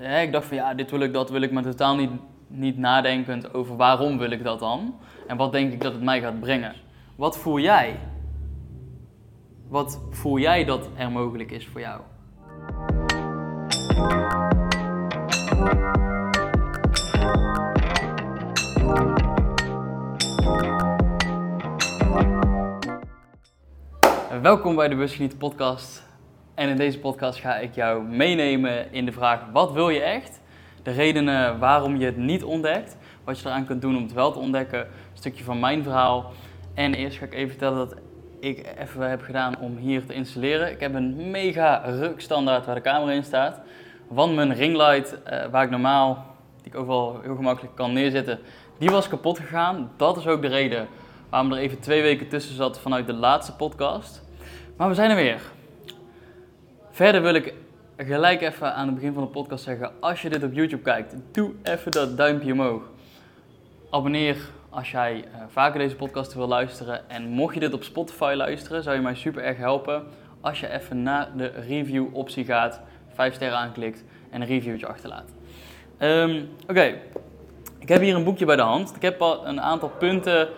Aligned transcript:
ik 0.00 0.32
dacht 0.32 0.46
van 0.46 0.56
ja, 0.56 0.74
dit 0.74 0.90
wil 0.90 1.00
ik, 1.00 1.12
dat 1.12 1.30
wil 1.30 1.40
ik, 1.40 1.52
maar 1.52 1.62
totaal 1.62 1.96
niet, 1.96 2.10
niet 2.46 2.78
nadenkend 2.78 3.54
over 3.54 3.76
waarom 3.76 4.18
wil 4.18 4.30
ik 4.30 4.44
dat 4.44 4.58
dan? 4.58 4.94
En 5.26 5.36
wat 5.36 5.52
denk 5.52 5.72
ik 5.72 5.80
dat 5.80 5.92
het 5.92 6.02
mij 6.02 6.20
gaat 6.20 6.40
brengen? 6.40 6.74
Wat 7.16 7.38
voel 7.38 7.58
jij? 7.58 7.98
Wat 9.68 10.00
voel 10.10 10.38
jij 10.38 10.64
dat 10.64 10.88
er 10.96 11.10
mogelijk 11.10 11.50
is 11.50 11.66
voor 11.66 11.80
jou? 11.80 12.00
Welkom 24.42 24.74
bij 24.74 24.88
de 24.88 24.96
Busgeniet 24.96 25.38
podcast. 25.38 26.09
En 26.60 26.68
in 26.68 26.76
deze 26.76 26.98
podcast 26.98 27.38
ga 27.38 27.56
ik 27.56 27.74
jou 27.74 28.02
meenemen 28.02 28.92
in 28.92 29.04
de 29.04 29.12
vraag: 29.12 29.40
wat 29.52 29.72
wil 29.72 29.88
je 29.88 30.00
echt? 30.00 30.40
De 30.82 30.90
redenen 30.90 31.58
waarom 31.58 31.96
je 31.96 32.04
het 32.04 32.16
niet 32.16 32.44
ontdekt, 32.44 32.96
wat 33.24 33.40
je 33.40 33.48
eraan 33.48 33.66
kunt 33.66 33.80
doen 33.80 33.96
om 33.96 34.02
het 34.02 34.12
wel 34.12 34.32
te 34.32 34.38
ontdekken, 34.38 34.80
een 34.80 34.86
stukje 35.12 35.44
van 35.44 35.60
mijn 35.60 35.82
verhaal. 35.82 36.32
En 36.74 36.94
eerst 36.94 37.18
ga 37.18 37.24
ik 37.24 37.34
even 37.34 37.48
vertellen 37.48 37.78
dat 37.78 37.94
ik 38.40 38.74
even 38.78 39.10
heb 39.10 39.22
gedaan 39.22 39.58
om 39.58 39.76
hier 39.76 40.06
te 40.06 40.14
installeren. 40.14 40.70
Ik 40.70 40.80
heb 40.80 40.94
een 40.94 41.30
mega 41.30 41.82
rukstandaard 41.84 42.66
waar 42.66 42.74
de 42.74 42.80
camera 42.80 43.12
in 43.12 43.24
staat. 43.24 43.60
Van 44.12 44.34
mijn 44.34 44.54
ringlight, 44.54 45.22
eh, 45.22 45.46
waar 45.50 45.64
ik 45.64 45.70
normaal, 45.70 46.26
die 46.62 46.72
ik 46.72 46.78
overal 46.78 47.20
heel 47.22 47.36
gemakkelijk 47.36 47.74
kan 47.74 47.92
neerzetten, 47.92 48.38
die 48.78 48.90
was 48.90 49.08
kapot 49.08 49.38
gegaan. 49.38 49.90
Dat 49.96 50.16
is 50.16 50.26
ook 50.26 50.42
de 50.42 50.48
reden 50.48 50.88
waarom 51.28 51.52
er 51.52 51.58
even 51.58 51.80
twee 51.80 52.02
weken 52.02 52.28
tussen 52.28 52.54
zat 52.54 52.80
vanuit 52.80 53.06
de 53.06 53.12
laatste 53.12 53.56
podcast. 53.56 54.22
Maar 54.76 54.88
we 54.88 54.94
zijn 54.94 55.10
er 55.10 55.16
weer. 55.16 55.40
Verder 57.00 57.22
wil 57.22 57.34
ik 57.34 57.54
gelijk 57.96 58.40
even 58.40 58.74
aan 58.74 58.86
het 58.86 58.94
begin 58.94 59.12
van 59.12 59.22
de 59.22 59.28
podcast 59.28 59.64
zeggen: 59.64 59.90
als 60.00 60.22
je 60.22 60.28
dit 60.28 60.42
op 60.42 60.52
YouTube 60.52 60.82
kijkt, 60.82 61.14
doe 61.32 61.52
even 61.62 61.90
dat 61.92 62.16
duimpje 62.16 62.52
omhoog. 62.52 62.82
Abonneer 63.90 64.36
als 64.68 64.90
jij 64.90 65.14
uh, 65.16 65.42
vaker 65.48 65.78
deze 65.78 65.96
podcast 65.96 66.34
wil 66.34 66.48
luisteren. 66.48 67.10
En 67.10 67.28
mocht 67.28 67.54
je 67.54 67.60
dit 67.60 67.72
op 67.72 67.82
Spotify 67.82 68.32
luisteren, 68.36 68.82
zou 68.82 68.96
je 68.96 69.02
mij 69.02 69.14
super 69.14 69.42
erg 69.42 69.56
helpen 69.56 70.04
als 70.40 70.60
je 70.60 70.68
even 70.68 71.02
naar 71.02 71.28
de 71.36 71.46
review 71.46 72.06
optie 72.12 72.44
gaat, 72.44 72.80
5 73.14 73.34
sterren 73.34 73.58
aanklikt 73.58 74.04
en 74.30 74.40
een 74.40 74.46
reviewtje 74.46 74.86
achterlaat. 74.86 75.30
Um, 75.98 76.48
Oké, 76.68 76.94
ik 77.78 77.88
heb 77.88 78.00
hier 78.00 78.14
een 78.14 78.24
boekje 78.24 78.44
bij 78.44 78.56
de 78.56 78.62
hand. 78.62 78.96
Ik 78.96 79.02
heb 79.02 79.20
al 79.20 79.46
een 79.46 79.60
aantal 79.60 79.88
punten 79.88 80.48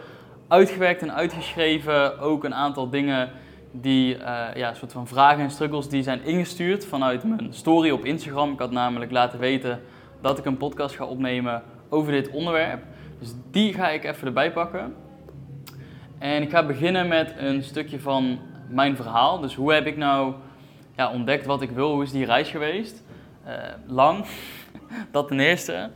uitgewerkt 0.48 1.02
en 1.02 1.14
uitgeschreven. 1.14 2.18
Ook 2.18 2.44
een 2.44 2.54
aantal 2.54 2.90
dingen 2.90 3.30
die, 3.72 4.16
uh, 4.16 4.44
ja, 4.54 4.74
soort 4.74 4.92
van 4.92 5.06
vragen 5.06 5.42
en 5.42 5.50
struggles 5.50 5.88
die 5.88 6.02
zijn 6.02 6.24
ingestuurd 6.24 6.86
vanuit 6.86 7.24
mijn 7.24 7.54
story 7.54 7.90
op 7.90 8.04
Instagram. 8.04 8.52
Ik 8.52 8.58
had 8.58 8.70
namelijk 8.70 9.10
laten 9.10 9.38
weten 9.38 9.80
dat 10.20 10.38
ik 10.38 10.44
een 10.44 10.56
podcast 10.56 10.94
ga 10.94 11.04
opnemen 11.04 11.62
over 11.88 12.12
dit 12.12 12.30
onderwerp. 12.30 12.82
Dus 13.18 13.34
die 13.50 13.74
ga 13.74 13.90
ik 13.90 14.04
even 14.04 14.26
erbij 14.26 14.52
pakken. 14.52 14.94
En 16.18 16.42
ik 16.42 16.50
ga 16.50 16.66
beginnen 16.66 17.08
met 17.08 17.34
een 17.36 17.62
stukje 17.62 18.00
van 18.00 18.38
mijn 18.68 18.96
verhaal. 18.96 19.40
Dus 19.40 19.54
hoe 19.54 19.72
heb 19.72 19.86
ik 19.86 19.96
nou 19.96 20.34
ja, 20.96 21.12
ontdekt 21.12 21.46
wat 21.46 21.62
ik 21.62 21.70
wil? 21.70 21.92
Hoe 21.92 22.02
is 22.02 22.10
die 22.10 22.24
reis 22.24 22.50
geweest? 22.50 23.02
Uh, 23.46 23.52
lang, 23.86 24.24
dat 25.12 25.28
ten 25.28 25.40
eerste. 25.40 25.90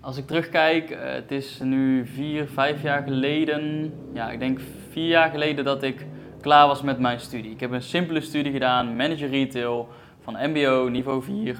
Als 0.00 0.16
ik 0.16 0.26
terugkijk, 0.26 0.90
uh, 0.90 0.98
het 1.02 1.30
is 1.30 1.60
nu 1.60 2.06
vier, 2.06 2.46
vijf 2.46 2.82
jaar 2.82 3.02
geleden. 3.02 3.92
Ja, 4.14 4.30
ik 4.30 4.38
denk 4.38 4.60
vier 4.90 5.08
jaar 5.08 5.30
geleden 5.30 5.64
dat 5.64 5.82
ik 5.82 6.06
klaar 6.42 6.66
was 6.66 6.82
met 6.82 6.98
mijn 6.98 7.20
studie. 7.20 7.50
Ik 7.50 7.60
heb 7.60 7.70
een 7.70 7.82
simpele 7.82 8.20
studie 8.20 8.52
gedaan, 8.52 8.96
manager 8.96 9.28
retail, 9.28 9.88
van 10.22 10.36
MBO, 10.50 10.88
niveau 10.88 11.22
4. 11.22 11.56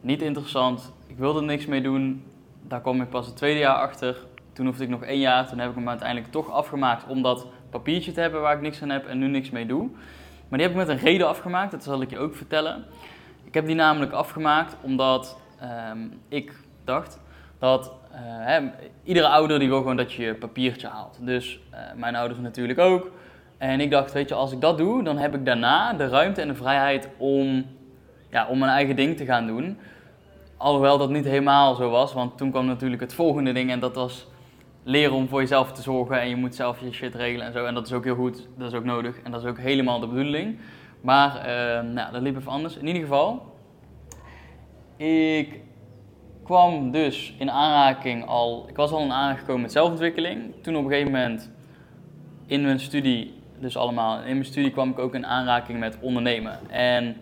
Niet 0.00 0.22
interessant, 0.22 0.92
ik 1.06 1.18
wilde 1.18 1.38
er 1.38 1.44
niks 1.44 1.66
mee 1.66 1.82
doen. 1.82 2.24
Daar 2.62 2.80
kwam 2.80 3.00
ik 3.00 3.08
pas 3.08 3.26
het 3.26 3.36
tweede 3.36 3.58
jaar 3.58 3.76
achter. 3.76 4.16
Toen 4.52 4.66
hoefde 4.66 4.84
ik 4.84 4.88
nog 4.88 5.02
één 5.02 5.18
jaar, 5.18 5.48
toen 5.48 5.58
heb 5.58 5.70
ik 5.70 5.74
hem 5.74 5.88
uiteindelijk 5.88 6.32
toch 6.32 6.50
afgemaakt 6.50 7.06
om 7.08 7.22
dat 7.22 7.46
papiertje 7.70 8.12
te 8.12 8.20
hebben 8.20 8.40
waar 8.40 8.54
ik 8.54 8.60
niks 8.60 8.82
aan 8.82 8.90
heb 8.90 9.06
en 9.06 9.18
nu 9.18 9.26
niks 9.26 9.50
mee 9.50 9.66
doe. 9.66 9.88
Maar 10.48 10.58
die 10.58 10.68
heb 10.68 10.70
ik 10.70 10.86
met 10.86 10.88
een 10.88 11.04
reden 11.04 11.28
afgemaakt, 11.28 11.70
dat 11.70 11.84
zal 11.84 12.02
ik 12.02 12.10
je 12.10 12.18
ook 12.18 12.34
vertellen. 12.34 12.84
Ik 13.44 13.54
heb 13.54 13.66
die 13.66 13.74
namelijk 13.74 14.12
afgemaakt 14.12 14.76
omdat 14.82 15.38
um, 15.92 16.20
ik 16.28 16.52
dacht 16.84 17.20
dat 17.58 17.92
hè, 18.10 18.70
iedere 19.04 19.28
ouder 19.28 19.58
die 19.58 19.68
wil 19.68 19.78
gewoon 19.78 19.96
dat 19.96 20.12
je 20.12 20.22
je 20.22 20.34
papiertje 20.34 20.88
haalt. 20.88 21.18
Dus 21.20 21.60
uh, 21.72 21.78
mijn 21.96 22.16
ouders 22.16 22.40
natuurlijk 22.40 22.78
ook. 22.78 23.10
En 23.58 23.80
ik 23.80 23.90
dacht, 23.90 24.12
weet 24.12 24.28
je, 24.28 24.34
als 24.34 24.52
ik 24.52 24.60
dat 24.60 24.78
doe, 24.78 25.02
dan 25.02 25.18
heb 25.18 25.34
ik 25.34 25.44
daarna 25.44 25.92
de 25.92 26.08
ruimte 26.08 26.40
en 26.40 26.48
de 26.48 26.54
vrijheid 26.54 27.08
om, 27.16 27.66
ja, 28.30 28.46
om 28.46 28.58
mijn 28.58 28.70
eigen 28.70 28.96
ding 28.96 29.16
te 29.16 29.24
gaan 29.24 29.46
doen. 29.46 29.78
Alhoewel 30.56 30.98
dat 30.98 31.10
niet 31.10 31.24
helemaal 31.24 31.74
zo 31.74 31.90
was, 31.90 32.12
want 32.12 32.38
toen 32.38 32.50
kwam 32.50 32.66
natuurlijk 32.66 33.02
het 33.02 33.14
volgende 33.14 33.52
ding 33.52 33.70
en 33.70 33.80
dat 33.80 33.94
was 33.94 34.26
leren 34.82 35.14
om 35.14 35.28
voor 35.28 35.40
jezelf 35.40 35.72
te 35.72 35.82
zorgen 35.82 36.20
en 36.20 36.28
je 36.28 36.36
moet 36.36 36.54
zelf 36.54 36.80
je 36.80 36.92
shit 36.92 37.14
regelen 37.14 37.46
en 37.46 37.52
zo. 37.52 37.64
En 37.64 37.74
dat 37.74 37.86
is 37.86 37.92
ook 37.92 38.04
heel 38.04 38.14
goed, 38.14 38.48
dat 38.58 38.72
is 38.72 38.78
ook 38.78 38.84
nodig 38.84 39.20
en 39.22 39.30
dat 39.30 39.42
is 39.42 39.48
ook 39.48 39.58
helemaal 39.58 40.00
de 40.00 40.06
bedoeling. 40.06 40.58
Maar 41.00 41.36
uh, 41.36 41.92
nou, 41.92 42.12
dat 42.12 42.22
liep 42.22 42.36
even 42.36 42.50
anders. 42.50 42.76
In 42.76 42.86
ieder 42.86 43.02
geval, 43.02 43.54
ik 44.96 45.60
kwam 46.44 46.90
dus 46.90 47.34
in 47.38 47.50
aanraking 47.50 48.26
al, 48.26 48.66
ik 48.68 48.76
was 48.76 48.90
al 48.90 49.00
in 49.00 49.60
met 49.60 49.72
zelfontwikkeling. 49.72 50.54
Toen 50.62 50.76
op 50.76 50.84
een 50.84 50.90
gegeven 50.90 51.12
moment 51.12 51.50
in 52.46 52.62
mijn 52.62 52.80
studie 52.80 53.34
dus 53.58 53.76
allemaal. 53.76 54.18
In 54.18 54.32
mijn 54.32 54.44
studie 54.44 54.70
kwam 54.70 54.90
ik 54.90 54.98
ook 54.98 55.14
in 55.14 55.26
aanraking 55.26 55.78
met 55.78 55.98
ondernemen. 56.00 56.70
En 56.70 57.16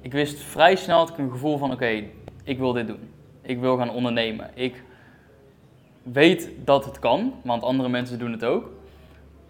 ik 0.00 0.12
wist 0.12 0.42
vrij 0.42 0.76
snel 0.76 0.98
dat 0.98 1.08
ik 1.08 1.18
een 1.18 1.30
gevoel 1.30 1.58
van: 1.58 1.72
oké, 1.72 2.02
ik 2.44 2.58
wil 2.58 2.72
dit 2.72 2.86
doen. 2.86 3.10
Ik 3.42 3.60
wil 3.60 3.76
gaan 3.76 3.90
ondernemen. 3.90 4.50
Ik 4.54 4.82
weet 6.02 6.50
dat 6.64 6.84
het 6.84 6.98
kan, 6.98 7.34
want 7.42 7.62
andere 7.62 7.88
mensen 7.88 8.18
doen 8.18 8.32
het 8.32 8.44
ook. 8.44 8.70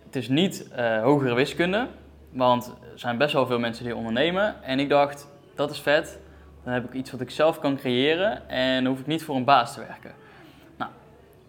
Het 0.04 0.16
is 0.16 0.28
niet 0.28 0.68
uh, 0.78 1.02
hogere 1.02 1.34
wiskunde, 1.34 1.86
want 2.30 2.66
er 2.66 2.98
zijn 2.98 3.18
best 3.18 3.32
wel 3.32 3.46
veel 3.46 3.58
mensen 3.58 3.84
die 3.84 3.96
ondernemen. 3.96 4.62
En 4.62 4.78
ik 4.80 4.88
dacht: 4.88 5.28
dat 5.54 5.70
is 5.70 5.80
vet. 5.80 6.18
Dan 6.64 6.72
heb 6.72 6.84
ik 6.84 6.92
iets 6.92 7.10
wat 7.10 7.20
ik 7.20 7.30
zelf 7.30 7.58
kan 7.58 7.76
creëren 7.76 8.48
en 8.48 8.86
hoef 8.86 9.00
ik 9.00 9.06
niet 9.06 9.24
voor 9.24 9.36
een 9.36 9.44
baas 9.44 9.74
te 9.74 9.80
werken. 9.80 10.12
Nou, 10.76 10.90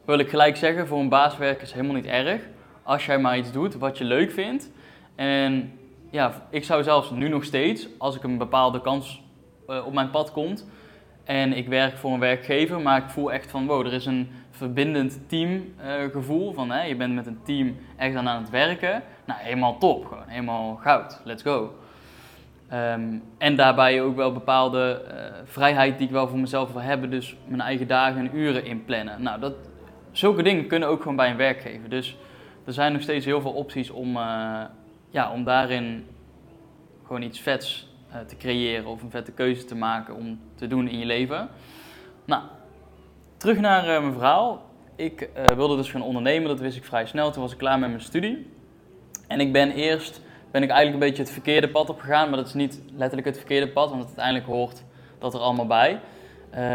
wil 0.05 0.19
ik 0.19 0.29
gelijk 0.29 0.55
zeggen: 0.55 0.87
voor 0.87 0.99
een 0.99 1.09
baas 1.09 1.37
werken 1.37 1.63
is 1.63 1.71
helemaal 1.71 1.95
niet 1.95 2.05
erg 2.05 2.41
als 2.83 3.05
jij 3.05 3.19
maar 3.19 3.37
iets 3.37 3.51
doet 3.51 3.75
wat 3.75 3.97
je 3.97 4.03
leuk 4.03 4.31
vindt. 4.31 4.71
En 5.15 5.71
ja, 6.09 6.31
ik 6.49 6.63
zou 6.63 6.83
zelfs 6.83 7.11
nu 7.11 7.27
nog 7.27 7.43
steeds, 7.43 7.87
als 7.97 8.15
ik 8.15 8.23
een 8.23 8.37
bepaalde 8.37 8.81
kans 8.81 9.21
uh, 9.67 9.85
op 9.85 9.93
mijn 9.93 10.09
pad 10.09 10.31
komt 10.31 10.65
en 11.23 11.53
ik 11.53 11.67
werk 11.67 11.97
voor 11.97 12.11
een 12.11 12.19
werkgever, 12.19 12.81
maar 12.81 12.97
ik 12.97 13.09
voel 13.09 13.31
echt 13.31 13.51
van 13.51 13.65
wow, 13.65 13.85
er 13.85 13.93
is 13.93 14.05
een 14.05 14.29
verbindend 14.51 15.19
teamgevoel 15.27 16.49
uh, 16.49 16.55
van 16.55 16.71
hè, 16.71 16.83
je 16.83 16.95
bent 16.95 17.15
met 17.15 17.27
een 17.27 17.39
team 17.43 17.75
echt 17.97 18.15
aan 18.15 18.27
het 18.27 18.49
werken. 18.49 19.03
Nou, 19.25 19.39
helemaal 19.41 19.77
top, 19.77 20.05
gewoon 20.05 20.27
helemaal 20.27 20.79
goud, 20.81 21.21
let's 21.23 21.43
go. 21.43 21.75
Um, 22.73 23.23
en 23.37 23.55
daarbij 23.55 24.01
ook 24.01 24.15
wel 24.15 24.33
bepaalde 24.33 25.01
uh, 25.07 25.13
vrijheid 25.45 25.97
die 25.97 26.07
ik 26.07 26.13
wel 26.13 26.27
voor 26.27 26.39
mezelf 26.39 26.71
wil 26.71 26.81
hebben, 26.81 27.09
dus 27.09 27.35
mijn 27.45 27.61
eigen 27.61 27.87
dagen 27.87 28.19
en 28.19 28.37
uren 28.37 28.65
inplannen. 28.65 29.21
Nou, 29.21 29.39
dat, 29.39 29.53
zulke 30.11 30.43
dingen 30.43 30.67
kunnen 30.67 30.89
ook 30.89 31.01
gewoon 31.01 31.15
bij 31.15 31.29
een 31.29 31.37
werkgever. 31.37 31.89
Dus 31.89 32.17
er 32.65 32.73
zijn 32.73 32.93
nog 32.93 33.01
steeds 33.01 33.25
heel 33.25 33.41
veel 33.41 33.51
opties 33.51 33.89
om, 33.89 34.17
uh, 34.17 34.61
ja, 35.09 35.31
om 35.31 35.43
daarin 35.43 36.05
gewoon 37.05 37.21
iets 37.21 37.39
vets 37.39 37.87
uh, 38.09 38.19
te 38.19 38.37
creëren 38.37 38.85
of 38.85 39.01
een 39.01 39.09
vette 39.09 39.31
keuze 39.31 39.65
te 39.65 39.75
maken 39.75 40.15
om 40.15 40.39
te 40.55 40.67
doen 40.67 40.87
in 40.87 40.99
je 40.99 41.05
leven. 41.05 41.49
Nou, 42.25 42.43
terug 43.37 43.59
naar 43.59 43.87
uh, 43.87 44.01
mijn 44.01 44.13
verhaal. 44.13 44.71
Ik 44.95 45.29
wilde 45.55 45.75
dus 45.75 45.91
gaan 45.91 46.01
ondernemen, 46.01 46.47
dat 46.47 46.59
wist 46.59 46.77
ik 46.77 46.85
vrij 46.85 47.05
snel. 47.05 47.31
Toen 47.31 47.41
was 47.41 47.51
ik 47.51 47.57
klaar 47.57 47.79
met 47.79 47.89
mijn 47.89 48.01
studie. 48.01 48.51
En 49.27 49.39
ik 49.39 49.51
ben 49.51 49.71
eerst, 49.71 50.21
ben 50.51 50.63
ik 50.63 50.69
eigenlijk 50.69 51.03
een 51.03 51.09
beetje 51.09 51.23
het 51.23 51.31
verkeerde 51.31 51.69
pad 51.69 51.89
op 51.89 51.99
gegaan, 51.99 52.29
maar 52.29 52.37
dat 52.37 52.47
is 52.47 52.53
niet 52.53 52.81
letterlijk 52.95 53.27
het 53.27 53.37
verkeerde 53.37 53.69
pad, 53.69 53.89
want 53.89 54.05
uiteindelijk 54.05 54.45
hoort 54.45 54.83
dat 55.19 55.33
er 55.33 55.39
allemaal 55.39 55.67
bij. 55.67 55.99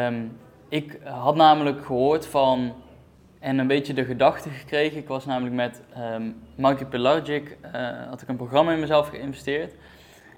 Um, 0.07 0.39
ik 0.69 0.99
had 1.05 1.35
namelijk 1.35 1.85
gehoord 1.85 2.27
van 2.27 2.75
en 3.39 3.59
een 3.59 3.67
beetje 3.67 3.95
de 3.95 4.05
gedachte 4.05 4.51
gekregen. 4.51 4.99
Ik 4.99 5.09
was 5.09 5.25
namelijk 5.25 5.55
met 5.55 5.83
um, 6.15 6.37
Monkey 6.55 6.87
Pelagic, 6.87 7.57
had 8.09 8.23
ik 8.23 8.29
een 8.29 8.37
programma 8.37 8.73
in 8.73 8.81
mezelf 8.81 9.09
geïnvesteerd. 9.09 9.75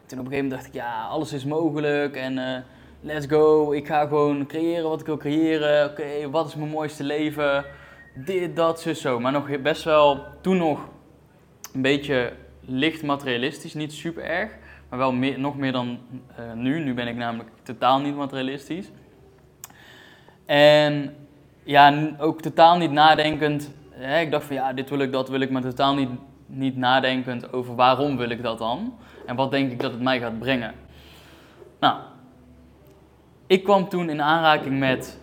Toen 0.06 0.18
op 0.18 0.24
een 0.24 0.30
gegeven 0.30 0.48
moment 0.48 0.50
dacht 0.50 0.66
ik, 0.66 0.72
ja, 0.72 1.04
alles 1.04 1.32
is 1.32 1.44
mogelijk 1.44 2.16
en 2.16 2.36
uh, 2.36 2.56
let's 3.00 3.26
go. 3.26 3.72
Ik 3.72 3.86
ga 3.86 4.00
gewoon 4.06 4.46
creëren 4.46 4.88
wat 4.88 5.00
ik 5.00 5.06
wil 5.06 5.16
creëren. 5.16 5.90
Oké, 5.90 6.30
wat 6.30 6.46
is 6.46 6.54
mijn 6.54 6.70
mooiste 6.70 7.04
leven? 7.04 7.64
Dit, 8.14 8.56
dat, 8.56 8.80
zo, 8.80 8.92
zo. 8.92 9.20
Maar 9.20 9.32
nog 9.32 9.60
best 9.60 9.84
wel, 9.84 10.24
toen 10.40 10.56
nog 10.56 10.88
een 11.74 11.82
beetje 11.82 12.32
licht 12.60 13.02
materialistisch, 13.02 13.74
niet 13.74 13.92
super 13.92 14.24
erg. 14.24 14.50
Maar 14.88 14.98
wel 14.98 15.12
meer, 15.12 15.38
nog 15.38 15.56
meer 15.56 15.72
dan 15.72 15.98
uh, 16.40 16.52
nu. 16.52 16.78
Nu 16.78 16.94
ben 16.94 17.08
ik 17.08 17.16
namelijk 17.16 17.50
totaal 17.62 18.00
niet 18.00 18.16
materialistisch. 18.16 18.90
En 20.46 21.14
ja, 21.64 22.10
ook 22.18 22.42
totaal 22.42 22.76
niet 22.76 22.90
nadenkend. 22.90 23.70
Hè, 23.90 24.20
ik 24.20 24.30
dacht 24.30 24.44
van 24.44 24.56
ja, 24.56 24.72
dit 24.72 24.90
wil 24.90 24.98
ik, 24.98 25.12
dat 25.12 25.28
wil 25.28 25.40
ik, 25.40 25.50
maar 25.50 25.62
totaal 25.62 25.94
niet, 25.94 26.10
niet 26.46 26.76
nadenkend 26.76 27.52
over 27.52 27.74
waarom 27.74 28.16
wil 28.16 28.30
ik 28.30 28.42
dat 28.42 28.58
dan? 28.58 28.94
En 29.26 29.36
wat 29.36 29.50
denk 29.50 29.72
ik 29.72 29.80
dat 29.80 29.92
het 29.92 30.00
mij 30.00 30.20
gaat 30.20 30.38
brengen? 30.38 30.74
Nou, 31.80 31.98
ik 33.46 33.64
kwam 33.64 33.88
toen 33.88 34.10
in 34.10 34.22
aanraking 34.22 34.78
met 34.78 35.20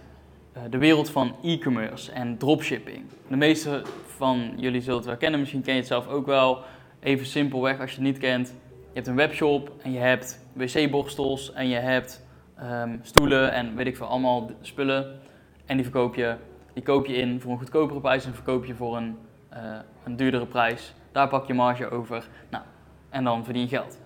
eh, 0.54 0.62
de 0.70 0.78
wereld 0.78 1.10
van 1.10 1.36
e-commerce 1.44 2.12
en 2.12 2.38
dropshipping. 2.38 3.06
De 3.28 3.36
meeste 3.36 3.82
van 4.06 4.54
jullie 4.56 4.82
zullen 4.82 4.98
het 4.98 5.06
wel 5.06 5.18
kennen, 5.18 5.40
misschien 5.40 5.62
ken 5.62 5.74
je 5.74 5.80
het 5.80 5.88
zelf 5.88 6.08
ook 6.08 6.26
wel. 6.26 6.60
Even 7.00 7.26
simpelweg 7.26 7.80
als 7.80 7.90
je 7.90 7.96
het 7.96 8.06
niet 8.06 8.18
kent. 8.18 8.48
Je 8.68 8.94
hebt 8.94 9.08
een 9.08 9.16
webshop 9.16 9.72
en 9.84 9.92
je 9.92 10.00
hebt 10.00 10.40
wc-borstels 10.54 11.54
en 11.54 11.68
je 11.68 11.76
hebt 11.76 12.26
ehm, 12.58 12.98
stoelen 13.02 13.52
en 13.52 13.76
weet 13.76 13.88
ik 13.88 13.98
veel, 13.98 14.06
allemaal 14.06 14.52
spullen. 14.62 15.20
En 15.68 15.76
die 15.76 15.86
verkoop 15.86 16.16
je, 16.16 16.36
die 16.74 16.84
koop 16.84 17.06
je 17.06 17.16
in 17.16 17.42
voor 17.42 17.52
een 17.52 17.58
goedkopere 17.58 18.00
prijs 18.00 18.26
en 18.26 18.34
verkoop 18.34 18.66
je 18.66 18.76
voor 18.76 18.98
een, 18.98 19.18
uh, 19.54 19.60
een 20.04 20.16
duurdere 20.16 20.46
prijs. 20.46 20.94
Daar 21.12 21.28
pak 21.28 21.48
je 21.48 21.54
marge 21.54 21.90
over. 21.90 22.28
Nou, 22.50 22.64
en 23.10 23.24
dan 23.24 23.44
verdien 23.44 23.62
je 23.62 23.68
geld. 23.68 24.00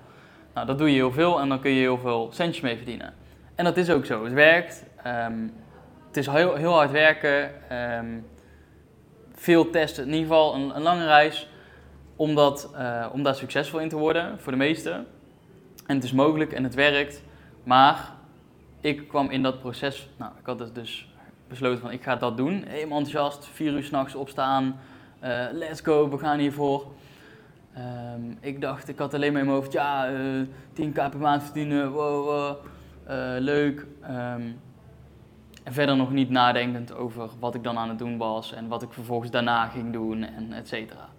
Nou, 0.53 0.67
dat 0.67 0.77
doe 0.77 0.89
je 0.89 0.95
heel 0.95 1.11
veel 1.11 1.39
en 1.39 1.49
dan 1.49 1.59
kun 1.59 1.71
je 1.71 1.79
heel 1.79 1.97
veel 1.97 2.29
centjes 2.31 2.63
mee 2.63 2.75
verdienen. 2.75 3.13
En 3.55 3.65
dat 3.65 3.77
is 3.77 3.89
ook 3.89 4.05
zo. 4.05 4.23
Het 4.23 4.33
werkt. 4.33 4.85
Ehm, 5.03 5.47
het 6.07 6.17
is 6.17 6.27
heel, 6.27 6.55
heel 6.55 6.73
hard 6.73 6.91
werken. 6.91 7.69
Ehm, 7.69 8.19
veel 9.33 9.69
testen. 9.69 10.03
In 10.03 10.09
ieder 10.09 10.27
geval 10.27 10.55
een, 10.55 10.75
een 10.75 10.81
lange 10.81 11.05
reis 11.05 11.49
om, 12.15 12.37
uh, 12.37 13.07
om 13.11 13.23
daar 13.23 13.35
succesvol 13.35 13.79
in 13.79 13.89
te 13.89 13.97
worden 13.97 14.39
voor 14.39 14.51
de 14.51 14.57
meesten. 14.57 15.07
En 15.85 15.95
het 15.95 16.03
is 16.03 16.11
mogelijk 16.11 16.51
en 16.51 16.63
het 16.63 16.75
werkt. 16.75 17.23
Maar 17.63 18.11
ik 18.79 19.07
kwam 19.07 19.29
in 19.29 19.43
dat 19.43 19.59
proces. 19.59 20.09
Nou, 20.17 20.31
ik 20.39 20.45
had 20.45 20.57
dus, 20.57 20.73
dus 20.73 21.10
besloten 21.51 21.81
van 21.81 21.92
ik 21.92 22.03
ga 22.03 22.15
dat 22.15 22.38
doen. 22.38 22.63
Helemaal 22.68 22.98
enthousiast. 22.98 23.48
Vier 23.53 23.74
uur 23.74 23.83
s'nachts 23.83 24.15
opstaan. 24.15 24.80
Uh, 25.24 25.45
let's 25.51 25.81
go, 25.81 26.09
we 26.09 26.18
gaan 26.18 26.39
hiervoor. 26.39 26.86
Um, 28.15 28.38
ik 28.42 28.62
dacht, 28.62 28.89
ik 28.89 28.98
had 28.98 29.13
alleen 29.13 29.31
maar 29.31 29.42
in 29.42 29.48
mijn 29.48 29.59
hoofd, 29.59 29.71
ja, 29.71 30.12
uh, 30.12 30.39
eh, 30.39 30.48
10k 30.74 30.94
per 30.94 31.18
maand 31.18 31.44
verdienen, 31.44 31.92
wow, 31.92 32.57
uh, 33.09 33.15
leuk. 33.39 33.86
Um, 34.03 34.59
en 35.63 35.74
verder 35.74 35.95
nog 35.95 36.12
niet 36.12 36.30
nadenkend 36.30 36.94
over 36.94 37.30
wat 37.39 37.56
ik 37.56 37.63
dan 37.63 37.77
aan 37.77 37.89
het 37.89 37.97
doen 37.97 38.18
was 38.18 38.54
en 38.54 38.68
wat 38.68 38.81
ik 38.81 38.94
vervolgens 38.94 39.31
daarna 39.31 39.68
ging 39.68 39.94
doen 39.94 40.24
en 40.24 40.54
et 40.54 40.68
cetera. 40.68 41.09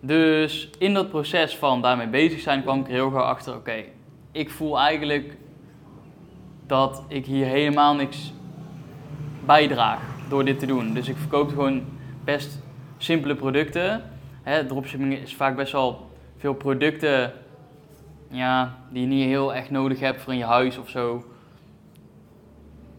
Dus 0.00 0.70
in 0.78 0.94
dat 0.94 1.08
proces 1.08 1.56
van 1.56 1.82
daarmee 1.82 2.08
bezig 2.08 2.40
zijn 2.40 2.62
kwam 2.62 2.80
ik 2.80 2.86
er 2.86 2.92
heel 2.92 3.10
gauw 3.10 3.22
achter, 3.22 3.54
oké, 3.54 3.84
ik 4.32 4.50
voel 4.50 4.78
eigenlijk 4.78 5.36
dat 6.66 7.04
ik 7.08 7.26
hier 7.26 7.46
helemaal 7.46 7.94
niks 7.94 8.32
bijdraag 9.46 10.00
door 10.28 10.44
dit 10.44 10.58
te 10.58 10.66
doen. 10.66 10.94
Dus 10.94 11.08
ik 11.08 11.16
verkoop 11.16 11.48
gewoon 11.48 11.82
best 12.24 12.58
simpele 12.96 13.34
producten. 13.34 14.02
Hè, 14.42 14.66
dropshipping 14.66 15.18
is 15.18 15.34
vaak 15.34 15.56
best 15.56 15.72
wel 15.72 16.10
veel 16.36 16.54
producten 16.54 17.32
ja, 18.30 18.78
die 18.90 19.00
je 19.00 19.06
niet 19.06 19.24
heel 19.24 19.54
echt 19.54 19.70
nodig 19.70 20.00
hebt 20.00 20.22
voor 20.22 20.32
in 20.32 20.38
je 20.38 20.44
huis 20.44 20.78
of 20.78 20.88
zo. 20.88 21.24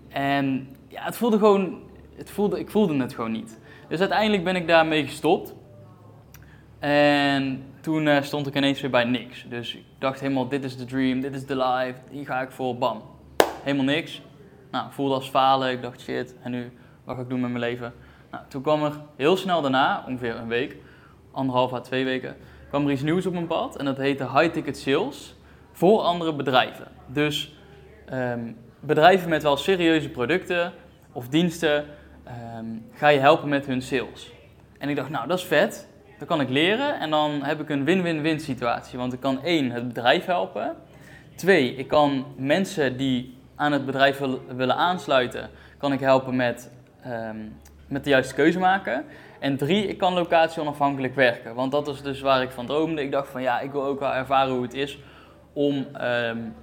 En 0.08 0.68
ja, 0.88 1.04
het 1.04 1.18
voelde 1.18 1.38
gewoon, 1.38 1.80
het 2.16 2.32
voelde, 2.32 2.60
ik 2.60 2.70
voelde 2.70 2.98
het 2.98 3.14
gewoon 3.14 3.32
niet. 3.32 3.60
Dus 3.88 4.00
uiteindelijk 4.00 4.44
ben 4.44 4.56
ik 4.56 4.68
daarmee 4.68 5.06
gestopt. 5.06 5.54
En 6.80 7.64
toen 7.82 8.06
uh, 8.06 8.22
stond 8.22 8.48
ik 8.48 8.56
ineens 8.56 8.82
weer 8.82 8.90
bij 8.90 9.04
niks. 9.04 9.46
Dus 9.50 9.76
ik 9.76 9.84
dacht 10.00 10.20
helemaal, 10.20 10.48
dit 10.48 10.64
is 10.64 10.78
de 10.78 10.86
dream, 10.86 11.22
dit 11.22 11.36
is 11.36 11.46
de 11.46 11.58
life, 11.58 12.00
hier 12.12 12.26
ga 12.26 12.42
ik 12.42 12.52
voor, 12.52 12.78
bam. 12.78 13.02
Helemaal 13.64 13.86
niks. 13.86 14.22
Nou, 14.72 14.92
voelde 14.92 15.14
als 15.14 15.30
falen. 15.30 15.72
Ik 15.72 15.82
dacht, 15.82 16.02
shit, 16.02 16.36
en 16.42 16.52
nu, 16.52 16.72
wat 17.04 17.16
ga 17.16 17.22
ik 17.22 17.30
doen 17.30 17.40
met 17.40 17.50
mijn 17.50 17.64
leven? 17.64 17.94
Nou, 18.32 18.44
toen 18.48 18.62
kwam 18.62 18.84
er 18.84 18.94
heel 19.16 19.38
snel 19.38 19.62
daarna, 19.62 20.04
ongeveer 20.08 20.36
een 20.36 20.48
week, 20.48 20.78
anderhalf 21.32 21.74
à 21.74 21.80
twee 21.80 22.06
weken, 22.06 22.36
kwam 22.70 22.86
er 22.86 22.92
iets 22.92 23.02
nieuws 23.02 23.26
op 23.26 23.34
mijn 23.34 23.48
pad. 23.48 23.78
En 23.78 23.86
dat 23.86 23.98
heette 23.98 24.30
High 24.32 24.52
Ticket 24.52 24.78
Sales 24.78 25.36
voor 25.72 26.02
andere 26.02 26.34
bedrijven. 26.34 26.88
Dus 27.08 27.56
um, 28.14 28.58
bedrijven 28.80 29.30
met 29.30 29.44
wel 29.44 29.58
serieuze 29.58 30.10
producten 30.10 30.74
of 31.12 31.28
diensten 31.28 31.86
um, 32.58 32.86
ga 32.94 33.08
je 33.08 33.20
helpen 33.20 33.50
met 33.50 33.66
hun 33.66 33.82
sales. 33.82 34.32
En 34.78 34.90
ik 34.90 34.96
dacht, 34.96 35.10
nou 35.10 35.28
dat 35.28 35.38
is 35.38 35.46
vet, 35.46 35.88
dat 36.20 36.28
kan 36.28 36.42
ik 36.42 36.50
leren 36.50 37.00
en 37.00 37.10
dan 37.10 37.44
heb 37.44 37.60
ik 37.62 37.70
een 37.70 37.84
win-win-win 37.84 38.40
situatie. 38.40 38.98
Want 38.98 39.14
ik 39.14 39.20
kan 39.20 39.44
één, 39.44 39.72
het 39.72 39.88
bedrijf 39.88 40.26
helpen. 40.26 40.76
Twee, 41.36 41.76
ik 41.76 41.88
kan 41.88 42.26
mensen 42.38 42.98
die 42.98 43.35
aan 43.56 43.72
het 43.72 43.86
bedrijf 43.86 44.22
willen 44.56 44.76
aansluiten, 44.76 45.50
kan 45.78 45.94
ik 45.94 46.00
helpen 46.00 46.36
met, 46.36 46.72
um, 47.08 47.60
met 47.88 48.04
de 48.04 48.10
juiste 48.10 48.34
keuze 48.34 48.60
maken. 48.60 49.06
En 49.40 49.58
drie, 49.58 49.88
ik 49.88 49.98
kan 49.98 50.14
locatie 50.14 50.62
onafhankelijk 50.62 51.16
werken. 51.16 51.56
Want 51.56 51.72
dat 51.72 51.88
is 51.88 52.02
dus 52.02 52.22
waar 52.22 52.42
ik 52.42 52.52
van 52.52 52.66
droomde. 52.66 53.02
Ik 53.02 53.12
dacht 53.12 53.30
van 53.30 53.42
ja, 53.42 53.60
ik 53.60 53.72
wil 53.72 53.86
ook 53.86 54.00
wel 54.00 54.14
ervaren 54.14 54.54
hoe 54.54 54.62
het 54.62 54.74
is 54.74 55.00
om 55.54 55.88
um, 56.02 56.56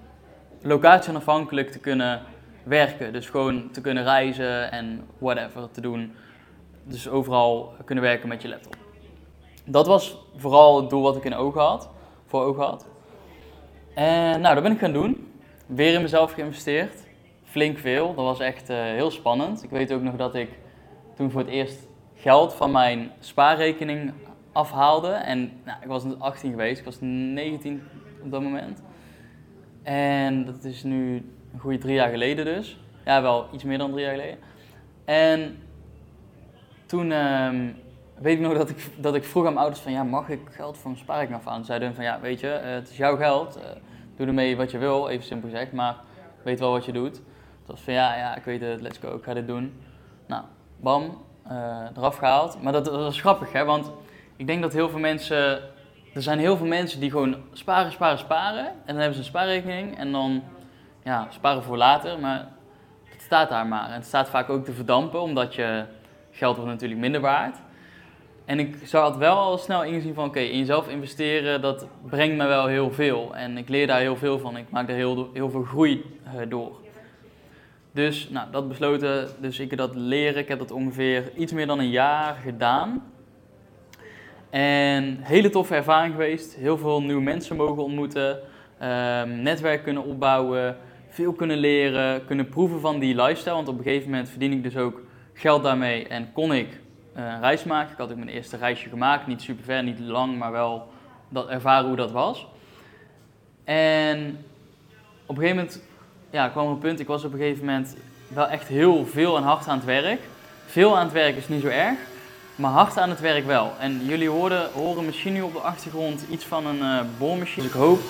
locatie 0.62 1.10
onafhankelijk 1.10 1.70
te 1.70 1.78
kunnen 1.78 2.20
werken. 2.62 3.12
Dus 3.12 3.28
gewoon 3.28 3.70
te 3.70 3.80
kunnen 3.80 4.04
reizen 4.04 4.72
en 4.72 5.04
whatever 5.18 5.70
te 5.70 5.80
doen. 5.80 6.12
Dus 6.84 7.08
overal 7.08 7.72
kunnen 7.84 8.04
werken 8.04 8.28
met 8.28 8.42
je 8.42 8.48
laptop. 8.48 8.76
Dat 9.64 9.86
was 9.86 10.16
vooral 10.36 10.80
het 10.80 10.90
doel 10.90 11.02
wat 11.02 11.16
ik 11.16 11.24
in 11.24 11.34
ogen 11.34 11.60
had, 11.60 11.90
voor 12.26 12.42
ogen 12.42 12.64
had. 12.64 12.86
En 13.94 14.40
nou, 14.40 14.54
dat 14.54 14.62
ben 14.62 14.72
ik 14.72 14.78
gaan 14.78 14.92
doen. 14.92 15.31
Weer 15.74 15.94
in 15.94 16.02
mezelf 16.02 16.32
geïnvesteerd. 16.32 16.94
Flink 17.44 17.78
veel. 17.78 18.14
Dat 18.14 18.24
was 18.24 18.40
echt 18.40 18.70
uh, 18.70 18.76
heel 18.76 19.10
spannend. 19.10 19.62
Ik 19.62 19.70
weet 19.70 19.92
ook 19.92 20.02
nog 20.02 20.16
dat 20.16 20.34
ik 20.34 20.48
toen 21.16 21.30
voor 21.30 21.40
het 21.40 21.50
eerst 21.50 21.88
geld 22.14 22.54
van 22.54 22.70
mijn 22.70 23.10
spaarrekening 23.20 24.12
afhaalde. 24.52 25.08
En 25.08 25.52
nou, 25.64 25.78
ik 25.82 25.88
was 25.88 26.04
18 26.18 26.50
geweest, 26.50 26.78
ik 26.78 26.84
was 26.84 26.96
19 27.00 27.82
op 28.22 28.30
dat 28.30 28.42
moment. 28.42 28.82
En 29.82 30.44
dat 30.44 30.64
is 30.64 30.82
nu 30.82 31.14
een 31.52 31.60
goede 31.60 31.78
drie 31.78 31.94
jaar 31.94 32.10
geleden 32.10 32.44
dus. 32.44 32.80
Ja, 33.04 33.22
wel 33.22 33.48
iets 33.52 33.64
meer 33.64 33.78
dan 33.78 33.90
drie 33.90 34.04
jaar 34.04 34.14
geleden. 34.14 34.38
En 35.04 35.58
toen 36.86 37.10
um, 37.10 37.76
weet 38.18 38.34
ik 38.34 38.40
nog 38.40 38.56
dat 38.56 38.70
ik, 38.70 38.88
dat 38.96 39.14
ik 39.14 39.24
vroeg 39.24 39.42
aan 39.46 39.52
mijn 39.52 39.64
ouders 39.64 39.82
van, 39.82 39.92
ja, 39.92 40.02
mag 40.02 40.28
ik 40.28 40.40
geld 40.50 40.78
van 40.78 40.90
mijn 40.90 41.02
spaarrekening 41.02 41.42
afhalen? 41.42 41.64
Zeiden 41.64 41.88
hun 41.88 41.96
van, 41.96 42.04
ja, 42.04 42.20
weet 42.20 42.40
je, 42.40 42.60
uh, 42.64 42.70
het 42.70 42.90
is 42.90 42.96
jouw 42.96 43.16
geld. 43.16 43.56
Uh, 43.56 43.62
doe 44.24 44.34
ermee 44.34 44.56
wat 44.56 44.70
je 44.70 44.78
wil, 44.78 45.08
even 45.08 45.24
simpel 45.24 45.48
gezegd, 45.48 45.72
maar 45.72 45.96
weet 46.42 46.60
wel 46.60 46.72
wat 46.72 46.84
je 46.84 46.92
doet. 46.92 47.16
Het 47.16 47.66
was 47.66 47.80
van, 47.80 47.92
ja, 47.92 48.16
ja, 48.16 48.36
ik 48.36 48.44
weet 48.44 48.60
het, 48.60 48.80
let's 48.80 48.98
go, 48.98 49.16
ik 49.16 49.24
ga 49.24 49.34
dit 49.34 49.46
doen. 49.46 49.82
Nou, 50.26 50.42
bam, 50.80 51.22
uh, 51.50 51.86
eraf 51.96 52.16
gehaald. 52.16 52.62
Maar 52.62 52.72
dat, 52.72 52.88
was 52.88 53.20
grappig, 53.20 53.52
hè, 53.52 53.64
want 53.64 53.90
ik 54.36 54.46
denk 54.46 54.62
dat 54.62 54.72
heel 54.72 54.88
veel 54.88 54.98
mensen 54.98 55.62
er 56.14 56.22
zijn 56.22 56.38
heel 56.38 56.56
veel 56.56 56.66
mensen 56.66 57.00
die 57.00 57.10
gewoon 57.10 57.36
sparen, 57.52 57.92
sparen, 57.92 58.18
sparen. 58.18 58.66
En 58.66 58.74
dan 58.86 58.96
hebben 58.96 59.14
ze 59.14 59.18
een 59.18 59.24
spaarrekening 59.24 59.98
en 59.98 60.12
dan 60.12 60.42
ja, 61.04 61.26
sparen 61.30 61.62
voor 61.62 61.76
later. 61.76 62.18
Maar 62.18 62.48
het 63.04 63.22
staat 63.22 63.48
daar 63.48 63.66
maar. 63.66 63.86
En 63.86 63.92
het 63.92 64.06
staat 64.06 64.28
vaak 64.28 64.48
ook 64.48 64.64
te 64.64 64.72
verdampen, 64.72 65.20
omdat 65.20 65.54
je 65.54 65.84
geld 66.30 66.56
wordt 66.56 66.70
natuurlijk 66.70 67.00
minder 67.00 67.20
waard. 67.20 67.56
En 68.52 68.58
ik 68.58 68.76
zou 68.84 69.10
het 69.10 69.18
wel 69.18 69.36
al 69.36 69.58
snel 69.58 69.84
inzien 69.84 70.14
van, 70.14 70.24
oké, 70.24 70.40
in 70.40 70.58
jezelf 70.58 70.88
investeren, 70.88 71.60
dat 71.60 71.86
brengt 72.06 72.36
me 72.36 72.46
wel 72.46 72.66
heel 72.66 72.90
veel. 72.90 73.34
En 73.34 73.56
ik 73.56 73.68
leer 73.68 73.86
daar 73.86 74.00
heel 74.00 74.16
veel 74.16 74.38
van. 74.38 74.56
Ik 74.56 74.70
maak 74.70 74.86
daar 74.86 74.96
heel, 74.96 75.30
heel 75.32 75.50
veel 75.50 75.62
groei 75.62 76.04
uh, 76.24 76.32
door. 76.48 76.80
Dus, 77.92 78.28
nou, 78.30 78.50
dat 78.50 78.68
besloten. 78.68 79.28
Dus 79.40 79.58
ik 79.58 79.70
heb 79.70 79.78
dat 79.78 79.94
leren. 79.94 80.40
Ik 80.40 80.48
heb 80.48 80.58
dat 80.58 80.70
ongeveer 80.70 81.32
iets 81.36 81.52
meer 81.52 81.66
dan 81.66 81.78
een 81.78 81.90
jaar 81.90 82.34
gedaan. 82.34 83.12
En 84.50 85.18
hele 85.20 85.50
toffe 85.50 85.74
ervaring 85.74 86.12
geweest. 86.12 86.54
Heel 86.54 86.78
veel 86.78 87.02
nieuwe 87.02 87.22
mensen 87.22 87.56
mogen 87.56 87.82
ontmoeten. 87.82 88.38
Um, 88.82 89.42
netwerk 89.42 89.82
kunnen 89.82 90.04
opbouwen. 90.04 90.76
Veel 91.08 91.32
kunnen 91.32 91.58
leren. 91.58 92.24
Kunnen 92.24 92.48
proeven 92.48 92.80
van 92.80 92.98
die 92.98 93.14
lifestyle. 93.14 93.54
Want 93.54 93.68
op 93.68 93.78
een 93.78 93.84
gegeven 93.84 94.10
moment 94.10 94.28
verdien 94.28 94.52
ik 94.52 94.62
dus 94.62 94.76
ook 94.76 95.00
geld 95.32 95.62
daarmee. 95.62 96.08
En 96.08 96.32
kon 96.32 96.52
ik 96.52 96.80
een 97.14 97.40
reis 97.40 97.64
maken. 97.64 97.92
Ik 97.92 97.98
had 97.98 98.10
ook 98.10 98.16
mijn 98.16 98.28
eerste 98.28 98.56
reisje 98.56 98.88
gemaakt. 98.88 99.26
Niet 99.26 99.42
super 99.42 99.64
ver, 99.64 99.82
niet 99.82 99.98
lang, 99.98 100.38
maar 100.38 100.52
wel 100.52 100.88
dat 101.28 101.48
ervaren 101.48 101.86
hoe 101.86 101.96
dat 101.96 102.10
was. 102.10 102.46
En 103.64 104.44
op 105.26 105.36
een 105.36 105.42
gegeven 105.42 105.56
moment 105.56 105.82
ja, 106.30 106.48
kwam 106.48 106.68
een 106.68 106.78
punt. 106.78 107.00
Ik 107.00 107.06
was 107.06 107.24
op 107.24 107.32
een 107.32 107.38
gegeven 107.38 107.64
moment 107.64 107.96
wel 108.28 108.48
echt 108.48 108.68
heel 108.68 109.06
veel 109.06 109.36
en 109.36 109.42
hard 109.42 109.68
aan 109.68 109.76
het 109.76 109.84
werk. 109.84 110.20
Veel 110.66 110.96
aan 110.96 111.04
het 111.04 111.12
werk 111.12 111.36
is 111.36 111.48
niet 111.48 111.62
zo 111.62 111.68
erg 111.68 111.98
maar 112.54 112.70
hard 112.70 112.98
aan 112.98 113.10
het 113.10 113.20
werk 113.20 113.46
wel. 113.46 113.72
En 113.78 114.04
jullie 114.04 114.28
horen, 114.28 114.70
horen 114.72 115.04
misschien 115.04 115.32
nu 115.32 115.42
op 115.42 115.52
de 115.52 115.58
achtergrond 115.58 116.24
iets 116.30 116.44
van 116.44 116.66
een 116.66 116.78
uh, 116.78 117.00
boormachine. 117.18 117.62
Dus 117.62 117.74
ik 117.74 117.80
hoop 117.80 118.00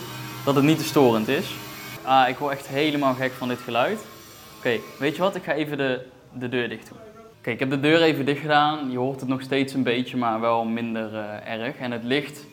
dat 0.45 0.55
het 0.55 0.65
niet 0.65 0.79
te 0.79 0.85
storend 0.85 1.29
is. 1.29 1.55
Ah, 2.03 2.29
ik 2.29 2.37
word 2.37 2.53
echt 2.53 2.67
helemaal 2.67 3.15
gek 3.15 3.33
van 3.33 3.49
dit 3.49 3.61
geluid. 3.61 4.01
Oké, 4.59 4.79
weet 4.99 5.17
je 5.17 5.23
wat? 5.23 5.35
Ik 5.35 5.43
ga 5.43 5.53
even 5.53 5.77
de, 5.77 6.07
de 6.33 6.49
deur 6.49 6.69
dicht 6.69 6.89
doen. 6.89 7.02
Oké, 7.43 7.51
ik 7.51 7.59
heb 7.59 7.71
de 7.71 7.81
deur 7.81 8.03
even 8.03 8.25
dicht 8.25 8.41
gedaan. 8.41 8.91
Je 8.91 8.99
hoort 8.99 9.21
het 9.21 9.29
nog 9.29 9.43
steeds 9.43 9.75
een 9.75 9.83
beetje, 9.83 10.17
maar 10.17 10.41
wel 10.41 10.65
minder 10.65 11.13
uh, 11.13 11.51
erg. 11.53 11.77
En 11.77 11.91
het 11.91 12.05
licht 12.05 12.47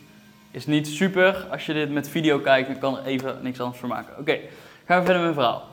is 0.50 0.66
niet 0.66 0.88
super. 0.88 1.46
Als 1.50 1.66
je 1.66 1.72
dit 1.72 1.90
met 1.90 2.08
video 2.08 2.38
kijkt, 2.38 2.68
dan 2.68 2.78
kan 2.78 2.98
er 2.98 3.04
even 3.04 3.38
niks 3.42 3.60
anders 3.60 3.78
voor 3.78 3.88
maken. 3.88 4.18
Oké, 4.18 4.38
gaan 4.84 4.98
we 4.98 5.04
verder 5.04 5.22
met 5.22 5.22
mijn 5.22 5.34
verhaal. 5.34 5.64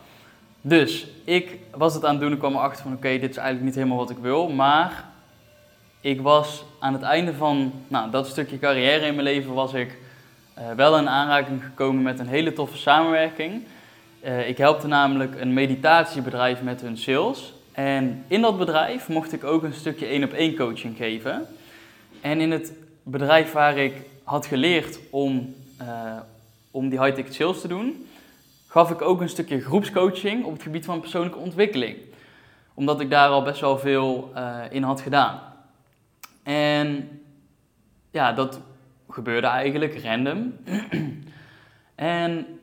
Dus, 0.62 1.08
ik 1.24 1.58
was 1.72 1.94
het 1.94 2.06
aan 2.06 2.12
het 2.12 2.20
doen 2.20 2.32
en 2.32 2.38
kwam 2.38 2.56
erachter 2.56 2.84
van 2.84 2.94
oké, 2.94 3.20
dit 3.20 3.30
is 3.30 3.38
eigenlijk 3.38 3.66
niet 3.66 3.76
helemaal 3.76 3.98
wat 3.98 4.10
ik 4.10 4.18
wil. 4.18 4.50
Maar 4.50 5.06
ik 6.02 6.22
was 6.22 6.64
aan 6.80 6.94
het 6.94 7.02
einde 7.02 7.34
van 7.34 7.74
nou, 7.88 8.12
dat 8.12 8.28
stukje 8.28 8.60
carrière 8.60 9.06
in 9.06 9.16
mijn 9.16 9.28
leven 9.28 9.54
was 9.54 9.74
ik 9.74 9.98
uh, 10.58 10.72
wel 10.76 10.98
in 10.98 11.10
aanraking 11.10 11.64
gekomen 11.64 12.04
met 12.04 12.20
een 12.20 12.28
hele 12.28 12.54
toffe 12.54 12.78
samenwerking. 12.78 13.64
Uh, 14.24 14.50
ik 14.50 14.58
helpte 14.58 14.88
namelijk 14.88 15.42
een 15.42 15.54
meditatiebedrijf 15.54 16.62
met 16.62 16.82
hun 16.82 16.98
sales. 16.98 17.56
En 17.78 18.24
in 18.28 18.42
dat 18.42 18.58
bedrijf 18.58 19.08
mocht 19.08 19.34
ik 19.34 19.44
ook 19.44 19.64
een 19.64 19.74
stukje 19.74 20.06
één 20.06 20.24
op 20.24 20.34
één 20.34 20.56
coaching 20.56 20.98
geven. 20.98 21.48
En 22.22 22.42
in 22.42 22.52
het 22.52 22.74
bedrijf 23.04 23.52
waar 23.52 23.78
ik 23.78 23.94
had 24.24 24.46
geleerd 24.46 25.00
om, 25.10 25.56
uh, 25.82 26.18
om 26.72 26.90
die 26.90 27.04
high-ticket 27.04 27.34
sales 27.34 27.62
te 27.62 27.68
doen, 27.68 28.08
gaf 28.68 28.92
ik 28.92 29.02
ook 29.02 29.22
een 29.22 29.30
stukje 29.30 29.62
groepscoaching 29.62 30.46
op 30.46 30.54
het 30.54 30.62
gebied 30.62 30.86
van 30.86 31.00
persoonlijke 31.00 31.38
ontwikkeling. 31.38 31.98
Omdat 32.74 33.00
ik 33.00 33.10
daar 33.10 33.30
al 33.30 33.44
best 33.44 33.62
wel 33.62 33.80
veel 33.80 34.32
uh, 34.36 34.60
in 34.70 34.84
had 34.84 35.02
gedaan. 35.02 35.40
En 36.44 37.10
ja, 38.12 38.34
dat 38.34 38.60
gebeurde 39.10 39.48
eigenlijk 39.48 40.02
random. 40.04 40.54
en 41.96 42.60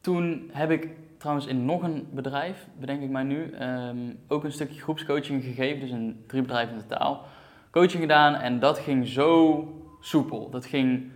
toen 0.00 0.50
heb 0.52 0.70
ik 0.70 0.88
trouwens 1.18 1.46
in 1.46 1.64
nog 1.64 1.82
een 1.82 2.08
bedrijf, 2.10 2.66
bedenk 2.78 3.02
ik 3.02 3.10
mij 3.10 3.22
nu, 3.22 3.54
um, 3.62 4.18
ook 4.28 4.44
een 4.44 4.52
stukje 4.52 4.80
groepscoaching 4.80 5.42
gegeven. 5.42 5.80
Dus 5.80 5.90
in 5.90 6.24
drie 6.26 6.42
bedrijven 6.42 6.74
in 6.74 6.80
totaal. 6.86 7.26
Coaching 7.70 8.02
gedaan 8.02 8.34
en 8.34 8.58
dat 8.58 8.78
ging 8.78 9.06
zo 9.06 9.64
soepel. 10.00 10.50
Dat 10.50 10.66
ging 10.66 11.10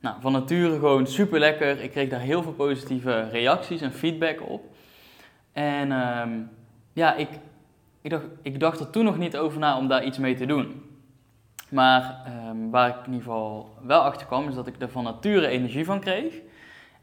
nou, 0.00 0.16
van 0.20 0.32
nature 0.32 0.74
gewoon 0.74 1.06
super 1.06 1.38
lekker. 1.38 1.80
Ik 1.80 1.90
kreeg 1.90 2.08
daar 2.08 2.20
heel 2.20 2.42
veel 2.42 2.52
positieve 2.52 3.28
reacties 3.28 3.80
en 3.80 3.92
feedback 3.92 4.42
op. 4.48 4.64
En 5.52 5.92
um, 5.92 6.50
ja, 6.92 7.14
ik, 7.14 7.28
ik, 8.00 8.10
dacht, 8.10 8.24
ik 8.42 8.60
dacht 8.60 8.80
er 8.80 8.90
toen 8.90 9.04
nog 9.04 9.18
niet 9.18 9.36
over 9.36 9.58
na 9.58 9.78
om 9.78 9.88
daar 9.88 10.04
iets 10.04 10.18
mee 10.18 10.34
te 10.34 10.46
doen. 10.46 10.82
Maar 11.68 12.24
um, 12.48 12.70
waar 12.70 12.88
ik 12.88 12.96
in 12.96 13.12
ieder 13.12 13.22
geval 13.22 13.74
wel 13.82 14.00
achter 14.00 14.26
kwam, 14.26 14.48
is 14.48 14.54
dat 14.54 14.66
ik 14.66 14.80
er 14.80 14.88
van 14.88 15.04
nature 15.04 15.46
energie 15.46 15.84
van 15.84 16.00
kreeg. 16.00 16.34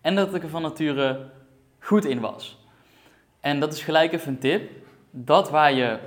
En 0.02 0.16
dat 0.16 0.36
ik 0.36 0.44
er 0.44 0.50
van 0.50 0.62
nature 0.62 1.30
goed 1.86 2.06
in 2.06 2.20
was. 2.20 2.58
En 3.40 3.60
dat 3.60 3.74
is 3.74 3.84
gelijk 3.84 4.14
even 4.14 4.28
een 4.28 4.40
tip. 4.40 4.72
Dat 5.12 5.50
waar 5.50 5.74
je 5.74 6.00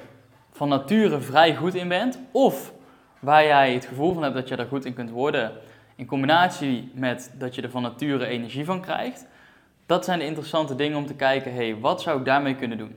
van 0.50 0.68
nature 0.68 1.20
vrij 1.20 1.56
goed 1.56 1.74
in 1.74 1.88
bent, 1.88 2.18
of 2.30 2.72
waar 3.18 3.44
jij 3.44 3.74
het 3.74 3.84
gevoel 3.86 4.12
van 4.12 4.22
hebt 4.22 4.34
dat 4.34 4.48
je 4.48 4.56
er 4.56 4.66
goed 4.66 4.84
in 4.84 4.94
kunt 4.94 5.10
worden, 5.10 5.52
in 5.96 6.06
combinatie 6.06 6.90
met 6.94 7.34
dat 7.38 7.54
je 7.54 7.62
er 7.62 7.70
van 7.70 7.82
nature 7.82 8.26
energie 8.26 8.64
van 8.64 8.80
krijgt, 8.80 9.26
dat 9.86 10.04
zijn 10.04 10.18
de 10.18 10.24
interessante 10.24 10.74
dingen 10.74 10.98
om 10.98 11.06
te 11.06 11.14
kijken, 11.14 11.52
hé, 11.54 11.70
hey, 11.70 11.78
wat 11.80 12.02
zou 12.02 12.18
ik 12.18 12.24
daarmee 12.24 12.54
kunnen 12.54 12.78
doen? 12.78 12.96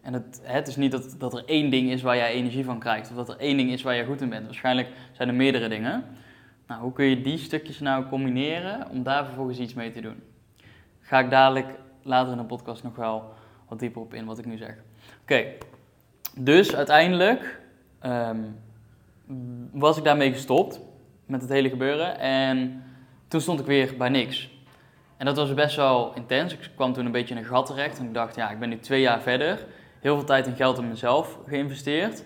En 0.00 0.12
het, 0.12 0.40
het 0.42 0.68
is 0.68 0.76
niet 0.76 0.90
dat, 0.90 1.14
dat 1.18 1.34
er 1.34 1.44
één 1.46 1.70
ding 1.70 1.90
is 1.90 2.02
waar 2.02 2.16
jij 2.16 2.32
energie 2.32 2.64
van 2.64 2.78
krijgt, 2.78 3.10
of 3.10 3.16
dat 3.16 3.28
er 3.28 3.36
één 3.36 3.56
ding 3.56 3.70
is 3.70 3.82
waar 3.82 3.94
je 3.94 4.04
goed 4.04 4.20
in 4.20 4.28
bent. 4.28 4.44
Waarschijnlijk 4.44 4.88
zijn 5.12 5.28
er 5.28 5.34
meerdere 5.34 5.68
dingen. 5.68 6.04
Nou, 6.66 6.82
hoe 6.82 6.92
kun 6.92 7.04
je 7.04 7.20
die 7.20 7.38
stukjes 7.38 7.80
nou 7.80 8.06
combineren 8.06 8.88
om 8.90 9.02
daar 9.02 9.24
vervolgens 9.24 9.58
iets 9.58 9.74
mee 9.74 9.90
te 9.90 10.00
doen? 10.00 10.22
Ga 11.00 11.18
ik 11.18 11.30
dadelijk 11.30 11.66
later 12.02 12.32
in 12.32 12.38
de 12.38 12.44
podcast 12.44 12.82
nog 12.82 12.96
wel 12.96 13.32
wat 13.68 13.78
dieper 13.78 14.02
op 14.02 14.14
in 14.14 14.24
wat 14.24 14.38
ik 14.38 14.46
nu 14.46 14.56
zeg. 14.56 14.76
Oké, 15.22 15.44
dus 16.36 16.74
uiteindelijk 16.74 17.60
ehm, 17.98 18.40
was 19.72 19.96
ik 19.96 20.04
daarmee 20.04 20.32
gestopt 20.32 20.80
met 21.26 21.40
het 21.40 21.50
hele 21.50 21.68
gebeuren 21.68 22.18
en 22.18 22.84
toen 23.28 23.40
stond 23.40 23.60
ik 23.60 23.66
weer 23.66 23.96
bij 23.96 24.08
niks. 24.08 24.50
En 25.16 25.26
dat 25.26 25.36
was 25.36 25.54
best 25.54 25.76
wel 25.76 26.12
intens. 26.14 26.52
Ik 26.52 26.70
kwam 26.74 26.92
toen 26.92 27.06
een 27.06 27.12
beetje 27.12 27.34
in 27.34 27.40
een 27.40 27.46
gat 27.46 27.66
terecht 27.66 27.98
en 27.98 28.04
ik 28.04 28.14
dacht, 28.14 28.36
ja, 28.36 28.50
ik 28.50 28.58
ben 28.58 28.68
nu 28.68 28.78
twee 28.78 29.00
jaar 29.00 29.20
verder. 29.20 29.66
Heel 30.00 30.16
veel 30.16 30.24
tijd 30.24 30.46
en 30.46 30.56
geld 30.56 30.78
in 30.78 30.88
mezelf 30.88 31.38
geïnvesteerd. 31.46 32.24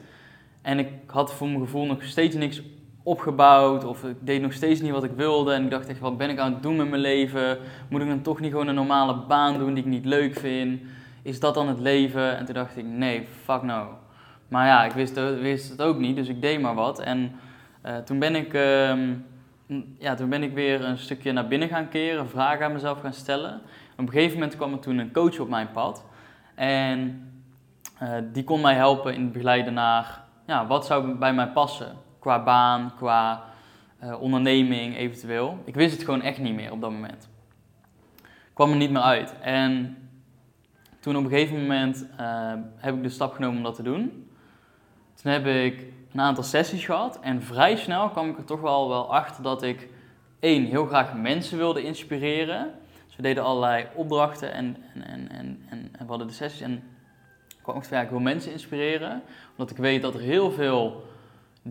En 0.63 0.79
ik 0.79 0.89
had 1.07 1.33
voor 1.35 1.47
mijn 1.49 1.61
gevoel 1.61 1.87
nog 1.87 2.05
steeds 2.05 2.35
niks 2.35 2.63
opgebouwd 3.07 3.85
of 3.85 4.05
ik 4.05 4.17
deed 4.21 4.43
nog 4.43 4.53
steeds 4.53 4.81
niet 4.81 4.91
wat 4.91 5.05
ik 5.05 5.11
wilde. 5.17 5.53
En 5.53 5.65
ik 5.65 5.71
dacht 5.71 5.89
echt, 5.89 5.99
wat 5.99 6.19
ben 6.19 6.31
ik 6.31 6.39
aan 6.39 6.53
het 6.53 6.63
doen 6.63 6.77
met 6.77 6.89
mijn 6.89 7.01
leven? 7.01 7.59
Moet 7.89 8.01
ik 8.01 8.09
dan 8.09 8.23
toch 8.23 8.41
niet 8.41 8.51
gewoon 8.51 8.67
een 8.67 8.75
normale 8.75 9.17
baan 9.29 9.59
doen 9.59 9.75
die 9.75 9.85
ik 9.85 9.91
niet 9.91 10.05
leuk 10.05 10.39
vind? 10.39 10.81
Is 11.23 11.41
dat 11.41 11.55
dan 11.55 11.69
het 11.69 11.79
leven? 11.79 12.37
En 12.37 12.45
toen 12.45 12.55
dacht 12.55 12.77
ik, 12.77 12.85
nee, 12.85 13.27
fuck 13.45 13.63
no. 13.63 13.89
Maar 14.49 14.67
ja, 14.67 14.85
ik 14.85 14.93
wist, 14.93 15.15
wist 15.41 15.71
het 15.71 15.83
ook 15.83 15.99
niet, 15.99 16.17
dus 16.17 16.29
ik 16.29 16.43
deed 16.43 16.61
maar 16.61 16.75
wat. 16.75 16.99
En 17.01 17.33
uh, 17.87 17.97
toen, 17.97 18.19
ben 18.19 18.35
ik, 18.35 18.55
uh, 18.55 18.99
ja, 19.99 20.15
toen 20.15 20.29
ben 20.29 20.43
ik 20.43 20.55
weer 20.55 20.85
een 20.85 20.99
stukje 20.99 21.33
naar 21.33 21.49
binnen 21.49 21.69
gaan 21.69 21.89
keren, 21.89 22.29
vragen 22.29 22.65
aan 22.65 22.73
mezelf 22.73 23.01
gaan 23.01 23.13
stellen. 23.13 23.55
op 23.93 24.07
een 24.07 24.11
gegeven 24.11 24.35
moment 24.35 24.57
kwam 24.57 24.73
er 24.73 24.79
toen 24.79 24.99
een 24.99 25.13
coach 25.13 25.39
op 25.39 25.49
mijn 25.49 25.73
pad. 25.73 26.05
En 26.55 27.29
uh, 28.03 28.09
die 28.33 28.45
kon 28.45 28.61
mij 28.61 28.75
helpen 28.75 29.15
in 29.15 29.23
het 29.23 29.33
begeleiden 29.33 29.75
naar, 29.75 30.21
ja, 30.47 30.67
wat 30.67 30.87
zou 30.87 31.15
bij 31.15 31.35
mij 31.35 31.49
passen? 31.49 32.06
Qua 32.27 32.43
baan, 32.43 32.93
qua 32.97 33.45
uh, 34.03 34.21
onderneming 34.21 34.97
eventueel. 34.97 35.59
Ik 35.65 35.75
wist 35.75 35.95
het 35.95 36.05
gewoon 36.05 36.23
echt 36.23 36.39
niet 36.39 36.55
meer 36.55 36.73
op 36.73 36.81
dat 36.81 36.91
moment. 36.91 37.29
Ik 38.23 38.55
kwam 38.55 38.71
er 38.71 38.77
niet 38.77 38.91
meer 38.91 39.03
uit. 39.03 39.35
En 39.41 39.97
toen 41.01 41.17
op 41.17 41.25
een 41.25 41.31
gegeven 41.31 41.61
moment 41.61 42.07
uh, 42.21 42.53
heb 42.77 42.95
ik 42.95 43.03
de 43.03 43.09
stap 43.09 43.35
genomen 43.35 43.57
om 43.57 43.63
dat 43.63 43.75
te 43.75 43.83
doen. 43.83 44.31
Toen 45.23 45.33
heb 45.33 45.47
ik 45.47 45.87
een 46.13 46.21
aantal 46.21 46.45
sessies 46.45 46.85
gehad 46.85 47.21
en 47.21 47.43
vrij 47.43 47.77
snel 47.77 48.09
kwam 48.09 48.31
ik 48.31 48.39
er 48.39 48.45
toch 48.45 48.61
wel, 48.61 48.89
wel 48.89 49.15
achter 49.15 49.43
dat 49.43 49.63
ik 49.63 49.89
één, 50.41 50.65
heel 50.65 50.87
graag 50.87 51.15
mensen 51.15 51.59
wilde 51.59 51.83
inspireren. 51.83 52.73
Dus 53.07 53.17
deden 53.17 53.45
allerlei 53.45 53.87
opdrachten 53.95 54.53
en, 54.53 54.77
en, 54.95 55.31
en, 55.31 55.31
en, 55.31 55.89
en 55.93 55.99
we 55.99 56.07
hadden 56.07 56.27
de 56.27 56.33
sessies 56.33 56.61
en 56.61 56.73
ik 57.49 57.63
kwam 57.63 57.77
ook 57.77 57.85
van 57.85 57.97
ja, 57.97 58.03
ik 58.03 58.11
wil 58.11 58.21
mensen 58.21 58.53
inspireren. 58.53 59.23
Omdat 59.51 59.71
ik 59.71 59.77
weet 59.77 60.03
dat 60.03 60.15
er 60.15 60.21
heel 60.21 60.51
veel 60.51 61.15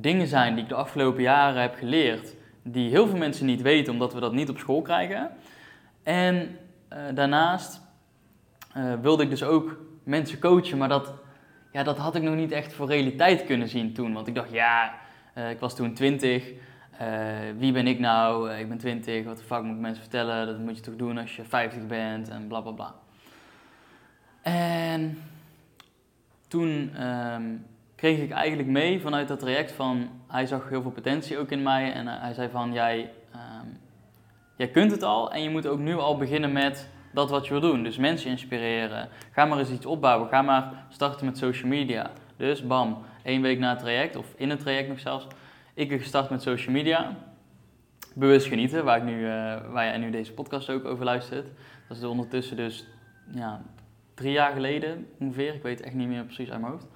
dingen 0.01 0.27
zijn 0.27 0.53
die 0.53 0.63
ik 0.63 0.69
de 0.69 0.75
afgelopen 0.75 1.21
jaren 1.21 1.61
heb 1.61 1.75
geleerd, 1.75 2.35
die 2.63 2.89
heel 2.89 3.07
veel 3.07 3.17
mensen 3.17 3.45
niet 3.45 3.61
weten 3.61 3.93
omdat 3.93 4.13
we 4.13 4.19
dat 4.19 4.33
niet 4.33 4.49
op 4.49 4.57
school 4.57 4.81
krijgen. 4.81 5.31
En 6.03 6.57
uh, 6.93 6.99
daarnaast 7.13 7.81
uh, 8.77 8.93
wilde 9.01 9.23
ik 9.23 9.29
dus 9.29 9.43
ook 9.43 9.79
mensen 10.03 10.39
coachen, 10.39 10.77
maar 10.77 10.89
dat, 10.89 11.13
ja, 11.71 11.83
dat 11.83 11.97
had 11.97 12.15
ik 12.15 12.21
nog 12.21 12.35
niet 12.35 12.51
echt 12.51 12.73
voor 12.73 12.87
realiteit 12.87 13.45
kunnen 13.45 13.69
zien 13.69 13.93
toen. 13.93 14.13
Want 14.13 14.27
ik 14.27 14.35
dacht, 14.35 14.51
ja, 14.51 14.93
uh, 15.37 15.49
ik 15.49 15.59
was 15.59 15.75
toen 15.75 15.93
20. 15.93 16.51
wie 17.57 17.71
ben 17.71 17.87
ik 17.87 17.99
nou? 17.99 18.51
ik 18.51 18.67
ben 18.67 18.77
20. 18.77 19.25
Wat 19.25 19.37
de 19.37 19.43
fuck 19.43 19.61
moet 19.61 19.75
ik 19.75 19.81
mensen 19.81 20.01
vertellen? 20.01 20.45
Dat 20.45 20.59
moet 20.59 20.75
je 20.75 20.81
toch 20.81 20.95
doen 20.95 21.17
als 21.17 21.35
je 21.35 21.43
50 21.43 21.87
bent 21.87 22.29
en 22.29 22.47
bla 22.47 22.61
bla 22.61 22.71
bla. 22.71 22.95
En 24.41 25.17
toen 26.47 27.03
um, 27.03 27.65
kreeg 28.05 28.19
ik 28.19 28.31
eigenlijk 28.31 28.69
mee 28.69 29.01
vanuit 29.01 29.27
dat 29.27 29.39
traject 29.39 29.71
van, 29.71 30.09
hij 30.27 30.45
zag 30.45 30.69
heel 30.69 30.81
veel 30.81 30.91
potentie 30.91 31.37
ook 31.37 31.51
in 31.51 31.63
mij 31.63 31.93
en 31.93 32.07
hij 32.07 32.33
zei 32.33 32.49
van, 32.49 32.73
jij, 32.73 33.09
um, 33.35 33.77
jij 34.55 34.67
kunt 34.67 34.91
het 34.91 35.03
al 35.03 35.31
en 35.31 35.43
je 35.43 35.49
moet 35.49 35.67
ook 35.67 35.79
nu 35.79 35.95
al 35.95 36.17
beginnen 36.17 36.51
met 36.51 36.89
dat 37.13 37.29
wat 37.29 37.45
je 37.45 37.51
wil 37.51 37.61
doen. 37.61 37.83
Dus 37.83 37.97
mensen 37.97 38.29
inspireren, 38.29 39.09
ga 39.31 39.45
maar 39.45 39.57
eens 39.57 39.71
iets 39.71 39.85
opbouwen, 39.85 40.29
ga 40.29 40.41
maar 40.41 40.85
starten 40.89 41.25
met 41.25 41.37
social 41.37 41.67
media. 41.67 42.11
Dus 42.37 42.67
bam, 42.67 42.97
één 43.23 43.41
week 43.41 43.59
na 43.59 43.69
het 43.69 43.79
traject 43.79 44.15
of 44.15 44.33
in 44.35 44.49
het 44.49 44.59
traject 44.59 44.87
nog 44.87 44.99
zelfs, 44.99 45.27
ik 45.73 45.89
heb 45.89 45.99
gestart 45.99 46.29
met 46.29 46.41
social 46.41 46.73
media. 46.73 47.17
Bewust 48.13 48.47
genieten, 48.47 48.83
waar, 48.83 48.97
ik 48.97 49.03
nu, 49.03 49.19
uh, 49.19 49.27
waar 49.71 49.85
jij 49.85 49.97
nu 49.97 50.09
deze 50.09 50.33
podcast 50.33 50.69
ook 50.69 50.85
over 50.85 51.05
luistert. 51.05 51.49
Dat 51.87 51.97
is 51.97 52.03
ondertussen 52.03 52.55
dus 52.57 52.87
ja, 53.33 53.61
drie 54.13 54.31
jaar 54.31 54.53
geleden 54.53 55.07
ongeveer, 55.19 55.53
ik 55.53 55.63
weet 55.63 55.81
echt 55.81 55.93
niet 55.93 56.07
meer 56.07 56.23
precies 56.23 56.51
uit 56.51 56.61
mijn 56.61 56.71
hoofd. 56.71 56.87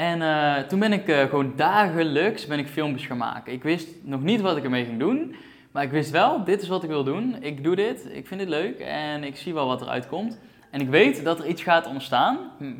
En 0.00 0.20
uh, 0.20 0.58
toen 0.58 0.78
ben 0.78 0.92
ik 0.92 1.08
uh, 1.08 1.20
gewoon 1.20 1.52
dagelijks 1.56 2.46
ben 2.46 2.58
ik 2.58 2.68
filmpjes 2.68 3.06
gaan 3.06 3.16
maken. 3.16 3.52
Ik 3.52 3.62
wist 3.62 3.88
nog 4.02 4.22
niet 4.22 4.40
wat 4.40 4.56
ik 4.56 4.64
ermee 4.64 4.84
ging 4.84 4.98
doen. 4.98 5.34
Maar 5.70 5.82
ik 5.82 5.90
wist 5.90 6.10
wel, 6.10 6.44
dit 6.44 6.62
is 6.62 6.68
wat 6.68 6.82
ik 6.82 6.88
wil 6.88 7.04
doen. 7.04 7.42
Ik 7.42 7.64
doe 7.64 7.76
dit, 7.76 8.08
ik 8.12 8.26
vind 8.26 8.40
dit 8.40 8.48
leuk 8.48 8.78
en 8.78 9.24
ik 9.24 9.36
zie 9.36 9.54
wel 9.54 9.66
wat 9.66 9.80
eruit 9.80 10.08
komt. 10.08 10.38
En 10.70 10.80
ik 10.80 10.88
weet 10.88 11.24
dat 11.24 11.38
er 11.38 11.46
iets 11.46 11.62
gaat 11.62 11.86
ontstaan. 11.86 12.38
Hm, 12.58 12.72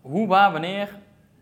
hoe, 0.00 0.26
waar, 0.26 0.52
wanneer, 0.52 0.88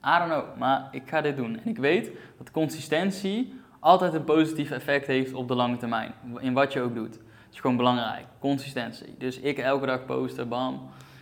I 0.04 0.18
don't 0.18 0.30
know. 0.30 0.58
Maar 0.58 0.88
ik 0.90 1.02
ga 1.06 1.20
dit 1.20 1.36
doen. 1.36 1.60
En 1.64 1.70
ik 1.70 1.78
weet 1.78 2.10
dat 2.38 2.50
consistentie 2.50 3.54
altijd 3.80 4.14
een 4.14 4.24
positief 4.24 4.70
effect 4.70 5.06
heeft 5.06 5.34
op 5.34 5.48
de 5.48 5.54
lange 5.54 5.76
termijn. 5.76 6.12
In 6.38 6.52
wat 6.52 6.72
je 6.72 6.80
ook 6.80 6.94
doet. 6.94 7.14
Het 7.14 7.52
is 7.54 7.60
gewoon 7.60 7.76
belangrijk. 7.76 8.24
Consistentie. 8.38 9.14
Dus 9.18 9.40
ik 9.40 9.58
elke 9.58 9.86
dag 9.86 10.04
posten, 10.04 10.48
bam. 10.48 10.74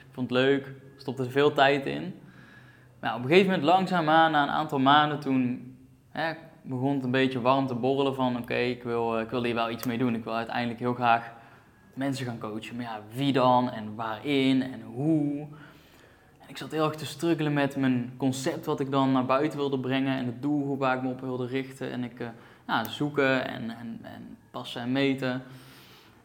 Ik 0.09 0.15
vond 0.15 0.31
het 0.31 0.39
leuk. 0.39 0.73
Stopte 0.97 1.23
er 1.23 1.31
veel 1.31 1.53
tijd 1.53 1.87
in. 1.87 2.15
Nou, 3.05 3.17
op 3.17 3.23
een 3.23 3.29
gegeven 3.29 3.51
moment 3.51 3.69
langzaamaan, 3.69 4.31
na 4.31 4.43
een 4.43 4.49
aantal 4.49 4.79
maanden, 4.79 5.21
toen 5.21 5.77
hè, 6.11 6.33
begon 6.63 6.95
het 6.95 7.05
een 7.05 7.11
beetje 7.11 7.41
warm 7.41 7.67
te 7.67 7.75
borrelen 7.75 8.15
van 8.15 8.37
oké, 8.37 8.55
ik, 8.55 8.83
wil, 8.83 9.17
eh, 9.17 9.23
ik 9.23 9.31
wil 9.31 9.45
hier 9.45 9.55
wel 9.55 9.71
iets 9.71 9.85
mee 9.85 9.99
doen. 9.99 10.15
Ik 10.15 10.25
wil 10.25 10.35
uiteindelijk 10.35 10.79
heel 10.79 10.95
graag 10.95 11.33
mensen 11.95 12.27
gaan 12.27 12.39
coachen. 12.39 12.77
Maar 12.77 12.85
ja, 12.85 13.01
wie 13.15 13.33
dan 13.33 13.71
en 13.71 13.95
waarin 13.95 14.63
en 14.63 14.83
hoe? 14.83 15.47
En 16.41 16.49
ik 16.49 16.57
zat 16.57 16.71
heel 16.71 16.85
erg 16.85 16.95
te 16.95 17.07
struggelen 17.07 17.53
met 17.53 17.77
mijn 17.77 18.15
concept 18.17 18.67
wat 18.67 18.81
ik 18.81 18.91
dan 18.91 19.13
naar 19.13 19.27
buiten 19.27 19.59
wilde 19.59 19.79
brengen 19.79 20.17
en 20.17 20.27
het 20.27 20.43
doel 20.43 20.77
waar 20.77 20.97
ik 20.97 21.03
me 21.03 21.09
op 21.09 21.21
wilde 21.21 21.47
richten. 21.47 21.91
En 21.91 22.05
ik 22.05 22.21
uh, 22.21 22.29
nou, 22.67 22.89
zoeken 22.89 23.49
en, 23.49 23.71
en, 23.71 23.99
en, 24.03 24.37
passen 24.51 24.83
en 24.83 24.93
meten. 24.93 25.43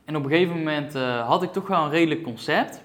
En 0.06 0.16
op 0.16 0.24
een 0.24 0.30
gegeven 0.30 0.58
moment 0.58 0.96
uh, 0.96 1.28
had 1.28 1.44
ik 1.44 1.52
toch 1.52 1.68
wel 1.68 1.84
een 1.84 1.90
redelijk 1.90 2.24
concept. 2.24 2.82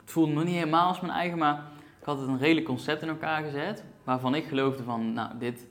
Het 0.00 0.10
voelde 0.10 0.32
nog 0.32 0.44
niet 0.44 0.54
helemaal 0.54 0.88
als 0.88 1.00
mijn 1.00 1.12
eigen, 1.12 1.38
maar 1.38 1.67
had 2.08 2.18
het 2.18 2.28
een 2.28 2.38
redelijk 2.38 2.66
concept 2.66 3.02
in 3.02 3.08
elkaar 3.08 3.42
gezet, 3.42 3.84
waarvan 4.04 4.34
ik 4.34 4.44
geloofde 4.44 4.82
van, 4.82 5.12
nou, 5.12 5.38
dit, 5.38 5.66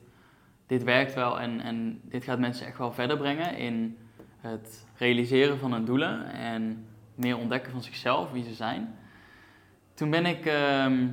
dit 0.66 0.82
werkt 0.84 1.14
wel 1.14 1.40
en, 1.40 1.60
en 1.60 2.00
dit 2.02 2.24
gaat 2.24 2.38
mensen 2.38 2.66
echt 2.66 2.78
wel 2.78 2.92
verder 2.92 3.16
brengen 3.16 3.56
in 3.56 3.98
het 4.40 4.86
realiseren 4.96 5.58
van 5.58 5.72
hun 5.72 5.84
doelen 5.84 6.32
en 6.32 6.86
meer 7.14 7.36
ontdekken 7.36 7.72
van 7.72 7.82
zichzelf, 7.82 8.30
wie 8.30 8.44
ze 8.44 8.54
zijn. 8.54 8.94
Toen 9.94 10.10
ben 10.10 10.26
ik, 10.26 10.46
ehm, 10.46 11.06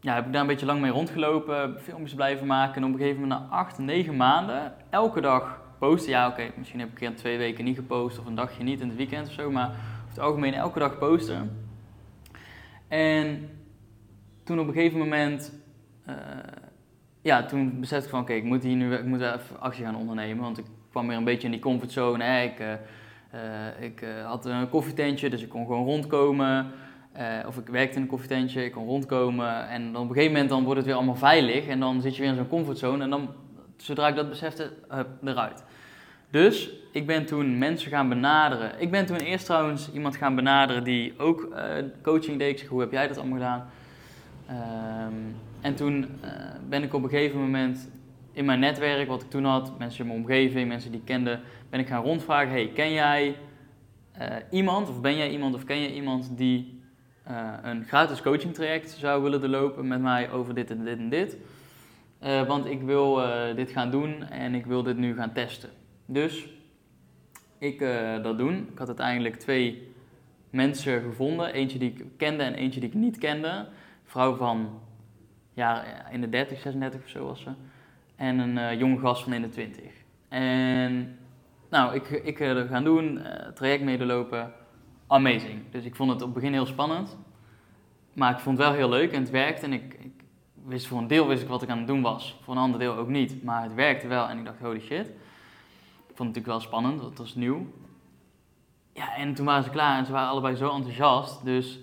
ja, 0.00 0.14
heb 0.14 0.26
ik 0.26 0.32
daar 0.32 0.40
een 0.40 0.46
beetje 0.46 0.66
lang 0.66 0.80
mee 0.80 0.90
rondgelopen, 0.90 1.80
filmpjes 1.80 2.14
blijven 2.14 2.46
maken 2.46 2.82
en 2.82 2.88
op 2.88 2.94
een 2.94 3.00
gegeven 3.00 3.20
moment 3.20 3.40
na 3.40 3.46
acht, 3.46 3.78
negen 3.78 4.16
maanden 4.16 4.74
elke 4.90 5.20
dag 5.20 5.60
posten. 5.78 6.10
Ja, 6.10 6.28
oké, 6.28 6.50
misschien 6.56 6.80
heb 6.80 6.88
ik 6.88 6.94
een 6.94 7.08
keer 7.08 7.16
twee 7.16 7.38
weken 7.38 7.64
niet 7.64 7.76
gepost 7.76 8.18
of 8.18 8.26
een 8.26 8.34
dagje 8.34 8.62
niet 8.62 8.80
in 8.80 8.88
het 8.88 8.96
weekend 8.96 9.26
of 9.26 9.32
zo, 9.32 9.50
maar 9.50 9.68
over 9.68 10.08
het 10.08 10.18
algemeen 10.18 10.54
elke 10.54 10.78
dag 10.78 10.98
posten. 10.98 11.66
En 12.88 13.48
toen 14.44 14.60
op 14.60 14.66
een 14.66 14.72
gegeven 14.72 14.98
moment, 14.98 15.52
uh, 16.08 16.14
ja, 17.22 17.44
toen 17.44 17.80
besefte 17.80 18.04
ik 18.04 18.10
van 18.10 18.20
oké, 18.20 18.32
ik 18.32 18.44
moet 18.44 18.62
hier 18.62 18.76
nu 18.76 18.94
ik 18.94 19.04
moet 19.04 19.20
even 19.20 19.60
actie 19.60 19.84
gaan 19.84 19.96
ondernemen, 19.96 20.42
want 20.42 20.58
ik 20.58 20.64
kwam 20.90 21.08
weer 21.08 21.16
een 21.16 21.24
beetje 21.24 21.44
in 21.44 21.50
die 21.50 21.60
comfortzone. 21.60 22.42
Ik, 22.42 22.60
uh, 22.60 22.72
ik 23.80 24.02
uh, 24.02 24.26
had 24.26 24.46
een 24.46 24.68
koffietentje, 24.68 25.30
dus 25.30 25.42
ik 25.42 25.48
kon 25.48 25.66
gewoon 25.66 25.84
rondkomen. 25.84 26.72
of 27.46 27.58
ik 27.58 27.66
werkte 27.66 27.96
in 27.96 28.02
een 28.02 28.08
koffietentje, 28.08 28.64
ik 28.64 28.72
kon 28.72 28.86
rondkomen. 28.86 29.68
En 29.68 29.92
dan 29.92 30.02
op 30.02 30.08
een 30.08 30.14
gegeven 30.14 30.32
moment 30.32 30.50
dan 30.50 30.62
wordt 30.64 30.76
het 30.76 30.86
weer 30.86 30.96
allemaal 30.96 31.16
veilig. 31.16 31.66
En 31.66 31.80
dan 31.80 32.00
zit 32.00 32.16
je 32.16 32.22
weer 32.22 32.30
in 32.30 32.36
zo'n 32.36 32.48
comfortzone. 32.48 33.02
En 33.02 33.10
dan, 33.10 33.28
zodra 33.76 34.08
ik 34.08 34.14
dat 34.14 34.28
besefte, 34.28 34.72
hup, 34.88 35.08
eruit. 35.24 35.64
Dus 36.30 36.70
ik 36.92 37.06
ben 37.06 37.26
toen 37.26 37.58
mensen 37.58 37.90
gaan 37.90 38.08
benaderen. 38.08 38.80
Ik 38.80 38.90
ben 38.90 39.06
toen 39.06 39.16
eerst 39.16 39.44
trouwens 39.44 39.92
iemand 39.92 40.16
gaan 40.16 40.34
benaderen 40.34 40.84
die 40.84 41.18
ook 41.18 41.48
coaching 42.02 42.38
deed. 42.38 42.50
Ik 42.50 42.58
zeg, 42.58 42.68
hoe 42.68 42.80
heb 42.80 42.92
jij 42.92 43.08
dat 43.08 43.18
allemaal 43.18 43.38
gedaan? 43.38 43.70
Um, 44.50 45.36
en 45.60 45.74
toen 45.74 46.02
uh, 46.24 46.30
ben 46.68 46.82
ik 46.82 46.94
op 46.94 47.02
een 47.02 47.08
gegeven 47.08 47.40
moment 47.40 47.90
in 48.32 48.44
mijn 48.44 48.58
netwerk, 48.58 49.08
wat 49.08 49.22
ik 49.22 49.30
toen 49.30 49.44
had, 49.44 49.78
mensen 49.78 50.00
in 50.00 50.06
mijn 50.06 50.20
omgeving, 50.20 50.68
mensen 50.68 50.90
die 50.90 51.00
ik 51.00 51.06
kende, 51.06 51.40
ben 51.70 51.80
ik 51.80 51.86
gaan 51.86 52.02
rondvragen: 52.02 52.50
hey, 52.50 52.68
ken 52.74 52.92
jij 52.92 53.36
uh, 54.18 54.26
iemand, 54.50 54.88
of 54.88 55.00
ben 55.00 55.16
jij 55.16 55.30
iemand, 55.30 55.54
of 55.54 55.64
ken 55.64 55.78
je 55.78 55.94
iemand 55.94 56.30
die 56.36 56.82
uh, 57.30 57.52
een 57.62 57.84
gratis 57.84 58.22
coaching 58.22 58.54
traject 58.54 58.90
zou 58.90 59.22
willen 59.22 59.40
doorlopen 59.40 59.88
met 59.88 60.00
mij 60.00 60.30
over 60.30 60.54
dit 60.54 60.70
en 60.70 60.84
dit 60.84 60.98
en 60.98 61.08
dit? 61.08 61.36
want 62.46 62.66
ik 62.66 62.82
wil 62.82 63.22
dit 63.54 63.70
gaan 63.70 63.90
doen 63.90 64.22
en 64.22 64.54
ik 64.54 64.66
wil 64.66 64.82
dit 64.82 64.96
nu 64.96 65.14
gaan 65.14 65.32
testen. 65.32 65.70
Dus 66.06 66.48
ik 67.58 67.80
dat 68.22 68.38
doen. 68.38 68.68
Ik 68.72 68.78
had 68.78 68.86
uiteindelijk 68.86 69.36
twee 69.36 69.88
mensen 70.50 71.02
gevonden. 71.02 71.52
Eentje 71.52 71.78
die 71.78 71.90
ik 71.90 72.04
kende 72.16 72.42
en 72.42 72.54
eentje 72.54 72.80
die 72.80 72.88
ik 72.88 72.94
niet 72.94 73.18
kende 73.18 73.66
vrouw 74.14 74.34
van 74.34 74.80
ja, 75.52 75.84
in 76.10 76.20
de 76.20 76.28
30, 76.28 76.60
36 76.60 77.02
of 77.02 77.08
zo 77.08 77.26
was 77.26 77.40
ze. 77.40 77.50
En 78.16 78.38
een 78.38 78.56
uh, 78.56 78.78
jonge 78.78 78.98
gast 78.98 79.22
van 79.22 79.32
in 79.32 79.42
de 79.42 79.48
20. 79.48 79.82
En 80.28 81.18
nou, 81.70 81.94
ik, 81.94 82.08
ik 82.08 82.40
uh, 82.40 82.70
gaan 82.70 82.84
doen, 82.84 83.16
uh, 83.16 83.24
traject 83.54 83.82
medelopen. 83.82 84.52
Amazing. 85.06 85.70
Dus 85.70 85.84
ik 85.84 85.96
vond 85.96 86.10
het 86.10 86.20
op 86.20 86.26
het 86.26 86.34
begin 86.34 86.52
heel 86.52 86.66
spannend. 86.66 87.16
Maar 88.12 88.32
ik 88.32 88.38
vond 88.38 88.58
het 88.58 88.66
wel 88.66 88.76
heel 88.76 88.88
leuk 88.88 89.12
en 89.12 89.20
het 89.20 89.30
werkte. 89.30 89.64
En 89.64 89.72
ik, 89.72 89.94
ik 89.94 90.24
wist 90.64 90.86
voor 90.86 90.98
een 90.98 91.06
deel 91.06 91.26
wist 91.26 91.42
ik 91.42 91.48
wat 91.48 91.62
ik 91.62 91.68
aan 91.68 91.78
het 91.78 91.86
doen 91.86 92.02
was. 92.02 92.38
Voor 92.42 92.54
een 92.54 92.60
ander 92.60 92.78
deel 92.78 92.96
ook 92.96 93.08
niet. 93.08 93.42
Maar 93.42 93.62
het 93.62 93.74
werkte 93.74 94.06
wel 94.06 94.28
en 94.28 94.38
ik 94.38 94.44
dacht, 94.44 94.60
holy 94.60 94.80
shit. 94.80 95.06
Ik 95.06 96.16
vond 96.16 96.18
het 96.18 96.18
natuurlijk 96.18 96.46
wel 96.46 96.60
spannend, 96.60 96.96
want 96.96 97.08
het 97.08 97.18
was 97.18 97.34
nieuw. 97.34 97.66
Ja, 98.92 99.16
en 99.16 99.34
toen 99.34 99.46
waren 99.46 99.64
ze 99.64 99.70
klaar 99.70 99.98
en 99.98 100.06
ze 100.06 100.12
waren 100.12 100.28
allebei 100.28 100.56
zo 100.56 100.70
enthousiast. 100.70 101.44
Dus 101.44 101.80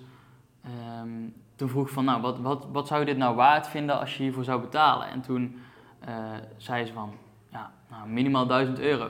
um, 1.02 1.41
toen 1.62 1.70
vroeg 1.70 1.90
van, 1.90 2.06
nou, 2.06 2.22
wat, 2.22 2.40
wat, 2.40 2.68
wat 2.72 2.88
zou 2.88 3.00
je 3.00 3.06
dit 3.06 3.18
nou 3.18 3.36
waard 3.36 3.68
vinden 3.68 4.00
als 4.00 4.18
je 4.18 4.24
hiervoor 4.24 4.44
zou 4.44 4.62
betalen? 4.62 5.08
En 5.08 5.22
toen 5.22 5.62
uh, 6.10 6.16
zei 6.58 6.86
ze 6.86 6.94
van, 6.94 7.14
ja, 7.52 7.72
nou, 7.90 8.10
minimaal 8.10 8.48
1000 8.48 8.80
euro. 8.80 9.10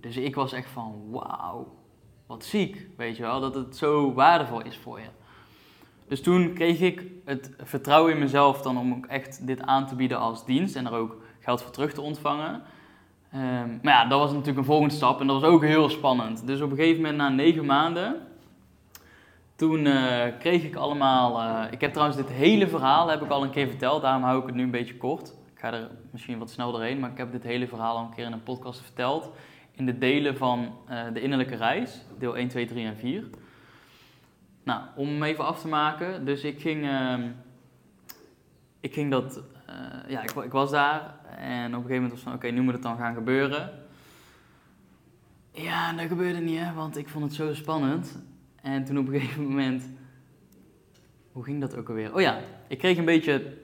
Dus 0.00 0.16
ik 0.16 0.34
was 0.34 0.52
echt 0.52 0.70
van, 0.70 1.10
wauw, 1.10 1.76
wat 2.26 2.44
ziek, 2.44 2.86
weet 2.96 3.16
je 3.16 3.22
wel, 3.22 3.40
dat 3.40 3.54
het 3.54 3.76
zo 3.76 4.12
waardevol 4.12 4.62
is 4.62 4.76
voor 4.76 5.00
je. 5.00 5.08
Dus 6.08 6.22
toen 6.22 6.52
kreeg 6.52 6.80
ik 6.80 7.04
het 7.24 7.54
vertrouwen 7.62 8.12
in 8.12 8.18
mezelf 8.18 8.62
dan 8.62 8.78
om 8.78 8.92
ook 8.92 9.06
echt 9.06 9.46
dit 9.46 9.62
aan 9.62 9.86
te 9.86 9.94
bieden 9.94 10.18
als 10.18 10.44
dienst 10.44 10.76
en 10.76 10.86
er 10.86 10.92
ook 10.92 11.16
geld 11.40 11.62
voor 11.62 11.72
terug 11.72 11.92
te 11.92 12.00
ontvangen. 12.00 12.62
Um, 13.34 13.78
maar 13.82 13.92
ja, 13.92 14.06
dat 14.06 14.18
was 14.18 14.30
natuurlijk 14.30 14.58
een 14.58 14.64
volgende 14.64 14.94
stap 14.94 15.20
en 15.20 15.26
dat 15.26 15.40
was 15.40 15.50
ook 15.50 15.62
heel 15.62 15.88
spannend. 15.88 16.46
Dus 16.46 16.60
op 16.60 16.70
een 16.70 16.76
gegeven 16.76 17.02
moment 17.02 17.18
na 17.18 17.28
negen 17.28 17.64
maanden 17.64 18.27
toen 19.58 19.86
uh, 19.86 20.22
kreeg 20.38 20.62
ik 20.62 20.76
allemaal. 20.76 21.42
Uh, 21.42 21.72
ik 21.72 21.80
heb 21.80 21.92
trouwens 21.92 22.18
dit 22.18 22.28
hele 22.28 22.68
verhaal 22.68 23.08
heb 23.08 23.22
ik 23.22 23.30
al 23.30 23.42
een 23.42 23.50
keer 23.50 23.68
verteld, 23.68 24.02
daarom 24.02 24.22
hou 24.22 24.40
ik 24.40 24.46
het 24.46 24.54
nu 24.54 24.62
een 24.62 24.70
beetje 24.70 24.96
kort. 24.96 25.28
Ik 25.28 25.58
ga 25.58 25.72
er 25.72 25.90
misschien 26.10 26.38
wat 26.38 26.50
snel 26.50 26.72
doorheen, 26.72 26.98
maar 26.98 27.10
ik 27.10 27.16
heb 27.16 27.32
dit 27.32 27.42
hele 27.42 27.68
verhaal 27.68 27.96
al 27.96 28.04
een 28.04 28.14
keer 28.14 28.24
in 28.24 28.32
een 28.32 28.42
podcast 28.42 28.80
verteld. 28.80 29.30
In 29.72 29.86
de 29.86 29.98
delen 29.98 30.36
van 30.36 30.74
uh, 30.90 31.02
de 31.12 31.20
innerlijke 31.20 31.56
reis, 31.56 32.04
deel 32.18 32.36
1, 32.36 32.48
2, 32.48 32.66
3 32.66 32.86
en 32.86 32.96
4. 32.96 33.24
Nou, 34.62 34.82
om 34.96 35.08
hem 35.08 35.22
even 35.22 35.46
af 35.46 35.60
te 35.60 35.68
maken. 35.68 36.24
Dus 36.24 36.42
ik 36.44 36.60
ging. 36.60 36.84
Ehm, 36.86 37.28
ik 38.80 38.94
ging 38.94 39.10
dat. 39.10 39.42
ja, 40.08 40.22
ik, 40.22 40.30
ik, 40.30 40.52
was 40.52 40.70
daar 40.70 41.14
en 41.36 41.66
op 41.66 41.82
een 41.82 41.88
gegeven 41.88 41.94
moment 41.94 42.12
was 42.12 42.20
van: 42.20 42.34
oké, 42.34 42.48
nu 42.48 42.60
moet 42.60 42.72
het 42.72 42.82
dan 42.82 42.96
gaan 42.96 43.14
gebeuren. 43.14 43.70
Ja, 45.52 45.92
dat 45.92 46.06
gebeurde 46.06 46.38
niet, 46.38 46.58
hè, 46.58 46.72
want 46.72 46.96
ik 46.96 47.08
vond 47.08 47.24
het 47.24 47.34
zo 47.34 47.54
spannend. 47.54 48.18
En 48.62 48.84
toen 48.84 48.98
op 48.98 49.06
een 49.06 49.20
gegeven 49.20 49.42
moment. 49.42 49.90
Hoe 51.32 51.44
ging 51.44 51.60
dat 51.60 51.76
ook 51.76 51.88
alweer? 51.88 52.14
Oh 52.14 52.20
ja, 52.20 52.40
ik 52.68 52.78
kreeg 52.78 52.98
een 52.98 53.04
beetje 53.04 53.56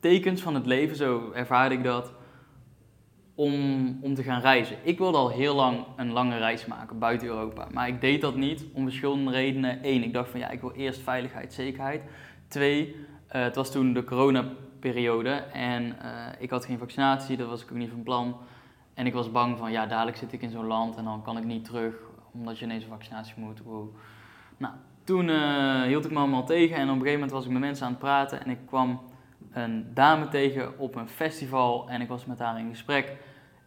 tekens 0.00 0.40
van 0.40 0.54
het 0.54 0.66
leven, 0.66 0.96
zo 0.96 1.32
ervaarde 1.32 1.74
ik 1.74 1.84
dat. 1.84 2.12
Om, 3.34 3.98
om 4.02 4.14
te 4.14 4.22
gaan 4.22 4.40
reizen. 4.40 4.76
Ik 4.82 4.98
wilde 4.98 5.18
al 5.18 5.28
heel 5.28 5.54
lang 5.54 5.84
een 5.96 6.12
lange 6.12 6.38
reis 6.38 6.66
maken 6.66 6.98
buiten 6.98 7.28
Europa. 7.28 7.68
Maar 7.72 7.88
ik 7.88 8.00
deed 8.00 8.20
dat 8.20 8.36
niet 8.36 8.64
om 8.72 8.84
verschillende 8.84 9.30
redenen. 9.30 9.78
Eén, 9.82 10.02
ik 10.02 10.12
dacht 10.12 10.30
van 10.30 10.40
ja, 10.40 10.50
ik 10.50 10.60
wil 10.60 10.72
eerst 10.72 11.00
veiligheid, 11.00 11.52
zekerheid. 11.52 12.02
Twee, 12.48 12.94
uh, 12.96 13.42
het 13.42 13.54
was 13.54 13.72
toen 13.72 13.92
de 13.92 14.04
coronaperiode 14.04 15.30
en 15.52 15.84
uh, 15.84 16.26
ik 16.38 16.50
had 16.50 16.64
geen 16.64 16.78
vaccinatie, 16.78 17.36
dat 17.36 17.48
was 17.48 17.62
ik 17.62 17.70
ook 17.70 17.78
niet 17.78 17.90
van 17.90 18.02
plan. 18.02 18.36
En 18.94 19.06
ik 19.06 19.12
was 19.12 19.30
bang 19.30 19.58
van 19.58 19.72
ja, 19.72 19.86
dadelijk 19.86 20.16
zit 20.16 20.32
ik 20.32 20.42
in 20.42 20.50
zo'n 20.50 20.66
land 20.66 20.96
en 20.96 21.04
dan 21.04 21.22
kan 21.22 21.38
ik 21.38 21.44
niet 21.44 21.64
terug 21.64 21.94
omdat 22.32 22.58
je 22.58 22.64
ineens 22.64 22.82
een 22.82 22.90
vaccinatie 22.90 23.34
moet. 23.36 23.62
Nou, 24.58 24.74
toen 25.04 25.28
uh, 25.28 25.82
hield 25.82 26.04
ik 26.04 26.10
me 26.10 26.18
allemaal 26.18 26.46
tegen 26.46 26.76
en 26.76 26.82
op 26.82 26.88
een 26.88 26.94
gegeven 26.94 27.12
moment 27.12 27.30
was 27.30 27.44
ik 27.44 27.50
met 27.50 27.60
mensen 27.60 27.84
aan 27.86 27.92
het 27.92 28.00
praten 28.00 28.44
en 28.44 28.50
ik 28.50 28.58
kwam 28.66 29.00
een 29.52 29.90
dame 29.94 30.28
tegen 30.28 30.78
op 30.78 30.94
een 30.94 31.08
festival 31.08 31.88
en 31.88 32.00
ik 32.00 32.08
was 32.08 32.26
met 32.26 32.38
haar 32.38 32.58
in 32.58 32.68
gesprek. 32.68 33.16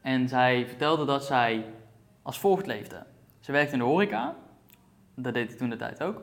En 0.02 0.30
zij 0.30 0.68
vertelde 0.68 1.06
dat 1.06 1.26
zij 1.26 1.66
als 2.22 2.40
volgt 2.40 2.66
leefde. 2.66 3.06
Ze 3.40 3.52
werkte 3.52 3.74
in 3.74 3.80
de 3.80 3.86
horeca, 3.86 4.36
dat 5.16 5.34
deed 5.34 5.52
ik 5.52 5.58
toen 5.58 5.70
de 5.70 5.76
tijd 5.76 6.04
ook. 6.04 6.22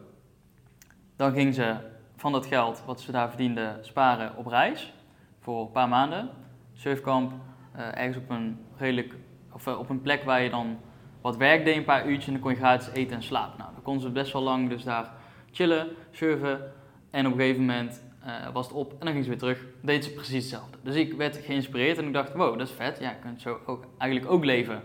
Dan 1.16 1.32
ging 1.32 1.54
ze 1.54 1.76
van 2.16 2.32
dat 2.32 2.46
geld 2.46 2.82
wat 2.86 3.00
ze 3.00 3.12
daar 3.12 3.28
verdiende 3.28 3.78
sparen 3.80 4.36
op 4.36 4.46
reis 4.46 4.92
voor 5.40 5.60
een 5.60 5.70
paar 5.70 5.88
maanden. 5.88 6.30
Surfkamp, 6.72 7.32
uh, 7.76 7.98
ergens 7.98 8.16
op 8.16 8.30
een 8.30 8.58
redelijk, 8.76 9.14
of 9.52 9.66
uh, 9.66 9.78
op 9.78 9.88
een 9.88 10.02
plek 10.02 10.24
waar 10.24 10.42
je 10.42 10.50
dan 10.50 10.78
wat 11.20 11.36
werk 11.36 11.64
deed, 11.64 11.76
een 11.76 11.84
paar 11.84 12.06
uurtjes 12.06 12.26
en 12.26 12.32
dan 12.32 12.42
kon 12.42 12.50
je 12.50 12.56
gratis 12.56 12.88
eten 12.88 13.16
en 13.16 13.22
slapen. 13.22 13.58
Nou, 13.58 13.70
dan 13.88 13.96
kon 13.96 14.06
ze 14.06 14.12
best 14.12 14.32
wel 14.32 14.42
lang 14.42 14.68
dus 14.68 14.84
daar 14.84 15.10
chillen, 15.50 15.88
surfen 16.10 16.72
en 17.10 17.26
op 17.26 17.32
een 17.32 17.38
gegeven 17.38 17.60
moment 17.60 18.04
uh, 18.26 18.48
was 18.52 18.66
het 18.66 18.76
op 18.76 18.90
en 18.90 18.98
dan 18.98 19.12
ging 19.12 19.24
ze 19.24 19.30
weer 19.30 19.38
terug. 19.38 19.64
Deed 19.80 20.04
ze 20.04 20.12
precies 20.12 20.34
hetzelfde. 20.34 20.78
Dus 20.82 20.94
ik 20.94 21.12
werd 21.12 21.36
geïnspireerd 21.36 21.98
en 21.98 22.06
ik 22.06 22.12
dacht, 22.12 22.32
wow, 22.32 22.58
dat 22.58 22.68
is 22.68 22.74
vet. 22.74 22.98
Ja, 22.98 23.10
je 23.10 23.16
kunt 23.20 23.40
zo 23.40 23.58
ook, 23.66 23.84
eigenlijk 23.98 24.32
ook 24.32 24.44
leven. 24.44 24.82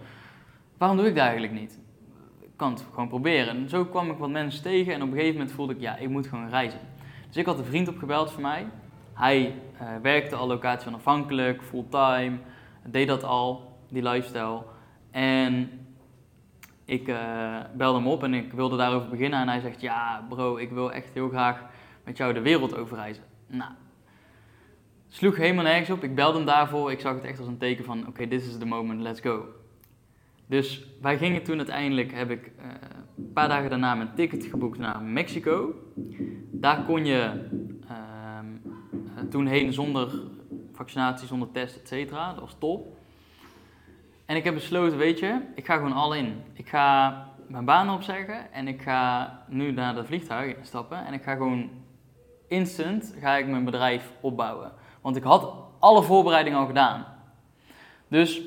Waarom 0.77 0.97
doe 0.97 1.07
ik 1.07 1.15
dat 1.15 1.23
eigenlijk 1.23 1.53
niet? 1.53 1.79
Ik 2.41 2.49
kan 2.55 2.71
het 2.71 2.85
gewoon 2.91 3.07
proberen. 3.07 3.55
En 3.55 3.69
zo 3.69 3.85
kwam 3.85 4.11
ik 4.11 4.17
wat 4.17 4.29
mensen 4.29 4.63
tegen 4.63 4.93
en 4.93 5.01
op 5.01 5.07
een 5.07 5.13
gegeven 5.13 5.37
moment 5.37 5.51
voelde 5.51 5.73
ik, 5.73 5.79
ja, 5.79 5.97
ik 5.97 6.09
moet 6.09 6.27
gewoon 6.27 6.49
reizen. 6.49 6.79
Dus 7.27 7.37
ik 7.37 7.45
had 7.45 7.57
een 7.57 7.65
vriend 7.65 7.87
opgebeld 7.87 8.31
voor 8.31 8.41
mij. 8.41 8.67
Hij 9.13 9.55
uh, 9.81 9.87
werkte 10.01 10.35
al 10.35 10.47
locatie 10.47 10.87
onafhankelijk, 10.87 11.63
fulltime, 11.63 12.37
deed 12.85 13.07
dat 13.07 13.23
al, 13.23 13.77
die 13.89 14.03
lifestyle. 14.03 14.61
En 15.11 15.69
ik 16.85 17.07
uh, 17.07 17.59
belde 17.75 17.97
hem 17.97 18.07
op 18.07 18.23
en 18.23 18.33
ik 18.33 18.53
wilde 18.53 18.77
daarover 18.77 19.09
beginnen. 19.09 19.39
En 19.39 19.47
hij 19.47 19.59
zegt: 19.59 19.81
Ja, 19.81 20.25
bro, 20.29 20.57
ik 20.57 20.71
wil 20.71 20.91
echt 20.91 21.13
heel 21.13 21.29
graag 21.29 21.65
met 22.03 22.17
jou 22.17 22.33
de 22.33 22.41
wereld 22.41 22.75
overreizen. 22.75 23.23
Nou, 23.47 23.71
sloeg 25.07 25.35
helemaal 25.35 25.63
nergens 25.63 25.89
op. 25.89 26.03
Ik 26.03 26.15
belde 26.15 26.37
hem 26.37 26.45
daarvoor. 26.45 26.91
Ik 26.91 26.99
zag 26.99 27.13
het 27.13 27.23
echt 27.23 27.39
als 27.39 27.47
een 27.47 27.57
teken 27.57 27.85
van: 27.85 28.07
Oké, 28.07 28.27
this 28.27 28.47
is 28.47 28.57
the 28.57 28.65
moment, 28.65 29.01
let's 29.01 29.19
go. 29.19 29.45
Dus 30.45 30.85
wij 31.01 31.17
gingen 31.17 31.43
toen 31.43 31.57
uiteindelijk, 31.57 32.13
heb 32.13 32.29
ik 32.29 32.45
uh, 32.45 32.65
een 33.17 33.33
paar 33.33 33.47
dagen 33.47 33.69
daarna 33.69 33.95
mijn 33.95 34.13
ticket 34.15 34.45
geboekt 34.45 34.77
naar 34.77 35.01
Mexico. 35.01 35.73
Daar 36.51 36.83
kon 36.83 37.05
je 37.05 37.49
uh, 37.83 39.29
toen 39.29 39.45
heen 39.45 39.73
zonder 39.73 40.21
vaccinatie, 40.73 41.27
zonder 41.27 41.51
test, 41.51 41.77
et 41.77 41.87
cetera. 41.87 42.31
Dat 42.31 42.39
was 42.39 42.55
top. 42.59 42.97
En 44.25 44.35
ik 44.35 44.43
heb 44.43 44.53
besloten, 44.53 44.97
weet 44.97 45.19
je, 45.19 45.41
ik 45.55 45.65
ga 45.65 45.75
gewoon 45.75 45.93
al 45.93 46.13
in. 46.13 46.43
Ik 46.53 46.69
ga 46.69 47.27
mijn 47.47 47.65
baan 47.65 47.89
opzeggen 47.89 48.53
en 48.53 48.67
ik 48.67 48.81
ga 48.81 49.31
nu 49.47 49.71
naar 49.71 49.95
de 49.95 50.05
vliegtuig 50.05 50.55
stappen 50.61 51.05
en 51.05 51.13
ik 51.13 51.23
ga 51.23 51.33
gewoon 51.33 51.69
instant 52.47 53.15
ga 53.19 53.35
ik 53.35 53.47
mijn 53.47 53.65
bedrijf 53.65 54.11
opbouwen. 54.21 54.71
Want 55.01 55.15
ik 55.15 55.23
had 55.23 55.53
alle 55.79 56.03
voorbereidingen 56.03 56.59
al 56.59 56.65
gedaan. 56.65 57.05
Dus 58.07 58.41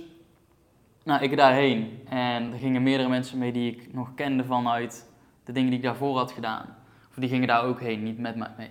nou, 1.04 1.22
ik 1.22 1.36
daarheen. 1.36 2.00
En 2.08 2.52
er 2.52 2.58
gingen 2.58 2.82
meerdere 2.82 3.08
mensen 3.08 3.38
mee 3.38 3.52
die 3.52 3.72
ik 3.72 3.94
nog 3.94 4.14
kende 4.14 4.44
vanuit 4.44 5.10
de 5.44 5.52
dingen 5.52 5.70
die 5.70 5.78
ik 5.78 5.84
daarvoor 5.84 6.16
had 6.16 6.32
gedaan. 6.32 6.76
Of 7.10 7.14
die 7.14 7.28
gingen 7.28 7.48
daar 7.48 7.64
ook 7.64 7.80
heen, 7.80 8.02
niet 8.02 8.18
met 8.18 8.36
mij 8.36 8.50
mee. 8.56 8.70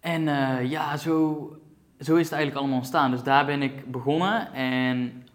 En 0.00 0.28
eh, 0.28 0.70
ja, 0.70 0.96
zo, 0.96 1.12
zo 2.00 2.16
is 2.16 2.24
het 2.24 2.32
eigenlijk 2.32 2.54
allemaal 2.54 2.78
ontstaan. 2.78 3.10
Dus 3.10 3.22
daar 3.22 3.46
ben 3.46 3.62
ik 3.62 3.90
begonnen. 3.90 4.52
En 4.52 5.27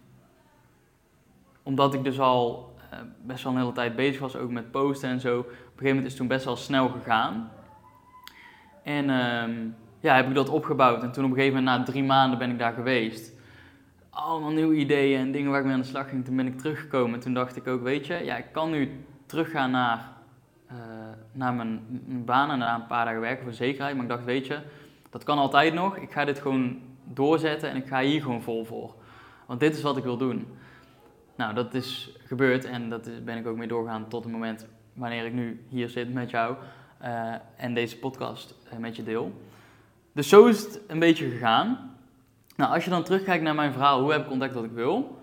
omdat 1.64 1.94
ik 1.94 2.04
dus 2.04 2.20
al 2.20 2.74
uh, 2.92 2.98
best 3.22 3.44
wel 3.44 3.52
een 3.52 3.58
hele 3.58 3.72
tijd 3.72 3.96
bezig 3.96 4.20
was, 4.20 4.36
ook 4.36 4.50
met 4.50 4.70
posten 4.70 5.08
en 5.08 5.20
zo. 5.20 5.38
Op 5.38 5.46
een 5.46 5.52
gegeven 5.52 5.86
moment 5.86 6.04
is 6.04 6.10
het 6.10 6.20
toen 6.20 6.28
best 6.28 6.44
wel 6.44 6.56
snel 6.56 6.88
gegaan. 6.88 7.50
En 8.82 9.04
uh, 9.04 9.66
ja, 10.00 10.16
heb 10.16 10.28
ik 10.28 10.34
dat 10.34 10.48
opgebouwd. 10.48 11.02
En 11.02 11.12
toen 11.12 11.24
op 11.24 11.30
een 11.30 11.36
gegeven 11.36 11.58
moment, 11.58 11.78
na 11.78 11.84
drie 11.84 12.04
maanden 12.04 12.38
ben 12.38 12.50
ik 12.50 12.58
daar 12.58 12.72
geweest. 12.72 13.32
Allemaal 14.10 14.50
nieuwe 14.50 14.74
ideeën 14.74 15.20
en 15.20 15.32
dingen 15.32 15.50
waar 15.50 15.60
ik 15.60 15.64
mee 15.64 15.74
aan 15.74 15.80
de 15.80 15.86
slag 15.86 16.08
ging. 16.08 16.24
Toen 16.24 16.36
ben 16.36 16.46
ik 16.46 16.58
teruggekomen. 16.58 17.20
Toen 17.20 17.34
dacht 17.34 17.56
ik 17.56 17.66
ook, 17.66 17.82
weet 17.82 18.06
je, 18.06 18.24
ja, 18.24 18.36
ik 18.36 18.52
kan 18.52 18.70
nu 18.70 19.04
teruggaan 19.26 19.70
naar, 19.70 20.12
uh, 20.72 20.76
naar 21.32 21.54
mijn, 21.54 22.02
mijn, 22.06 22.24
baan 22.24 22.50
en 22.50 22.58
na 22.58 22.74
een 22.74 22.86
paar 22.86 23.04
dagen 23.04 23.20
werken 23.20 23.44
voor 23.44 23.52
zekerheid. 23.52 23.94
Maar 23.94 24.04
ik 24.04 24.10
dacht, 24.10 24.24
weet 24.24 24.46
je, 24.46 24.58
dat 25.10 25.24
kan 25.24 25.38
altijd 25.38 25.74
nog. 25.74 25.96
Ik 25.96 26.12
ga 26.12 26.24
dit 26.24 26.38
gewoon 26.38 26.80
doorzetten 27.04 27.70
en 27.70 27.76
ik 27.76 27.86
ga 27.86 28.00
hier 28.00 28.22
gewoon 28.22 28.42
vol 28.42 28.64
voor. 28.64 28.94
Want 29.46 29.60
dit 29.60 29.76
is 29.76 29.82
wat 29.82 29.96
ik 29.96 30.04
wil 30.04 30.16
doen. 30.16 30.46
Nou, 31.36 31.54
dat 31.54 31.74
is 31.74 32.16
gebeurd 32.26 32.64
en 32.64 32.88
dat 32.88 33.24
ben 33.24 33.36
ik 33.36 33.46
ook 33.46 33.56
mee 33.56 33.68
doorgegaan 33.68 34.08
tot 34.08 34.24
het 34.24 34.32
moment 34.32 34.66
wanneer 34.92 35.24
ik 35.24 35.32
nu 35.32 35.64
hier 35.68 35.88
zit 35.88 36.12
met 36.12 36.30
jou 36.30 36.56
uh, 37.02 37.34
en 37.56 37.74
deze 37.74 37.98
podcast 37.98 38.54
uh, 38.72 38.78
met 38.78 38.96
je 38.96 39.02
deel. 39.02 39.32
Dus 40.12 40.28
zo 40.28 40.46
is 40.46 40.62
het 40.62 40.80
een 40.86 40.98
beetje 40.98 41.30
gegaan. 41.30 41.96
Nou, 42.56 42.74
als 42.74 42.84
je 42.84 42.90
dan 42.90 43.02
terugkijkt 43.02 43.42
naar 43.42 43.54
mijn 43.54 43.72
verhaal, 43.72 44.00
hoe 44.00 44.12
heb 44.12 44.24
ik 44.24 44.30
ontdekt 44.30 44.54
wat 44.54 44.64
ik 44.64 44.70
wil? 44.70 45.18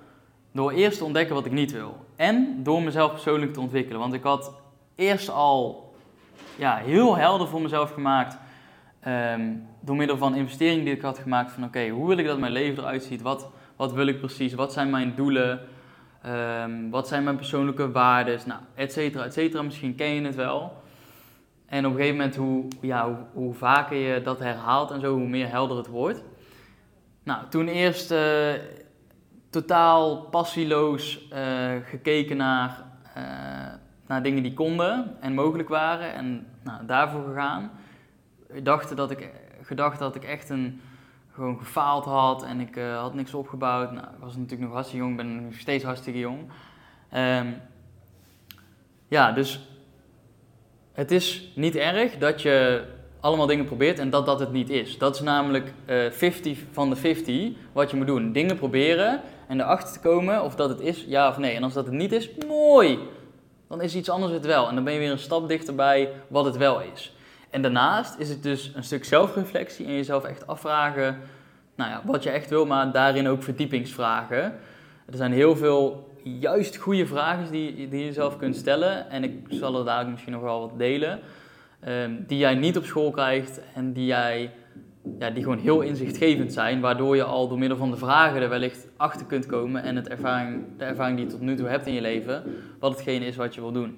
Door 0.51 0.71
eerst 0.71 0.97
te 0.97 1.03
ontdekken 1.03 1.35
wat 1.35 1.45
ik 1.45 1.51
niet 1.51 1.71
wil. 1.71 2.05
En 2.15 2.63
door 2.63 2.81
mezelf 2.81 3.11
persoonlijk 3.11 3.53
te 3.53 3.59
ontwikkelen. 3.59 3.99
Want 3.99 4.13
ik 4.13 4.23
had 4.23 4.53
eerst 4.95 5.29
al 5.29 5.93
ja, 6.55 6.75
heel 6.75 7.17
helder 7.17 7.47
voor 7.47 7.61
mezelf 7.61 7.93
gemaakt. 7.93 8.37
Um, 9.07 9.67
door 9.79 9.95
middel 9.95 10.17
van 10.17 10.35
investeringen 10.35 10.85
die 10.85 10.93
ik 10.93 11.01
had 11.01 11.19
gemaakt. 11.19 11.51
Van 11.51 11.63
oké, 11.63 11.89
hoe 11.89 12.07
wil 12.07 12.17
ik 12.17 12.25
dat 12.25 12.39
mijn 12.39 12.51
leven 12.51 12.83
eruit 12.83 13.03
ziet? 13.03 13.21
Wat, 13.21 13.49
wat 13.75 13.93
wil 13.93 14.07
ik 14.07 14.19
precies? 14.19 14.53
Wat 14.53 14.73
zijn 14.73 14.89
mijn 14.89 15.15
doelen? 15.15 15.59
Um, 16.25 16.89
wat 16.89 17.07
zijn 17.07 17.23
mijn 17.23 17.35
persoonlijke 17.35 17.91
waarden? 17.91 18.39
Nou, 18.45 18.59
et 18.75 18.91
cetera, 18.91 19.23
et 19.23 19.33
cetera. 19.33 19.61
Misschien 19.61 19.95
ken 19.95 20.09
je 20.09 20.21
het 20.21 20.35
wel. 20.35 20.81
En 21.65 21.85
op 21.85 21.91
een 21.91 21.97
gegeven 21.97 22.17
moment, 22.17 22.35
hoe, 22.35 22.67
ja, 22.81 23.27
hoe, 23.33 23.53
vaker 23.53 23.97
je 23.97 24.21
dat 24.21 24.39
herhaalt 24.39 24.91
en 24.91 24.99
zo, 24.99 25.13
hoe 25.13 25.27
meer 25.27 25.49
helder 25.49 25.77
het 25.77 25.87
wordt. 25.87 26.23
Nou, 27.23 27.47
toen 27.49 27.67
eerst 27.67 28.11
uh, 28.11 28.53
totaal 29.49 30.21
passieloos 30.21 31.27
uh, 31.33 31.71
gekeken 31.83 32.37
naar, 32.37 32.83
uh, 33.17 33.23
naar 34.07 34.23
dingen 34.23 34.43
die 34.43 34.53
konden 34.53 35.17
en 35.19 35.33
mogelijk 35.33 35.69
waren 35.69 36.13
en 36.13 36.47
nou, 36.63 36.85
daarvoor 36.85 37.23
gegaan. 37.23 37.71
Ik 38.53 38.65
dacht 38.65 38.95
dat 38.95 39.11
ik, 39.11 39.29
gedacht 39.61 39.99
dat 39.99 40.15
ik 40.15 40.23
echt 40.23 40.49
een, 40.49 40.81
gewoon 41.41 41.59
gefaald 41.59 42.05
had 42.05 42.43
en 42.43 42.59
ik 42.59 42.75
had 42.75 43.13
niks 43.13 43.33
opgebouwd. 43.33 43.91
Nou, 43.91 44.05
ik 44.05 44.19
was 44.19 44.35
natuurlijk 44.35 44.61
nog 44.61 44.73
hartstikke 44.73 45.05
jong, 45.05 45.17
ben 45.17 45.43
nog 45.43 45.53
steeds 45.53 45.83
hartstikke 45.83 46.19
jong. 46.19 46.39
Um, 47.13 47.61
ja, 49.07 49.31
dus 49.31 49.67
het 50.91 51.11
is 51.11 51.51
niet 51.55 51.75
erg 51.75 52.17
dat 52.17 52.41
je 52.41 52.83
allemaal 53.19 53.45
dingen 53.45 53.65
probeert 53.65 53.99
en 53.99 54.09
dat 54.09 54.25
dat 54.25 54.39
het 54.39 54.51
niet 54.51 54.69
is. 54.69 54.97
Dat 54.97 55.15
is 55.15 55.21
namelijk 55.21 55.73
uh, 55.85 56.11
50 56.11 56.59
van 56.71 56.89
de 56.89 56.95
50 56.95 57.51
wat 57.71 57.91
je 57.91 57.97
moet 57.97 58.07
doen. 58.07 58.31
Dingen 58.31 58.57
proberen 58.57 59.21
en 59.47 59.59
erachter 59.59 59.93
te 59.93 59.99
komen 59.99 60.43
of 60.43 60.55
dat 60.55 60.69
het 60.69 60.79
is, 60.79 61.05
ja 61.07 61.29
of 61.29 61.37
nee. 61.37 61.55
En 61.55 61.63
als 61.63 61.73
dat 61.73 61.85
het 61.85 61.93
niet 61.93 62.11
is, 62.11 62.29
mooi! 62.47 62.99
Dan 63.67 63.81
is 63.81 63.95
iets 63.95 64.09
anders 64.09 64.31
het 64.31 64.45
wel. 64.45 64.67
En 64.67 64.75
dan 64.75 64.83
ben 64.83 64.93
je 64.93 64.99
weer 64.99 65.11
een 65.11 65.19
stap 65.19 65.47
dichterbij 65.47 66.11
wat 66.27 66.45
het 66.45 66.57
wel 66.57 66.81
is. 66.81 67.15
En 67.51 67.61
daarnaast 67.61 68.19
is 68.19 68.29
het 68.29 68.43
dus 68.43 68.71
een 68.75 68.83
stuk 68.83 69.05
zelfreflectie 69.05 69.85
en 69.85 69.93
jezelf 69.93 70.23
echt 70.23 70.47
afvragen 70.47 71.17
nou 71.75 71.89
ja, 71.89 72.01
wat 72.05 72.23
je 72.23 72.29
echt 72.29 72.49
wil, 72.49 72.65
maar 72.65 72.91
daarin 72.91 73.27
ook 73.27 73.43
verdiepingsvragen. 73.43 74.43
Er 75.05 75.17
zijn 75.17 75.31
heel 75.31 75.55
veel 75.55 76.09
juist 76.23 76.75
goede 76.77 77.05
vragen 77.05 77.51
die, 77.51 77.87
die 77.89 78.05
je 78.05 78.13
zelf 78.13 78.37
kunt 78.37 78.55
stellen. 78.55 79.09
En 79.09 79.23
ik 79.23 79.33
zal 79.49 79.77
er 79.77 79.85
dadelijk 79.85 80.11
misschien 80.11 80.33
nog 80.33 80.41
wel 80.41 80.59
wat 80.59 80.77
delen. 80.77 81.19
Um, 81.87 82.23
die 82.27 82.37
jij 82.37 82.55
niet 82.55 82.77
op 82.77 82.85
school 82.85 83.11
krijgt 83.11 83.61
en 83.73 83.93
die, 83.93 84.05
jij, 84.05 84.51
ja, 85.19 85.29
die 85.29 85.43
gewoon 85.43 85.57
heel 85.57 85.81
inzichtgevend 85.81 86.53
zijn. 86.53 86.79
Waardoor 86.79 87.15
je 87.15 87.23
al 87.23 87.47
door 87.47 87.59
middel 87.59 87.77
van 87.77 87.91
de 87.91 87.97
vragen 87.97 88.41
er 88.41 88.49
wellicht 88.49 88.87
achter 88.97 89.25
kunt 89.25 89.45
komen. 89.45 89.83
En 89.83 89.95
het 89.95 90.09
ervaring, 90.09 90.63
de 90.77 90.83
ervaring 90.83 91.17
die 91.17 91.25
je 91.25 91.31
tot 91.31 91.41
nu 91.41 91.55
toe 91.55 91.67
hebt 91.67 91.87
in 91.87 91.93
je 91.93 92.01
leven. 92.01 92.43
Wat 92.79 92.91
hetgene 92.91 93.25
is 93.25 93.35
wat 93.35 93.55
je 93.55 93.61
wil 93.61 93.71
doen. 93.71 93.97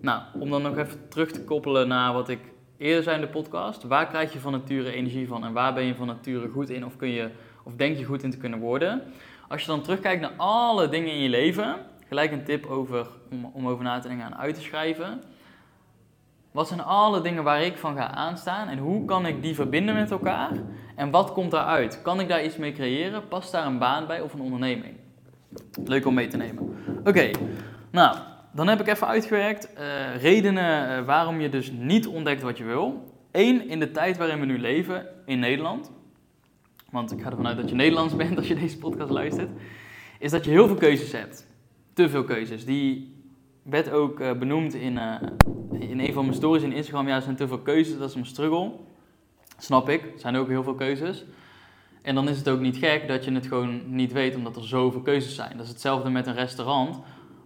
Nou, 0.00 0.22
om 0.38 0.50
dan 0.50 0.62
nog 0.62 0.76
even 0.76 1.08
terug 1.08 1.30
te 1.30 1.44
koppelen 1.44 1.88
naar 1.88 2.12
wat 2.12 2.28
ik 2.28 2.40
eerder 2.76 3.02
zei 3.02 3.14
in 3.16 3.22
de 3.22 3.28
podcast. 3.28 3.82
Waar 3.82 4.06
krijg 4.06 4.32
je 4.32 4.38
van 4.38 4.52
nature 4.52 4.92
energie 4.92 5.28
van 5.28 5.44
en 5.44 5.52
waar 5.52 5.74
ben 5.74 5.84
je 5.84 5.94
van 5.94 6.06
nature 6.06 6.48
goed 6.48 6.70
in 6.70 6.84
of, 6.84 6.96
kun 6.96 7.08
je, 7.08 7.30
of 7.62 7.72
denk 7.74 7.96
je 7.96 8.04
goed 8.04 8.22
in 8.22 8.30
te 8.30 8.36
kunnen 8.38 8.58
worden? 8.58 9.02
Als 9.48 9.60
je 9.60 9.66
dan 9.66 9.82
terugkijkt 9.82 10.20
naar 10.20 10.32
alle 10.36 10.88
dingen 10.88 11.12
in 11.12 11.22
je 11.22 11.28
leven, 11.28 11.76
gelijk 12.08 12.32
een 12.32 12.44
tip 12.44 12.66
over, 12.66 13.06
om, 13.30 13.50
om 13.52 13.68
over 13.68 13.84
na 13.84 13.98
te 13.98 14.08
denken 14.08 14.26
en 14.26 14.38
uit 14.38 14.54
te 14.54 14.60
schrijven. 14.60 15.22
Wat 16.50 16.68
zijn 16.68 16.80
alle 16.80 17.20
dingen 17.20 17.44
waar 17.44 17.62
ik 17.62 17.76
van 17.76 17.96
ga 17.96 18.10
aanstaan 18.10 18.68
en 18.68 18.78
hoe 18.78 19.04
kan 19.04 19.26
ik 19.26 19.42
die 19.42 19.54
verbinden 19.54 19.94
met 19.94 20.10
elkaar? 20.10 20.52
En 20.96 21.10
wat 21.10 21.32
komt 21.32 21.50
daaruit? 21.50 22.02
Kan 22.02 22.20
ik 22.20 22.28
daar 22.28 22.44
iets 22.44 22.56
mee 22.56 22.72
creëren? 22.72 23.28
Past 23.28 23.52
daar 23.52 23.66
een 23.66 23.78
baan 23.78 24.06
bij 24.06 24.20
of 24.20 24.32
een 24.32 24.40
onderneming? 24.40 24.96
Leuk 25.84 26.06
om 26.06 26.14
mee 26.14 26.26
te 26.26 26.36
nemen. 26.36 26.76
Oké, 27.04 27.30
nou, 27.90 28.16
dan 28.52 28.68
heb 28.68 28.80
ik 28.80 28.86
even 28.86 29.06
uitgewerkt 29.06 29.68
uh, 29.78 30.16
redenen 30.22 30.98
uh, 30.98 31.06
waarom 31.06 31.40
je 31.40 31.48
dus 31.48 31.70
niet 31.70 32.06
ontdekt 32.06 32.42
wat 32.42 32.58
je 32.58 32.64
wil. 32.64 33.16
Eén, 33.32 33.68
in 33.68 33.78
de 33.78 33.90
tijd 33.90 34.16
waarin 34.16 34.40
we 34.40 34.46
nu 34.46 34.58
leven 34.58 35.06
in 35.26 35.38
Nederland, 35.38 35.90
want 36.90 37.12
ik 37.12 37.22
ga 37.22 37.30
ervan 37.30 37.46
uit 37.46 37.56
dat 37.56 37.68
je 37.68 37.74
Nederlands 37.74 38.16
bent 38.24 38.36
als 38.36 38.48
je 38.48 38.54
deze 38.54 38.78
podcast 38.78 39.10
luistert, 39.10 39.50
is 40.18 40.30
dat 40.30 40.44
je 40.44 40.50
heel 40.50 40.66
veel 40.66 40.76
keuzes 40.76 41.12
hebt. 41.12 41.46
Te 41.92 42.08
veel 42.08 42.24
keuzes. 42.24 42.64
Die 42.64 43.16
werd 43.62 43.90
ook 43.90 44.20
uh, 44.20 44.32
benoemd 44.32 44.74
in, 44.74 44.98
in 45.78 46.00
een 46.00 46.12
van 46.12 46.24
mijn 46.24 46.36
stories 46.36 46.62
in 46.62 46.72
Instagram. 46.72 47.08
Ja, 47.08 47.14
er 47.16 47.22
zijn 47.22 47.36
te 47.36 47.48
veel 47.48 47.58
keuzes, 47.58 47.98
dat 47.98 48.08
is 48.08 48.14
een 48.14 48.26
struggle. 48.26 48.72
Snap 49.58 49.88
ik, 49.88 50.02
er 50.02 50.20
zijn 50.20 50.36
ook 50.36 50.48
heel 50.48 50.62
veel 50.62 50.74
keuzes. 50.74 51.24
En 52.02 52.14
dan 52.14 52.28
is 52.28 52.38
het 52.38 52.48
ook 52.48 52.60
niet 52.60 52.76
gek 52.76 53.08
dat 53.08 53.24
je 53.24 53.32
het 53.32 53.46
gewoon 53.46 53.82
niet 53.86 54.12
weet, 54.12 54.36
omdat 54.36 54.56
er 54.56 54.66
zoveel 54.66 55.00
keuzes 55.00 55.34
zijn. 55.34 55.56
Dat 55.56 55.66
is 55.66 55.72
hetzelfde 55.72 56.10
met 56.10 56.26
een 56.26 56.34
restaurant. 56.34 56.98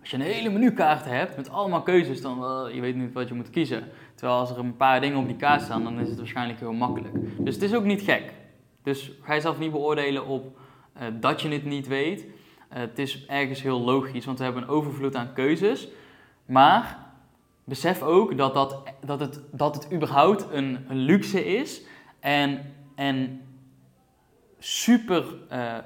Als 0.03 0.11
je 0.11 0.17
een 0.17 0.23
hele 0.23 0.51
menukaart 0.51 1.05
hebt 1.05 1.37
met 1.37 1.51
allemaal 1.51 1.83
keuzes, 1.83 2.21
dan 2.21 2.39
uh, 2.39 2.75
je 2.75 2.81
weet 2.81 2.97
niet 2.97 3.13
wat 3.13 3.29
je 3.29 3.35
moet 3.35 3.51
kiezen. 3.51 3.89
Terwijl 4.15 4.39
als 4.39 4.51
er 4.51 4.59
een 4.59 4.77
paar 4.77 5.01
dingen 5.01 5.19
op 5.19 5.27
die 5.27 5.37
kaart 5.37 5.63
staan, 5.63 5.85
dan 5.85 6.01
is 6.01 6.09
het 6.09 6.19
waarschijnlijk 6.19 6.59
heel 6.59 6.73
makkelijk. 6.73 7.15
Dus 7.45 7.55
het 7.55 7.63
is 7.65 7.75
ook 7.75 7.85
niet 7.85 8.03
gek. 8.03 8.33
Dus 8.83 9.13
ga 9.23 9.35
jezelf 9.35 9.59
niet 9.59 9.71
beoordelen 9.71 10.27
op 10.27 10.59
uh, 10.97 11.03
dat 11.21 11.41
je 11.41 11.49
het 11.49 11.65
niet 11.65 11.87
weet. 11.87 12.25
Uh, 12.25 12.29
het 12.69 12.99
is 12.99 13.27
ergens 13.27 13.63
heel 13.63 13.81
logisch, 13.81 14.25
want 14.25 14.39
we 14.39 14.45
hebben 14.45 14.63
een 14.63 14.69
overvloed 14.69 15.17
aan 15.17 15.33
keuzes. 15.33 15.89
Maar 16.47 16.99
besef 17.65 18.03
ook 18.03 18.37
dat, 18.37 18.55
dat, 18.55 18.83
dat, 19.05 19.21
het, 19.21 19.41
dat 19.53 19.75
het 19.75 19.93
überhaupt 19.93 20.47
een, 20.53 20.87
luxe 20.89 21.45
is. 21.45 21.83
En, 22.21 22.75
en 22.95 23.41
super 24.59 25.25
uh, 25.53 25.77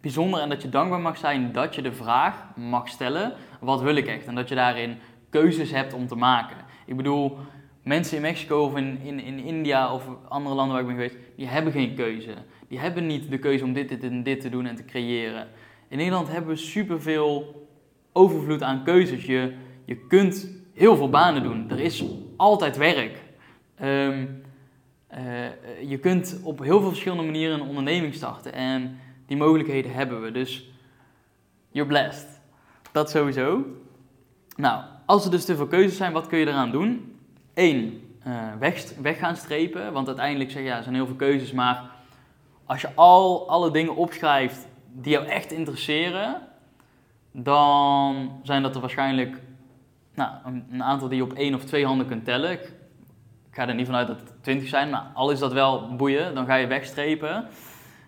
bijzonder 0.00 0.40
en 0.40 0.48
dat 0.48 0.62
je 0.62 0.68
dankbaar 0.68 1.00
mag 1.00 1.16
zijn 1.16 1.52
dat 1.52 1.74
je 1.74 1.82
de 1.82 1.92
vraag 1.92 2.56
mag 2.56 2.88
stellen: 2.88 3.32
wat 3.60 3.80
wil 3.80 3.96
ik 3.96 4.06
echt? 4.06 4.26
En 4.26 4.34
dat 4.34 4.48
je 4.48 4.54
daarin 4.54 4.98
keuzes 5.30 5.70
hebt 5.70 5.92
om 5.92 6.06
te 6.06 6.14
maken. 6.14 6.56
Ik 6.86 6.96
bedoel, 6.96 7.38
mensen 7.82 8.16
in 8.16 8.22
Mexico 8.22 8.64
of 8.64 8.76
in, 8.76 8.98
in, 9.02 9.20
in 9.20 9.38
India 9.38 9.92
of 9.92 10.08
andere 10.28 10.54
landen 10.54 10.72
waar 10.72 10.82
ik 10.82 10.96
ben 10.96 10.96
geweest, 10.96 11.26
die 11.36 11.46
hebben 11.46 11.72
geen 11.72 11.94
keuze. 11.94 12.34
Die 12.68 12.78
hebben 12.78 13.06
niet 13.06 13.30
de 13.30 13.38
keuze 13.38 13.64
om 13.64 13.72
dit, 13.72 13.88
dit 13.88 14.02
en 14.02 14.22
dit 14.22 14.40
te 14.40 14.48
doen 14.48 14.66
en 14.66 14.76
te 14.76 14.84
creëren. 14.84 15.48
In 15.88 15.96
Nederland 15.96 16.28
hebben 16.28 16.50
we 16.50 16.56
superveel 16.56 17.66
overvloed 18.12 18.62
aan 18.62 18.84
keuzes. 18.84 19.24
Je, 19.24 19.54
je 19.84 19.96
kunt 19.96 20.48
heel 20.74 20.96
veel 20.96 21.08
banen 21.08 21.42
doen. 21.42 21.70
Er 21.70 21.80
is 21.80 22.04
altijd 22.36 22.76
werk. 22.76 23.22
Um, 23.82 24.42
uh, 25.14 25.88
je 25.88 25.98
kunt 25.98 26.40
op 26.42 26.58
heel 26.62 26.80
veel 26.80 26.88
verschillende 26.88 27.24
manieren 27.24 27.60
een 27.60 27.68
onderneming 27.68 28.14
starten. 28.14 28.52
En 28.52 28.98
die 29.28 29.36
mogelijkheden 29.36 29.92
hebben 29.92 30.22
we. 30.22 30.30
Dus 30.30 30.70
you're 31.70 31.88
blessed. 31.88 32.40
Dat 32.92 33.10
sowieso. 33.10 33.64
Nou, 34.56 34.82
als 35.06 35.24
er 35.24 35.30
dus 35.30 35.44
te 35.44 35.56
veel 35.56 35.66
keuzes 35.66 35.96
zijn, 35.96 36.12
wat 36.12 36.26
kun 36.26 36.38
je 36.38 36.46
eraan 36.46 36.70
doen? 36.70 37.18
Eén, 37.54 38.02
uh, 38.26 38.34
weg, 39.00 39.18
gaan 39.18 39.36
strepen. 39.36 39.92
Want 39.92 40.06
uiteindelijk 40.06 40.50
zeg 40.50 40.62
je, 40.62 40.68
ja, 40.68 40.76
er 40.76 40.82
zijn 40.82 40.94
heel 40.94 41.06
veel 41.06 41.16
keuzes. 41.16 41.52
Maar 41.52 41.90
als 42.64 42.80
je 42.80 42.88
al 42.94 43.48
alle 43.48 43.70
dingen 43.70 43.96
opschrijft 43.96 44.66
die 44.92 45.12
jou 45.12 45.26
echt 45.26 45.52
interesseren, 45.52 46.40
dan 47.32 48.40
zijn 48.42 48.62
dat 48.62 48.74
er 48.74 48.80
waarschijnlijk 48.80 49.42
nou, 50.14 50.30
een, 50.70 50.82
aantal 50.82 51.08
die 51.08 51.16
je 51.16 51.24
op 51.24 51.32
één 51.32 51.54
of 51.54 51.64
twee 51.64 51.86
handen 51.86 52.06
kunt 52.06 52.24
tellen. 52.24 52.50
Ik, 52.50 52.62
ik 53.50 53.54
ga 53.54 53.68
er 53.68 53.74
niet 53.74 53.86
vanuit 53.86 54.06
dat 54.06 54.20
het 54.20 54.32
twintig 54.42 54.68
zijn, 54.68 54.90
maar 54.90 55.10
al 55.14 55.30
is 55.30 55.38
dat 55.38 55.52
wel 55.52 55.96
boeien, 55.96 56.34
dan 56.34 56.46
ga 56.46 56.54
je 56.54 56.66
wegstrepen. 56.66 57.48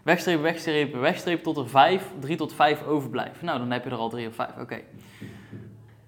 Wegstrepen, 0.02 0.42
wegstrepen, 0.42 1.00
wegstrepen 1.00 1.42
tot 1.42 1.56
er 1.56 1.68
vijf, 1.68 2.12
drie 2.20 2.36
tot 2.36 2.52
vijf 2.52 2.86
overblijven. 2.86 3.46
Nou, 3.46 3.58
dan 3.58 3.70
heb 3.70 3.84
je 3.84 3.90
er 3.90 3.96
al 3.96 4.08
drie 4.08 4.28
of 4.28 4.34
vijf. 4.34 4.56
Oké. 4.58 4.80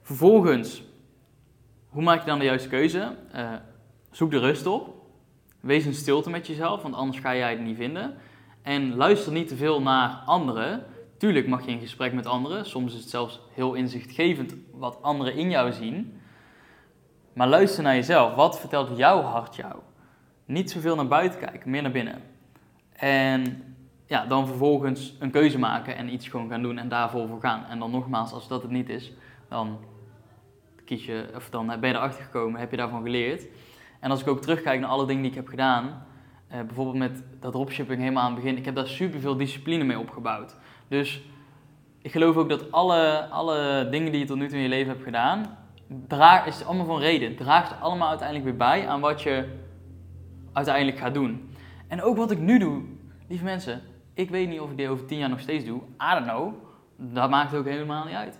Vervolgens, 0.03 0.83
hoe 1.89 2.03
maak 2.03 2.21
je 2.21 2.27
dan 2.27 2.39
de 2.39 2.45
juiste 2.45 2.69
keuze? 2.69 3.17
Uh, 3.35 3.53
zoek 4.11 4.31
de 4.31 4.39
rust 4.39 4.67
op. 4.67 4.95
Wees 5.61 5.85
in 5.85 5.95
stilte 5.95 6.31
met 6.31 6.47
jezelf, 6.47 6.83
want 6.83 6.95
anders 6.95 7.19
ga 7.19 7.37
jij 7.37 7.51
het 7.51 7.61
niet 7.61 7.77
vinden. 7.77 8.15
En 8.63 8.95
luister 8.95 9.33
niet 9.33 9.49
te 9.49 9.57
veel 9.57 9.83
naar 9.83 10.23
anderen. 10.27 10.85
Tuurlijk 11.19 11.47
mag 11.47 11.65
je 11.65 11.71
in 11.71 11.81
gesprek 11.81 12.13
met 12.13 12.27
anderen. 12.27 12.67
Soms 12.67 12.95
is 12.95 13.01
het 13.01 13.11
zelfs 13.11 13.41
heel 13.55 13.75
inzichtgevend 13.75 14.55
wat 14.73 15.03
anderen 15.03 15.35
in 15.35 15.51
jou 15.51 15.73
zien. 15.73 16.21
Maar 17.33 17.49
luister 17.49 17.83
naar 17.83 17.95
jezelf. 17.95 18.35
Wat 18.35 18.61
vertelt 18.61 18.97
jouw 18.97 19.21
hart 19.21 19.57
jou? 19.57 19.75
Niet 20.45 20.71
zoveel 20.71 20.97
naar 20.97 21.09
buiten 21.09 21.41
kijken, 21.41 21.71
meer 21.71 21.83
naar 21.83 21.91
binnen. 21.91 22.23
En 22.93 23.72
ja, 24.12 24.27
dan 24.27 24.46
vervolgens 24.46 25.14
een 25.18 25.31
keuze 25.31 25.59
maken 25.59 25.96
en 25.96 26.12
iets 26.12 26.29
gewoon 26.29 26.48
gaan 26.48 26.62
doen 26.62 26.79
en 26.79 26.88
daarvoor 26.88 27.29
voor 27.29 27.40
gaan. 27.40 27.64
En 27.64 27.79
dan 27.79 27.90
nogmaals, 27.90 28.33
als 28.33 28.48
dat 28.48 28.62
het 28.62 28.70
niet 28.70 28.88
is, 28.88 29.12
dan 29.48 29.79
kies 30.85 31.05
je, 31.05 31.31
of 31.37 31.51
dan 31.51 31.66
ben 31.66 31.88
je 31.88 31.94
erachter 31.94 32.25
gekomen, 32.25 32.61
heb 32.61 32.70
je 32.70 32.77
daarvan 32.77 33.03
geleerd. 33.03 33.46
En 34.01 34.11
als 34.11 34.20
ik 34.20 34.29
ook 34.29 34.40
terugkijk 34.40 34.81
naar 34.81 34.88
alle 34.88 35.07
dingen 35.07 35.22
die 35.22 35.31
ik 35.31 35.37
heb 35.37 35.48
gedaan, 35.48 36.05
eh, 36.48 36.61
bijvoorbeeld 36.61 36.96
met 36.96 37.25
dat 37.40 37.53
dropshipping 37.53 38.01
helemaal 38.01 38.22
aan 38.22 38.33
het 38.33 38.42
begin, 38.42 38.57
ik 38.57 38.64
heb 38.64 38.75
daar 38.75 38.87
super 38.87 39.20
veel 39.20 39.37
discipline 39.37 39.85
mee 39.85 39.98
opgebouwd. 39.98 40.57
Dus 40.88 41.22
ik 42.03 42.12
geloof 42.12 42.37
ook 42.37 42.48
dat 42.48 42.72
alle, 42.72 43.29
alle 43.29 43.88
dingen 43.90 44.11
die 44.12 44.20
je 44.20 44.27
tot 44.27 44.37
nu 44.37 44.48
toe 44.48 44.57
in 44.57 44.62
je 44.62 44.68
leven 44.68 44.92
hebt 44.92 45.05
gedaan, 45.05 45.59
draag, 46.09 46.46
is 46.46 46.64
allemaal 46.64 46.96
een 46.96 47.03
reden. 47.03 47.37
Draagt 47.37 47.81
allemaal 47.81 48.09
uiteindelijk 48.09 48.48
weer 48.48 48.57
bij 48.57 48.88
aan 48.88 49.01
wat 49.01 49.22
je 49.22 49.48
uiteindelijk 50.53 50.98
gaat 50.98 51.14
doen. 51.14 51.51
En 51.88 52.03
ook 52.03 52.16
wat 52.16 52.31
ik 52.31 52.38
nu 52.38 52.59
doe, 52.59 52.83
lieve 53.29 53.44
mensen, 53.44 53.83
ik 54.14 54.31
weet 54.31 54.48
niet 54.48 54.61
of 54.61 54.70
ik 54.70 54.77
dit 54.77 54.88
over 54.88 55.07
tien 55.07 55.18
jaar 55.18 55.29
nog 55.29 55.40
steeds 55.40 55.64
doe. 55.64 55.81
I 55.81 56.14
don't 56.14 56.27
know. 56.27 56.55
Dat 56.96 57.31
maakt 57.31 57.55
ook 57.55 57.64
helemaal 57.64 58.05
niet 58.05 58.14
uit. 58.14 58.38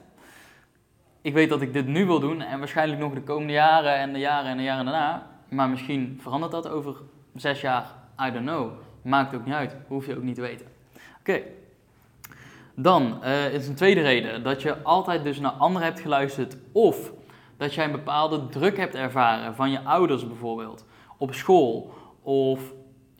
Ik 1.21 1.33
weet 1.33 1.49
dat 1.49 1.63
ik 1.63 1.73
dit 1.73 1.87
nu 1.87 2.07
wil 2.07 2.21
doen 2.21 2.41
en 2.41 2.59
waarschijnlijk 2.59 3.01
nog 3.01 3.15
de 3.15 3.23
komende 3.23 3.53
jaren 3.53 3.95
en 3.95 4.13
de 4.13 4.19
jaren 4.19 4.51
en 4.51 4.57
de 4.57 4.63
jaren 4.63 4.85
daarna. 4.85 5.27
Maar 5.49 5.69
misschien 5.69 6.19
verandert 6.23 6.53
dat 6.53 6.69
over 6.69 6.97
zes 7.35 7.61
jaar. 7.61 7.87
I 8.27 8.31
don't 8.31 8.47
know. 8.47 8.71
Maakt 9.03 9.35
ook 9.35 9.45
niet 9.45 9.55
uit. 9.55 9.77
Hoef 9.87 10.07
je 10.07 10.17
ook 10.17 10.23
niet 10.23 10.35
te 10.35 10.41
weten. 10.41 10.67
Oké. 11.21 11.41
Dan 12.75 13.21
uh, 13.25 13.55
is 13.55 13.69
een 13.69 13.75
tweede 13.75 14.01
reden 14.01 14.43
dat 14.43 14.63
je 14.63 14.83
altijd 14.83 15.25
dus 15.25 15.41
naar 15.41 15.51
anderen 15.51 15.87
hebt 15.87 16.01
geluisterd 16.01 16.57
of 16.73 17.13
dat 17.57 17.75
jij 17.75 17.85
een 17.85 17.93
bepaalde 17.93 18.47
druk 18.47 18.77
hebt 18.77 18.95
ervaren 18.95 19.55
van 19.55 19.71
je 19.71 19.83
ouders 19.83 20.27
bijvoorbeeld 20.27 20.85
op 21.17 21.35
school 21.35 21.95
of 22.23 22.73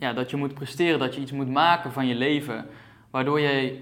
ja, 0.03 0.13
dat 0.13 0.31
je 0.31 0.37
moet 0.37 0.55
presteren, 0.55 0.99
dat 0.99 1.15
je 1.15 1.21
iets 1.21 1.33
moet 1.33 1.49
maken 1.49 1.93
van 1.93 2.07
je 2.07 2.15
leven, 2.15 2.67
waardoor 3.11 3.41
je 3.41 3.81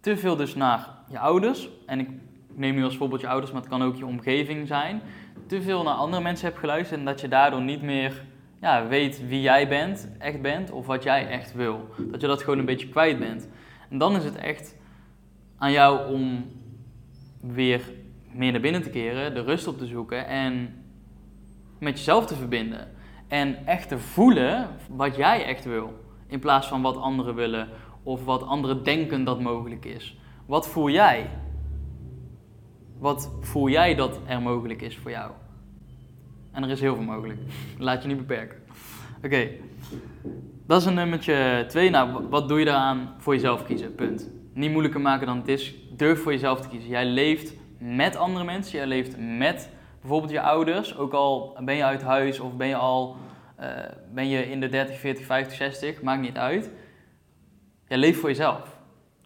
te 0.00 0.16
veel 0.16 0.36
dus 0.36 0.54
naar 0.54 0.88
je 1.08 1.18
ouders, 1.18 1.68
en 1.86 2.00
ik 2.00 2.08
neem 2.54 2.74
nu 2.74 2.84
als 2.84 2.96
voorbeeld 2.96 3.20
je 3.20 3.28
ouders, 3.28 3.52
maar 3.52 3.60
het 3.60 3.70
kan 3.70 3.82
ook 3.82 3.96
je 3.96 4.06
omgeving 4.06 4.66
zijn, 4.66 5.02
te 5.46 5.62
veel 5.62 5.82
naar 5.82 5.94
andere 5.94 6.22
mensen 6.22 6.46
hebt 6.46 6.58
geluisterd 6.58 6.98
en 6.98 7.04
dat 7.04 7.20
je 7.20 7.28
daardoor 7.28 7.62
niet 7.62 7.82
meer 7.82 8.24
ja, 8.60 8.86
weet 8.86 9.26
wie 9.28 9.40
jij 9.40 9.68
bent, 9.68 10.08
echt 10.18 10.42
bent, 10.42 10.70
of 10.70 10.86
wat 10.86 11.02
jij 11.02 11.28
echt 11.28 11.54
wil. 11.54 11.88
Dat 11.98 12.20
je 12.20 12.26
dat 12.26 12.42
gewoon 12.42 12.58
een 12.58 12.64
beetje 12.64 12.88
kwijt 12.88 13.18
bent. 13.18 13.48
En 13.88 13.98
dan 13.98 14.16
is 14.16 14.24
het 14.24 14.36
echt 14.36 14.76
aan 15.58 15.72
jou 15.72 16.12
om 16.14 16.44
weer 17.40 17.80
meer 18.32 18.52
naar 18.52 18.60
binnen 18.60 18.82
te 18.82 18.90
keren, 18.90 19.34
de 19.34 19.42
rust 19.42 19.66
op 19.66 19.78
te 19.78 19.86
zoeken 19.86 20.26
en 20.26 20.74
met 21.78 21.98
jezelf 21.98 22.26
te 22.26 22.34
verbinden. 22.34 22.98
En 23.30 23.66
echt 23.66 23.88
te 23.88 23.98
voelen 23.98 24.68
wat 24.88 25.16
jij 25.16 25.44
echt 25.44 25.64
wil. 25.64 25.92
In 26.26 26.38
plaats 26.38 26.66
van 26.66 26.82
wat 26.82 26.96
anderen 26.96 27.34
willen 27.34 27.68
of 28.02 28.24
wat 28.24 28.42
anderen 28.42 28.84
denken 28.84 29.24
dat 29.24 29.40
mogelijk 29.40 29.84
is. 29.84 30.18
Wat 30.46 30.68
voel 30.68 30.90
jij? 30.90 31.30
Wat 32.98 33.32
voel 33.40 33.68
jij 33.68 33.94
dat 33.94 34.20
er 34.26 34.42
mogelijk 34.42 34.82
is 34.82 34.98
voor 34.98 35.10
jou? 35.10 35.30
En 36.52 36.62
er 36.62 36.70
is 36.70 36.80
heel 36.80 36.94
veel 36.94 37.04
mogelijk. 37.04 37.38
Laat 37.78 38.02
je 38.02 38.08
niet 38.08 38.16
beperken. 38.16 38.58
Oké, 39.24 39.48
dat 40.66 40.80
is 40.80 40.86
een 40.86 40.94
nummertje 40.94 41.64
2. 41.68 41.90
Nou, 41.90 42.28
wat 42.28 42.48
doe 42.48 42.58
je 42.58 42.64
daaraan? 42.64 43.14
Voor 43.18 43.34
jezelf 43.34 43.64
kiezen, 43.64 43.94
punt. 43.94 44.30
Niet 44.54 44.70
moeilijker 44.70 45.00
maken 45.00 45.26
dan 45.26 45.36
het 45.36 45.48
is. 45.48 45.74
Durf 45.96 46.22
voor 46.22 46.32
jezelf 46.32 46.60
te 46.60 46.68
kiezen. 46.68 46.90
Jij 46.90 47.06
leeft 47.06 47.54
met 47.78 48.16
andere 48.16 48.44
mensen. 48.44 48.78
Jij 48.78 48.86
leeft 48.86 49.16
met 49.18 49.70
bijvoorbeeld 50.00 50.32
je 50.32 50.40
ouders, 50.40 50.96
ook 50.96 51.12
al 51.12 51.56
ben 51.60 51.74
je 51.74 51.84
uit 51.84 52.02
huis 52.02 52.40
of 52.40 52.56
ben 52.56 52.66
je 52.66 52.76
al 52.76 53.16
uh, 53.60 53.66
ben 54.12 54.28
je 54.28 54.50
in 54.50 54.60
de 54.60 54.68
30, 54.68 54.98
40, 54.98 55.26
50, 55.26 55.56
60, 55.56 56.02
maakt 56.02 56.20
niet 56.20 56.36
uit. 56.36 56.70
Je 57.88 57.98
leeft 57.98 58.18
voor 58.18 58.28
jezelf. 58.28 58.78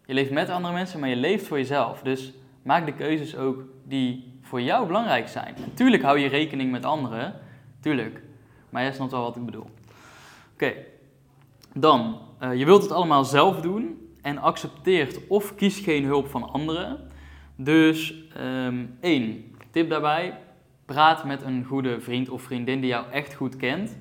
Je 0.05 0.13
leeft 0.13 0.31
met 0.31 0.49
andere 0.49 0.73
mensen, 0.73 0.99
maar 0.99 1.09
je 1.09 1.15
leeft 1.15 1.47
voor 1.47 1.57
jezelf. 1.57 2.01
Dus 2.01 2.33
maak 2.61 2.85
de 2.85 2.93
keuzes 2.93 3.35
ook 3.35 3.63
die 3.83 4.39
voor 4.41 4.61
jou 4.61 4.87
belangrijk 4.87 5.27
zijn. 5.27 5.55
Natuurlijk 5.65 6.03
hou 6.03 6.19
je 6.19 6.27
rekening 6.27 6.71
met 6.71 6.85
anderen, 6.85 7.33
tuurlijk. 7.79 8.21
Maar 8.69 8.81
jij 8.83 8.93
snapt 8.93 9.11
wel 9.11 9.21
wat 9.21 9.35
ik 9.35 9.45
bedoel. 9.45 9.69
Oké, 10.53 10.73
dan, 11.73 12.19
uh, 12.41 12.55
je 12.55 12.65
wilt 12.65 12.81
het 12.81 12.91
allemaal 12.91 13.23
zelf 13.23 13.61
doen 13.61 14.09
en 14.21 14.37
accepteert 14.37 15.27
of 15.27 15.55
kies 15.55 15.79
geen 15.79 16.03
hulp 16.05 16.27
van 16.27 16.49
anderen. 16.51 17.09
Dus 17.55 18.13
um, 18.37 18.97
één, 19.01 19.55
tip 19.71 19.89
daarbij, 19.89 20.39
praat 20.85 21.23
met 21.23 21.41
een 21.41 21.63
goede 21.63 21.99
vriend 22.01 22.29
of 22.29 22.41
vriendin 22.41 22.79
die 22.79 22.89
jou 22.89 23.11
echt 23.11 23.33
goed 23.33 23.55
kent. 23.55 23.97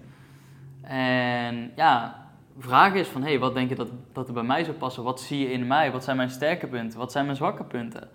En 0.83 1.73
ja, 1.77 2.25
vraag 2.59 2.94
is 2.94 3.09
van, 3.09 3.23
hé, 3.23 3.29
hey, 3.29 3.38
wat 3.38 3.55
denk 3.55 3.68
je 3.68 3.75
dat, 3.75 3.90
dat 4.12 4.29
er 4.29 4.35
bij 4.35 4.42
mij 4.42 4.64
zou 4.64 4.77
passen? 4.77 5.03
Wat 5.03 5.20
zie 5.20 5.38
je 5.38 5.53
in 5.53 5.66
mij? 5.66 5.92
Wat 5.92 6.05
zijn 6.05 6.16
mijn 6.16 6.31
sterke 6.31 6.66
punten? 6.66 6.99
Wat 6.99 7.12
zijn 7.12 7.25
mijn 7.25 7.37
zwakke 7.37 7.64
punten? 7.64 8.09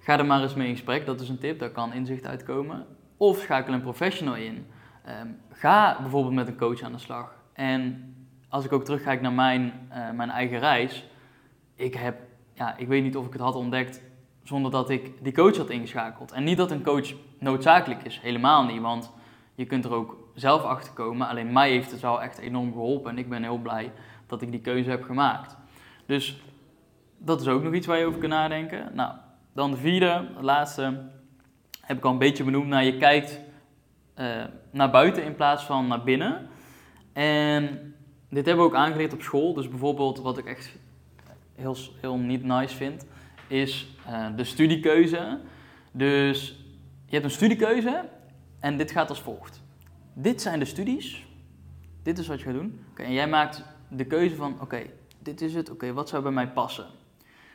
Ga 0.00 0.18
er 0.18 0.26
maar 0.26 0.42
eens 0.42 0.54
mee 0.54 0.68
in 0.68 0.74
gesprek, 0.74 1.06
dat 1.06 1.20
is 1.20 1.28
een 1.28 1.38
tip, 1.38 1.58
daar 1.58 1.70
kan 1.70 1.92
inzicht 1.92 2.26
uitkomen. 2.26 2.86
Of 3.16 3.38
schakel 3.38 3.74
een 3.74 3.82
professional 3.82 4.34
in. 4.34 4.66
Ehm, 5.04 5.26
ga 5.50 5.96
bijvoorbeeld 6.00 6.34
met 6.34 6.48
een 6.48 6.56
coach 6.56 6.82
aan 6.82 6.92
de 6.92 6.98
slag. 6.98 7.34
En 7.52 8.14
als 8.48 8.64
ik 8.64 8.72
ook 8.72 8.84
terugkijk 8.84 9.20
naar 9.20 9.32
mijn, 9.32 9.72
uh, 9.90 10.10
mijn 10.10 10.30
eigen 10.30 10.58
reis, 10.58 11.08
ik 11.74 11.94
heb, 11.94 12.20
ja, 12.52 12.76
ik 12.76 12.88
weet 12.88 13.02
niet 13.02 13.16
of 13.16 13.26
ik 13.26 13.32
het 13.32 13.42
had 13.42 13.54
ontdekt 13.54 14.02
zonder 14.44 14.70
dat 14.70 14.90
ik 14.90 15.12
die 15.22 15.32
coach 15.32 15.56
had 15.56 15.70
ingeschakeld. 15.70 16.32
En 16.32 16.44
niet 16.44 16.56
dat 16.56 16.70
een 16.70 16.82
coach 16.82 17.12
noodzakelijk 17.38 18.02
is, 18.02 18.20
helemaal 18.20 18.64
niet, 18.64 18.80
want 18.80 19.12
je 19.54 19.64
kunt 19.64 19.84
er 19.84 19.92
ook 19.92 20.16
zelf 20.34 20.62
achter 20.62 20.92
komen. 20.92 21.28
Alleen 21.28 21.52
mij 21.52 21.70
heeft 21.70 21.90
het 21.90 22.00
wel 22.00 22.22
echt 22.22 22.38
enorm 22.38 22.72
geholpen 22.72 23.10
en 23.10 23.18
ik 23.18 23.28
ben 23.28 23.42
heel 23.42 23.58
blij 23.58 23.92
dat 24.26 24.42
ik 24.42 24.50
die 24.50 24.60
keuze 24.60 24.90
heb 24.90 25.02
gemaakt. 25.02 25.56
Dus 26.06 26.42
dat 27.18 27.40
is 27.40 27.48
ook 27.48 27.62
nog 27.62 27.74
iets 27.74 27.86
waar 27.86 27.98
je 27.98 28.06
over 28.06 28.20
kunt 28.20 28.32
nadenken. 28.32 28.90
Nou, 28.94 29.12
dan 29.52 29.70
de 29.70 29.76
vierde, 29.76 30.26
de 30.36 30.42
laatste, 30.42 31.02
heb 31.80 31.96
ik 31.96 32.04
al 32.04 32.12
een 32.12 32.18
beetje 32.18 32.44
benoemd. 32.44 32.66
Nou, 32.66 32.84
je 32.84 32.96
kijkt 32.96 33.40
uh, 34.16 34.44
naar 34.70 34.90
buiten 34.90 35.24
in 35.24 35.34
plaats 35.34 35.64
van 35.64 35.86
naar 35.86 36.04
binnen. 36.04 36.48
En 37.12 37.94
dit 38.28 38.46
hebben 38.46 38.64
we 38.64 38.70
ook 38.70 38.76
aangeleerd 38.76 39.12
op 39.12 39.22
school. 39.22 39.54
Dus 39.54 39.68
bijvoorbeeld 39.68 40.18
wat 40.18 40.38
ik 40.38 40.44
echt 40.44 40.76
heel, 41.54 41.76
heel 42.00 42.16
niet 42.16 42.44
nice 42.44 42.76
vind, 42.76 43.06
is 43.46 43.86
uh, 44.08 44.26
de 44.36 44.44
studiekeuze. 44.44 45.40
Dus 45.92 46.48
je 47.06 47.12
hebt 47.12 47.24
een 47.24 47.30
studiekeuze 47.30 48.08
en 48.60 48.76
dit 48.76 48.90
gaat 48.90 49.08
als 49.08 49.20
volgt. 49.20 49.62
Dit 50.12 50.42
zijn 50.42 50.58
de 50.58 50.64
studies. 50.64 51.26
Dit 52.02 52.18
is 52.18 52.26
wat 52.26 52.38
je 52.38 52.44
gaat 52.44 52.54
doen. 52.54 52.84
En 52.96 53.12
jij 53.12 53.28
maakt 53.28 53.64
de 53.88 54.04
keuze 54.04 54.34
van, 54.34 54.60
oké, 54.60 54.82
dit 55.18 55.40
is 55.40 55.54
het. 55.54 55.70
Oké, 55.70 55.92
wat 55.92 56.08
zou 56.08 56.22
bij 56.22 56.32
mij 56.32 56.48
passen? 56.48 56.86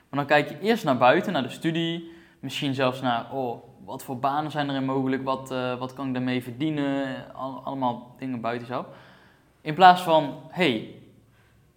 Maar 0.10 0.20
dan 0.20 0.26
kijk 0.26 0.50
je 0.50 0.60
eerst 0.60 0.84
naar 0.84 0.98
buiten, 0.98 1.34
naar 1.34 1.44
de 1.44 1.50
studie. 1.50 2.12
Misschien 2.40 2.74
zelfs 2.74 3.02
naar, 3.02 3.32
oh, 3.32 3.64
wat 3.86 4.04
voor 4.04 4.20
banen 4.20 4.52
zijn 4.52 4.70
er 4.70 4.84
mogelijk? 4.84 5.24
Wat, 5.24 5.52
uh, 5.52 5.80
wat 5.80 5.94
kan 5.94 6.08
ik 6.08 6.14
daarmee 6.14 6.44
verdienen? 6.44 7.34
allemaal 7.64 8.16
dingen 8.20 8.42
buiten 8.42 8.68
zo. 8.68 8.86
In 9.62 9.74
plaats 9.74 10.02
van, 10.02 10.40
hey, 10.50 10.96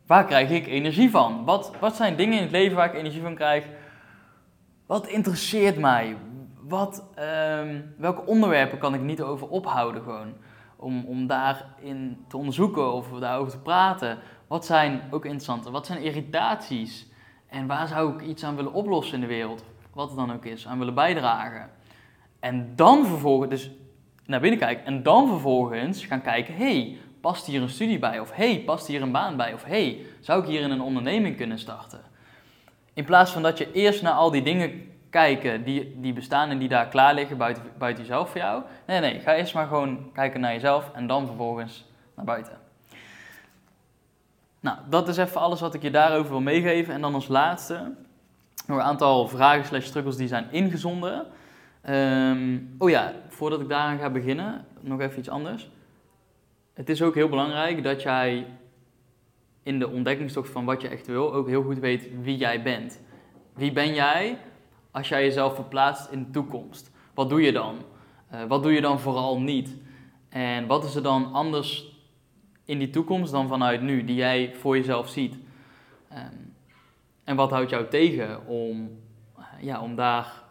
waar 0.06 0.24
krijg 0.24 0.50
ik 0.50 0.66
energie 0.66 1.10
van? 1.10 1.44
Wat, 1.44 1.72
wat 1.80 1.96
zijn 1.96 2.16
dingen 2.16 2.36
in 2.36 2.42
het 2.42 2.52
leven 2.52 2.76
waar 2.76 2.88
ik 2.88 2.94
energie 2.94 3.22
van 3.22 3.34
krijg? 3.34 3.66
Wat 4.92 5.06
interesseert 5.06 5.78
mij? 5.78 6.16
wat, 6.60 7.04
um, 7.58 7.94
welke 7.96 8.26
onderwerpen 8.26 8.78
kan 8.78 8.94
ik 8.94 9.00
niet 9.00 9.22
over 9.22 9.48
ophouden 9.48 10.02
gewoon? 10.02 10.32
Om, 10.76 11.04
om 11.04 11.26
daarin 11.26 12.24
te 12.28 12.36
onderzoeken 12.36 12.92
of 12.92 13.08
daarover 13.08 13.52
te 13.52 13.58
praten. 13.58 14.18
Wat 14.46 14.66
zijn 14.66 15.02
ook 15.10 15.24
interessante, 15.24 15.70
wat 15.70 15.86
zijn 15.86 16.02
irritaties? 16.02 17.06
En 17.46 17.66
waar 17.66 17.86
zou 17.86 18.14
ik 18.14 18.22
iets 18.22 18.44
aan 18.44 18.56
willen 18.56 18.72
oplossen 18.72 19.14
in 19.14 19.20
de 19.20 19.26
wereld? 19.26 19.64
Wat 19.92 20.08
het 20.08 20.16
dan 20.16 20.32
ook 20.32 20.44
is, 20.44 20.66
aan 20.66 20.78
willen 20.78 20.94
bijdragen. 20.94 21.70
En 22.40 22.72
dan 22.76 23.06
vervolgens, 23.06 23.50
dus 23.50 23.70
naar 24.26 24.40
binnen 24.40 24.58
kijken. 24.58 24.84
En 24.84 25.02
dan 25.02 25.28
vervolgens 25.28 26.04
gaan 26.04 26.22
kijken, 26.22 26.56
hey, 26.56 26.96
past 27.20 27.46
hier 27.46 27.62
een 27.62 27.68
studie 27.68 27.98
bij? 27.98 28.20
Of 28.20 28.32
hey, 28.32 28.62
past 28.64 28.86
hier 28.86 29.02
een 29.02 29.12
baan 29.12 29.36
bij? 29.36 29.52
Of 29.52 29.64
hey, 29.64 30.06
zou 30.20 30.42
ik 30.42 30.48
hier 30.48 30.60
in 30.60 30.70
een 30.70 30.80
onderneming 30.80 31.36
kunnen 31.36 31.58
starten? 31.58 32.11
In 32.94 33.04
plaats 33.04 33.30
van 33.30 33.42
dat 33.42 33.58
je 33.58 33.72
eerst 33.72 34.02
naar 34.02 34.12
al 34.12 34.30
die 34.30 34.42
dingen 34.42 34.90
kijken 35.10 35.64
die, 35.64 36.00
die 36.00 36.12
bestaan 36.12 36.50
en 36.50 36.58
die 36.58 36.68
daar 36.68 36.88
klaar 36.88 37.14
liggen 37.14 37.36
buiten, 37.36 37.62
buiten 37.78 38.02
jezelf 38.02 38.30
voor 38.30 38.40
jou. 38.40 38.62
Nee, 38.86 39.00
nee, 39.00 39.20
ga 39.20 39.34
eerst 39.34 39.54
maar 39.54 39.66
gewoon 39.66 40.12
kijken 40.12 40.40
naar 40.40 40.52
jezelf 40.52 40.90
en 40.94 41.06
dan 41.06 41.26
vervolgens 41.26 41.84
naar 42.14 42.24
buiten. 42.24 42.58
Nou, 44.60 44.78
dat 44.88 45.08
is 45.08 45.16
even 45.16 45.40
alles 45.40 45.60
wat 45.60 45.74
ik 45.74 45.82
je 45.82 45.90
daarover 45.90 46.30
wil 46.30 46.40
meegeven. 46.40 46.94
En 46.94 47.00
dan 47.00 47.14
als 47.14 47.28
laatste 47.28 47.94
nog 48.66 48.78
een 48.78 48.84
aantal 48.84 49.28
vragen 49.28 49.64
slash 49.64 49.86
struggles 49.86 50.16
die 50.16 50.28
zijn 50.28 50.46
ingezonden. 50.50 51.26
Ehm, 51.82 52.58
oh 52.78 52.90
ja, 52.90 53.12
voordat 53.28 53.60
ik 53.60 53.68
daaraan 53.68 53.98
ga 53.98 54.10
beginnen, 54.10 54.64
nog 54.80 55.00
even 55.00 55.18
iets 55.18 55.28
anders. 55.28 55.70
Het 56.74 56.88
is 56.88 57.02
ook 57.02 57.14
heel 57.14 57.28
belangrijk 57.28 57.82
dat 57.82 58.02
jij 58.02 58.46
in 59.62 59.78
de 59.78 59.88
ontdekkingstocht 59.88 60.50
van 60.50 60.64
wat 60.64 60.82
je 60.82 60.88
echt 60.88 61.06
wil 61.06 61.34
ook 61.34 61.46
heel 61.46 61.62
goed 61.62 61.78
weet 61.78 62.08
wie 62.22 62.36
jij 62.36 62.62
bent. 62.62 63.00
Wie 63.54 63.72
ben 63.72 63.94
jij 63.94 64.38
als 64.90 65.08
jij 65.08 65.24
jezelf 65.24 65.54
verplaatst 65.54 66.10
in 66.10 66.24
de 66.24 66.30
toekomst? 66.30 66.90
Wat 67.14 67.28
doe 67.28 67.42
je 67.42 67.52
dan? 67.52 67.76
Uh, 68.34 68.44
wat 68.44 68.62
doe 68.62 68.72
je 68.72 68.80
dan 68.80 69.00
vooral 69.00 69.40
niet? 69.40 69.76
En 70.28 70.66
wat 70.66 70.84
is 70.84 70.94
er 70.94 71.02
dan 71.02 71.32
anders 71.32 71.96
in 72.64 72.78
die 72.78 72.90
toekomst 72.90 73.32
dan 73.32 73.48
vanuit 73.48 73.82
nu, 73.82 74.04
die 74.04 74.16
jij 74.16 74.54
voor 74.54 74.76
jezelf 74.76 75.08
ziet? 75.08 75.34
Um, 76.12 76.54
en 77.24 77.36
wat 77.36 77.50
houdt 77.50 77.70
jou 77.70 77.88
tegen 77.88 78.46
om, 78.46 78.90
ja, 79.60 79.80
om 79.80 79.96
daar 79.96 80.42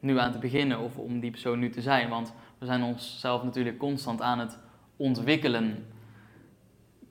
nu 0.00 0.18
aan 0.18 0.32
te 0.32 0.38
beginnen 0.38 0.78
of 0.78 0.98
om 0.98 1.20
die 1.20 1.30
persoon 1.30 1.58
nu 1.58 1.70
te 1.70 1.82
zijn? 1.82 2.08
Want 2.08 2.34
we 2.58 2.66
zijn 2.66 2.82
onszelf 2.82 3.42
natuurlijk 3.42 3.78
constant 3.78 4.22
aan 4.22 4.38
het 4.38 4.58
ontwikkelen. 4.96 5.86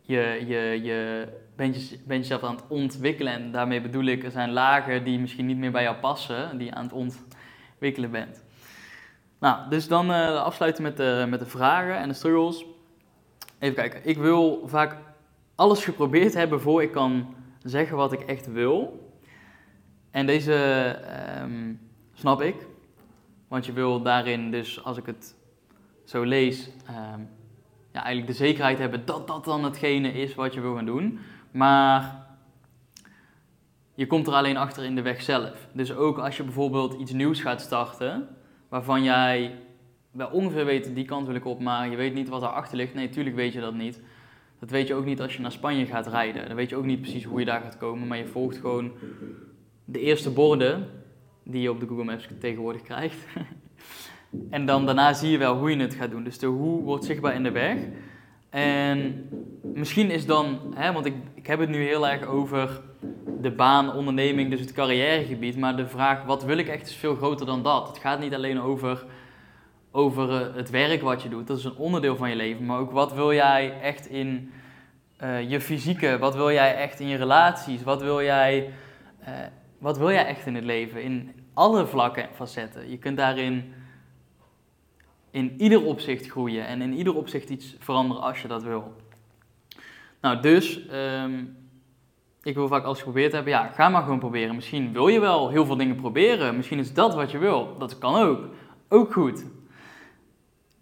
Je, 0.02 0.44
je, 0.48 0.80
je 0.84 1.28
bent, 1.58 1.90
je, 1.90 1.98
jezelf 2.08 2.44
aan 2.44 2.56
het 2.56 2.68
ontwikkelen 2.68 3.34
en 3.34 3.52
daarmee 3.52 3.82
bedoel 3.82 4.06
ik, 4.06 4.24
er 4.24 4.32
zijn 4.32 4.52
lagen 4.52 5.04
die 5.04 5.20
misschien 5.20 5.46
niet 5.46 5.58
meer 5.58 5.72
bij 5.72 5.84
jou 5.84 5.96
passen, 5.96 6.58
die 6.58 6.68
je 6.68 6.74
aan 6.74 6.84
het 6.84 6.94
ontwikkelen 6.94 8.12
bent. 8.12 8.44
Nou, 9.40 9.70
dus 9.70 9.88
dan 9.88 10.10
uh, 10.10 10.42
afsluiten 10.42 10.84
met 10.84 10.98
de, 10.98 11.26
met 11.30 11.40
de 11.40 11.46
vragen 11.46 11.98
en 11.98 12.08
de 12.08 12.16
struggles. 12.16 12.66
Even 13.60 13.76
kijken, 13.76 14.02
ik 14.04 14.18
wil 14.18 14.64
vaak 14.66 14.98
alles 15.56 15.84
geprobeerd 15.84 16.34
hebben 16.34 16.62
voor 16.62 16.82
ik 16.82 16.92
kan 16.92 17.36
zeggen 17.64 17.98
wat 17.98 18.12
ik 18.12 18.22
echt 18.22 18.52
wil. 18.52 19.06
En 20.12 20.26
deze 20.26 20.54
ehm, 20.54 21.74
snap 22.14 22.42
ik, 22.42 22.56
want 23.48 23.66
je 23.66 23.74
wil 23.74 24.02
daarin 24.02 24.52
dus, 24.52 24.84
als 24.84 24.98
ik 24.98 25.06
het 25.06 25.36
zo 26.06 26.24
lees, 26.24 26.70
um, 26.90 27.30
ja, 27.92 28.04
eigenlijk 28.04 28.28
de 28.28 28.46
zekerheid 28.46 28.78
hebben 28.78 29.06
dat 29.06 29.28
dat 29.28 29.46
dan 29.46 29.64
hetgene 29.64 30.12
is 30.14 30.36
wat 30.36 30.54
je 30.54 30.62
wil 30.62 30.76
gaan 30.76 30.86
doen. 30.86 31.20
Maar 31.52 32.26
je 33.96 34.08
komt 34.08 34.28
er 34.28 34.34
alleen 34.34 34.58
achter 34.58 34.84
in 34.84 34.96
de 34.96 35.02
weg 35.02 35.22
zelf. 35.22 35.68
Dus 35.74 35.94
ook 35.94 36.18
als 36.18 36.38
je 36.38 36.44
bijvoorbeeld 36.44 37.00
iets 37.00 37.12
nieuws 37.12 37.42
gaat 37.42 37.62
starten, 37.62 38.28
waarvan 38.70 39.04
jij 39.04 39.56
wel 40.12 40.30
ongeveer 40.30 40.66
weet, 40.66 40.96
die 40.96 41.06
kant 41.06 41.28
wil 41.28 41.36
ik 41.36 41.46
op, 41.46 41.60
maar 41.60 41.90
je 41.90 41.96
weet 41.96 42.14
niet 42.14 42.30
wat 42.30 42.42
erachter 42.42 42.78
ligt. 42.78 42.94
Nee, 42.94 43.08
natuurlijk 43.08 43.36
weet 43.36 43.54
je 43.54 43.60
dat 43.60 43.74
niet. 43.74 44.02
Dat 44.60 44.70
weet 44.70 44.88
je 44.88 44.96
ook 44.96 45.06
niet 45.06 45.22
als 45.22 45.36
je 45.36 45.42
naar 45.42 45.52
Spanje 45.52 45.86
gaat 45.86 46.08
rijden. 46.08 46.48
Dan 46.48 46.56
weet 46.56 46.70
je 46.70 46.76
ook 46.76 46.86
niet 46.86 47.02
precies 47.02 47.24
hoe 47.24 47.40
je 47.40 47.46
daar 47.46 47.62
gaat 47.62 47.78
komen, 47.78 48.08
maar 48.08 48.18
je 48.18 48.28
volgt 48.28 48.58
gewoon 48.58 48.92
de 49.86 50.00
eerste 50.00 50.32
borden 50.32 50.90
die 51.44 51.62
je 51.62 51.72
op 51.72 51.80
de 51.80 51.88
Google 51.88 52.04
Maps 52.04 52.28
tegenwoordig 52.40 52.82
krijgt. 52.82 53.26
en 54.50 54.66
dan 54.66 54.86
daarna 54.86 55.14
zie 55.14 55.32
je 55.32 55.38
wel 55.38 55.58
hoe 55.58 55.70
je 55.70 55.82
het 55.82 55.94
gaat 55.94 56.12
doen. 56.12 56.24
Dus 56.24 56.40
de 56.40 56.46
hoe 56.46 56.84
wordt 56.84 57.06
zichtbaar 57.06 57.36
in 57.36 57.44
de 57.44 57.52
weg. 57.52 57.80
En 58.58 59.30
misschien 59.62 60.12
is 60.12 60.26
dan, 60.26 60.74
hè, 60.76 60.92
want 60.94 61.06
ik, 61.06 61.14
ik 61.34 61.48
heb 61.48 61.60
het 61.60 61.70
nu 61.70 61.84
heel 61.84 62.08
erg 62.08 62.26
over 62.26 62.82
de 63.42 63.52
baan, 63.52 63.94
onderneming, 63.94 64.50
dus 64.50 64.60
het 64.60 64.72
carrièregebied. 64.72 65.58
Maar 65.58 65.76
de 65.76 65.88
vraag, 65.88 66.24
wat 66.24 66.44
wil 66.44 66.58
ik 66.58 66.68
echt, 66.68 66.88
is 66.88 66.96
veel 66.96 67.16
groter 67.16 67.46
dan 67.46 67.64
dat. 67.64 67.88
Het 67.88 67.98
gaat 67.98 68.20
niet 68.20 68.34
alleen 68.34 68.62
over, 68.62 69.06
over 69.92 70.32
eh, 70.32 70.56
het 70.56 70.70
werk 70.70 71.02
wat 71.02 71.22
je 71.22 71.30
doet, 71.30 71.48
dat 71.48 71.58
is 71.58 71.64
een 71.64 71.76
onderdeel 71.76 72.16
van 72.16 72.30
je 72.30 72.36
leven. 72.36 72.66
Maar 72.66 72.80
ook 72.80 72.92
wat 72.92 73.14
wil 73.14 73.34
jij 73.34 73.80
echt 73.82 74.10
in 74.10 74.52
uh, 75.24 75.50
je 75.50 75.62
fysieke, 75.62 76.18
wat 76.20 76.36
wil 76.36 76.52
jij 76.52 76.76
echt 76.76 77.00
in 77.00 77.08
je 77.08 77.18
relaties, 77.18 77.84
wat 77.84 78.02
wil 78.02 78.22
jij 78.22 78.70
uh, 79.22 79.30
wat 79.78 79.98
wil 79.98 80.12
jij 80.12 80.26
echt 80.26 80.46
in 80.46 80.56
het 80.56 80.64
leven? 80.64 81.04
In 81.04 81.32
alle 81.54 81.86
vlakken 81.86 82.24
en 82.24 82.36
facetten. 82.36 82.90
Je 82.90 82.98
kunt 82.98 83.18
daarin 83.18 83.74
in 85.38 85.54
ieder 85.58 85.84
opzicht 85.84 86.28
groeien 86.28 86.68
en 86.68 86.82
in 86.82 86.94
ieder 86.94 87.16
opzicht 87.16 87.50
iets 87.50 87.76
veranderen 87.80 88.24
als 88.24 88.42
je 88.42 88.48
dat 88.48 88.64
wil. 88.64 88.96
Nou, 90.22 90.42
dus 90.42 90.82
um, 91.24 91.58
ik 92.44 92.56
wil 92.56 92.68
vaak 92.68 92.84
alles 92.84 92.98
geprobeerd 92.98 93.32
hebben. 93.32 93.52
Ja, 93.52 93.68
ga 93.68 93.90
maar 93.90 94.04
gewoon 94.04 94.20
proberen. 94.20 94.56
Misschien 94.56 94.94
wil 94.94 95.08
je 95.08 95.20
wel 95.20 95.50
heel 95.50 95.66
veel 95.66 95.78
dingen 95.78 95.96
proberen. 95.96 96.56
Misschien 96.56 96.80
is 96.80 96.94
dat 96.94 97.16
wat 97.16 97.32
je 97.32 97.38
wil. 97.38 97.76
Dat 97.78 97.98
kan 97.98 98.16
ook. 98.16 98.46
Ook 98.90 99.14
goed. 99.14 99.46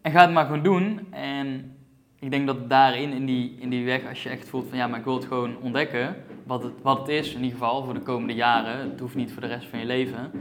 En 0.01 0.11
ga 0.11 0.21
het 0.21 0.31
maar 0.31 0.45
gewoon 0.45 0.63
doen. 0.63 1.07
En 1.11 1.75
ik 2.19 2.31
denk 2.31 2.47
dat 2.47 2.69
daarin, 2.69 3.11
in 3.11 3.25
die, 3.25 3.55
in 3.59 3.69
die 3.69 3.85
weg, 3.85 4.07
als 4.07 4.23
je 4.23 4.29
echt 4.29 4.49
voelt 4.49 4.69
van 4.69 4.77
ja, 4.77 4.87
maar 4.87 4.99
ik 4.99 5.05
wil 5.05 5.15
het 5.15 5.25
gewoon 5.25 5.57
ontdekken, 5.61 6.15
wat 6.43 6.63
het, 6.63 6.73
wat 6.81 6.97
het 6.97 7.07
is, 7.07 7.33
in 7.33 7.43
ieder 7.43 7.57
geval 7.57 7.83
voor 7.83 7.93
de 7.93 7.99
komende 7.99 8.33
jaren, 8.33 8.89
het 8.89 8.99
hoeft 8.99 9.15
niet 9.15 9.31
voor 9.31 9.41
de 9.41 9.47
rest 9.47 9.67
van 9.67 9.79
je 9.79 9.85
leven. 9.85 10.31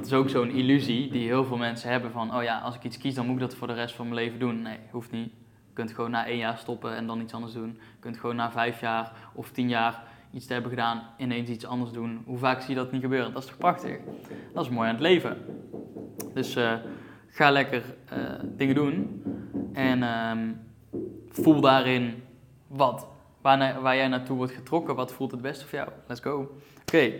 Dat 0.00 0.08
is 0.08 0.14
ook 0.14 0.28
zo'n 0.28 0.50
illusie 0.50 1.10
die 1.10 1.26
heel 1.26 1.44
veel 1.44 1.56
mensen 1.56 1.90
hebben 1.90 2.10
van, 2.10 2.34
oh 2.36 2.42
ja, 2.42 2.58
als 2.58 2.74
ik 2.74 2.84
iets 2.84 2.98
kies, 2.98 3.14
dan 3.14 3.26
moet 3.26 3.34
ik 3.34 3.40
dat 3.40 3.54
voor 3.54 3.66
de 3.66 3.72
rest 3.72 3.94
van 3.94 4.08
mijn 4.08 4.20
leven 4.20 4.38
doen. 4.38 4.62
Nee, 4.62 4.78
hoeft 4.90 5.10
niet. 5.10 5.32
Je 5.66 5.72
kunt 5.72 5.92
gewoon 5.92 6.10
na 6.10 6.26
één 6.26 6.36
jaar 6.38 6.58
stoppen 6.58 6.96
en 6.96 7.06
dan 7.06 7.20
iets 7.20 7.32
anders 7.32 7.52
doen. 7.52 7.68
Je 7.68 8.00
kunt 8.00 8.16
gewoon 8.16 8.36
na 8.36 8.50
vijf 8.50 8.80
jaar 8.80 9.12
of 9.34 9.50
tien 9.50 9.68
jaar 9.68 10.02
iets 10.32 10.46
te 10.46 10.52
hebben 10.52 10.70
gedaan, 10.70 11.02
ineens 11.18 11.48
iets 11.48 11.66
anders 11.66 11.92
doen. 11.92 12.22
Hoe 12.26 12.38
vaak 12.38 12.60
zie 12.60 12.68
je 12.68 12.80
dat 12.80 12.92
niet 12.92 13.00
gebeuren? 13.00 13.32
Dat 13.32 13.42
is 13.42 13.48
toch 13.48 13.58
prachtig? 13.58 13.98
Dat 14.54 14.64
is 14.64 14.70
mooi 14.70 14.88
aan 14.88 14.94
het 14.94 15.02
leven. 15.02 15.36
Dus 16.34 16.56
uh, 16.56 16.72
ga 17.28 17.50
lekker 17.50 17.82
uh, 18.12 18.18
dingen 18.56 18.74
doen. 18.74 19.22
En 19.72 20.02
um, 20.02 20.60
voel 21.28 21.60
daarin 21.60 22.22
wat, 22.66 23.06
waar, 23.40 23.80
waar, 23.80 23.96
jij 23.96 24.08
naartoe 24.08 24.36
wordt 24.36 24.52
getrokken, 24.52 24.94
wat 24.94 25.12
voelt 25.12 25.30
het 25.30 25.42
beste 25.42 25.66
voor 25.66 25.78
jou. 25.78 25.90
Let's 26.06 26.20
go. 26.20 26.54
Oké. 26.80 27.12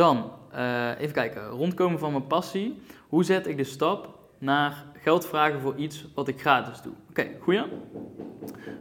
Dan 0.00 0.30
uh, 0.54 1.00
even 1.00 1.14
kijken. 1.14 1.48
Rondkomen 1.48 1.98
van 1.98 2.10
mijn 2.12 2.26
passie. 2.26 2.82
Hoe 3.08 3.24
zet 3.24 3.46
ik 3.46 3.56
de 3.56 3.64
stap 3.64 4.18
naar 4.38 4.84
geld 4.98 5.26
vragen 5.26 5.60
voor 5.60 5.76
iets 5.76 6.06
wat 6.14 6.28
ik 6.28 6.40
gratis 6.40 6.82
doe? 6.82 6.92
Oké, 7.10 7.20
okay, 7.20 7.36
goeie. 7.40 7.62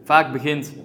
Vaak 0.03 0.31
begint 0.31 0.75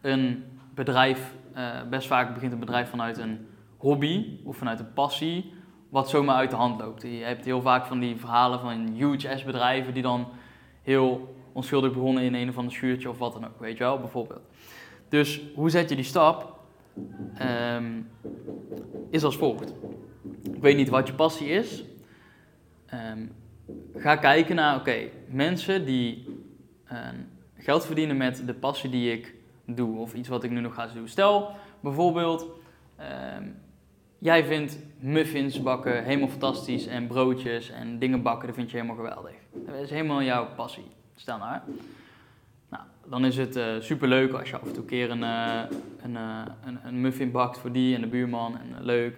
een 0.00 0.44
bedrijf, 0.74 1.34
uh, 1.56 1.82
best 1.90 2.06
vaak 2.06 2.34
begint 2.34 2.52
een 2.52 2.58
bedrijf 2.58 2.90
vanuit 2.90 3.18
een 3.18 3.46
hobby 3.76 4.38
of 4.44 4.56
vanuit 4.56 4.80
een 4.80 4.92
passie, 4.92 5.52
wat 5.88 6.08
zomaar 6.08 6.36
uit 6.36 6.50
de 6.50 6.56
hand 6.56 6.80
loopt. 6.80 7.02
Je 7.02 7.08
hebt 7.08 7.44
heel 7.44 7.62
vaak 7.62 7.86
van 7.86 7.98
die 7.98 8.16
verhalen 8.16 8.60
van 8.60 8.88
huge 8.94 9.36
S 9.36 9.44
bedrijven 9.44 9.94
die 9.94 10.02
dan 10.02 10.26
heel 10.82 11.34
onschuldig 11.52 11.92
begonnen 11.92 12.22
in 12.22 12.34
een 12.34 12.48
of 12.48 12.56
ander 12.56 12.72
schuurtje 12.72 13.10
of 13.10 13.18
wat 13.18 13.32
dan 13.32 13.44
ook, 13.44 13.60
weet 13.60 13.78
je 13.78 13.84
wel, 13.84 13.98
bijvoorbeeld. 13.98 14.42
Dus 15.08 15.40
hoe 15.54 15.70
zet 15.70 15.88
je 15.88 15.96
die 15.96 16.04
stap? 16.04 16.53
Um, 17.76 18.10
is 19.10 19.24
als 19.24 19.36
volgt. 19.36 19.74
Ik 20.52 20.60
weet 20.60 20.76
niet 20.76 20.88
wat 20.88 21.06
je 21.06 21.14
passie 21.14 21.48
is. 21.48 21.84
Um, 22.94 23.32
ga 23.94 24.16
kijken 24.16 24.56
naar, 24.56 24.76
oké, 24.76 25.08
mensen 25.28 25.84
die 25.84 26.26
uh, 26.92 26.98
geld 27.56 27.86
verdienen 27.86 28.16
met 28.16 28.46
de 28.46 28.54
passie 28.54 28.90
die 28.90 29.12
ik 29.12 29.34
doe, 29.66 29.98
of 29.98 30.14
iets 30.14 30.28
wat 30.28 30.44
ik 30.44 30.50
nu 30.50 30.60
nog 30.60 30.74
ga 30.74 30.86
doen. 30.86 31.08
Stel 31.08 31.50
bijvoorbeeld, 31.80 32.46
jij 34.18 34.44
vindt 34.44 34.78
muffins 34.98 35.62
bakken 35.62 36.04
helemaal 36.04 36.28
fantastisch 36.28 36.86
en 36.86 37.06
broodjes 37.06 37.70
en 37.70 37.98
dingen 37.98 38.22
bakken, 38.22 38.46
dat 38.46 38.56
vind 38.56 38.70
je 38.70 38.76
helemaal 38.76 38.96
geweldig. 38.96 39.34
Dat 39.52 39.74
is 39.74 39.90
helemaal 39.90 40.22
jouw 40.22 40.46
passie. 40.54 40.86
Stel. 41.14 41.38
Nou, 41.38 41.60
dan 43.10 43.24
is 43.24 43.36
het 43.36 43.56
uh, 43.56 43.64
superleuk 43.80 44.32
als 44.32 44.50
je 44.50 44.56
af 44.56 44.66
en 44.66 44.72
toe 44.72 44.82
een 44.82 44.88
keer 44.88 45.10
een, 45.10 45.22
een, 45.22 46.12
uh, 46.12 46.40
een, 46.64 46.78
een, 46.84 47.00
muffin 47.00 47.30
bakt 47.30 47.58
voor 47.58 47.72
die 47.72 47.94
en 47.94 48.00
de 48.00 48.06
buurman. 48.06 48.58
En 48.58 48.84
leuk. 48.84 49.16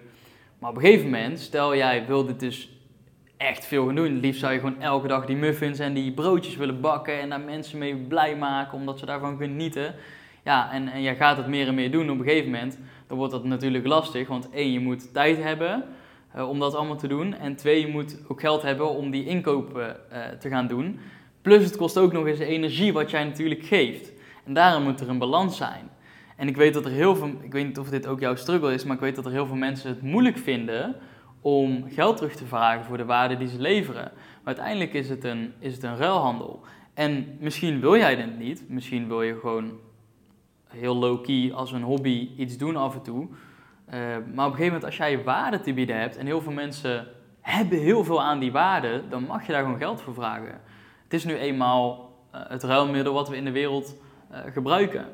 Maar 0.59 0.69
op 0.69 0.75
een 0.75 0.81
gegeven 0.81 1.05
moment, 1.05 1.39
stel 1.39 1.75
jij 1.75 2.05
wil 2.07 2.25
dit 2.25 2.39
dus 2.39 2.69
echt 3.37 3.65
veel 3.65 3.85
gaan 3.85 3.95
doen. 3.95 4.19
Liefst 4.19 4.39
zou 4.39 4.53
je 4.53 4.59
gewoon 4.59 4.81
elke 4.81 5.07
dag 5.07 5.25
die 5.25 5.35
muffins 5.35 5.79
en 5.79 5.93
die 5.93 6.11
broodjes 6.11 6.55
willen 6.55 6.81
bakken 6.81 7.19
en 7.19 7.29
daar 7.29 7.39
mensen 7.39 7.77
mee 7.77 7.95
blij 7.95 8.35
maken 8.35 8.77
omdat 8.77 8.99
ze 8.99 9.05
daarvan 9.05 9.37
genieten. 9.37 9.95
Ja, 10.43 10.71
en, 10.71 10.87
en 10.87 11.01
jij 11.01 11.15
gaat 11.15 11.37
het 11.37 11.47
meer 11.47 11.67
en 11.67 11.75
meer 11.75 11.91
doen 11.91 12.09
op 12.09 12.19
een 12.19 12.25
gegeven 12.25 12.51
moment. 12.51 12.79
Dan 13.07 13.17
wordt 13.17 13.33
dat 13.33 13.43
natuurlijk 13.43 13.85
lastig, 13.85 14.27
want 14.27 14.49
één, 14.49 14.71
je 14.71 14.79
moet 14.79 15.13
tijd 15.13 15.43
hebben 15.43 15.83
om 16.33 16.59
dat 16.59 16.75
allemaal 16.75 16.97
te 16.97 17.07
doen. 17.07 17.33
En 17.33 17.55
twee, 17.55 17.79
je 17.79 17.87
moet 17.87 18.17
ook 18.27 18.39
geld 18.39 18.61
hebben 18.61 18.89
om 18.89 19.11
die 19.11 19.25
inkopen 19.25 19.95
te 20.39 20.49
gaan 20.49 20.67
doen. 20.67 20.99
Plus 21.47 21.63
het 21.63 21.77
kost 21.77 21.97
ook 21.97 22.11
nog 22.11 22.25
eens 22.25 22.39
energie 22.39 22.93
wat 22.93 23.11
jij 23.11 23.23
natuurlijk 23.23 23.63
geeft. 23.63 24.11
En 24.45 24.53
daarom 24.53 24.83
moet 24.83 24.99
er 24.99 25.09
een 25.09 25.17
balans 25.17 25.57
zijn. 25.57 25.89
En 26.35 26.47
ik 26.47 26.55
weet 26.55 26.73
dat 26.73 26.85
er 26.85 26.91
heel 26.91 27.15
veel, 27.15 27.31
ik 27.41 27.51
weet 27.51 27.65
niet 27.65 27.77
of 27.77 27.89
dit 27.89 28.07
ook 28.07 28.19
jouw 28.19 28.35
struggle 28.35 28.73
is, 28.73 28.83
maar 28.83 28.95
ik 28.95 29.01
weet 29.01 29.15
dat 29.15 29.25
er 29.25 29.31
heel 29.31 29.45
veel 29.45 29.55
mensen 29.55 29.89
het 29.89 30.01
moeilijk 30.01 30.37
vinden 30.37 30.95
om 31.41 31.85
geld 31.89 32.17
terug 32.17 32.35
te 32.35 32.45
vragen 32.45 32.85
voor 32.85 32.97
de 32.97 33.05
waarde 33.05 33.37
die 33.37 33.47
ze 33.47 33.59
leveren. 33.59 34.11
Maar 34.13 34.55
uiteindelijk 34.55 34.93
is 34.93 35.09
het 35.09 35.23
een, 35.23 35.53
is 35.59 35.73
het 35.73 35.83
een 35.83 35.97
ruilhandel. 35.97 36.61
En 36.93 37.37
misschien 37.39 37.79
wil 37.79 37.97
jij 37.97 38.15
dit 38.15 38.39
niet, 38.39 38.63
misschien 38.69 39.07
wil 39.07 39.21
je 39.21 39.37
gewoon 39.39 39.71
heel 40.67 40.95
low-key 40.95 41.51
als 41.53 41.71
een 41.71 41.83
hobby 41.83 42.29
iets 42.37 42.57
doen 42.57 42.75
af 42.75 42.95
en 42.95 43.01
toe. 43.01 43.27
Uh, 43.27 43.93
maar 44.33 44.45
op 44.45 44.51
een 44.51 44.57
gegeven 44.57 44.65
moment 44.65 44.83
als 44.83 44.97
jij 44.97 45.23
waarde 45.23 45.59
te 45.59 45.73
bieden 45.73 45.99
hebt 45.99 46.17
en 46.17 46.25
heel 46.25 46.41
veel 46.41 46.51
mensen 46.51 47.07
hebben 47.41 47.79
heel 47.79 48.03
veel 48.03 48.21
aan 48.21 48.39
die 48.39 48.51
waarde, 48.51 49.03
dan 49.09 49.23
mag 49.23 49.45
je 49.45 49.51
daar 49.51 49.61
gewoon 49.61 49.77
geld 49.77 50.01
voor 50.01 50.13
vragen. 50.13 50.61
Het 51.07 51.15
is 51.15 51.25
nu 51.25 51.37
eenmaal 51.37 52.13
uh, 52.35 52.41
het 52.47 52.63
ruilmiddel 52.63 53.13
wat 53.13 53.29
we 53.29 53.35
in 53.35 53.45
de 53.45 53.51
wereld 53.51 53.95
uh, 54.31 54.37
gebruiken. 54.53 55.05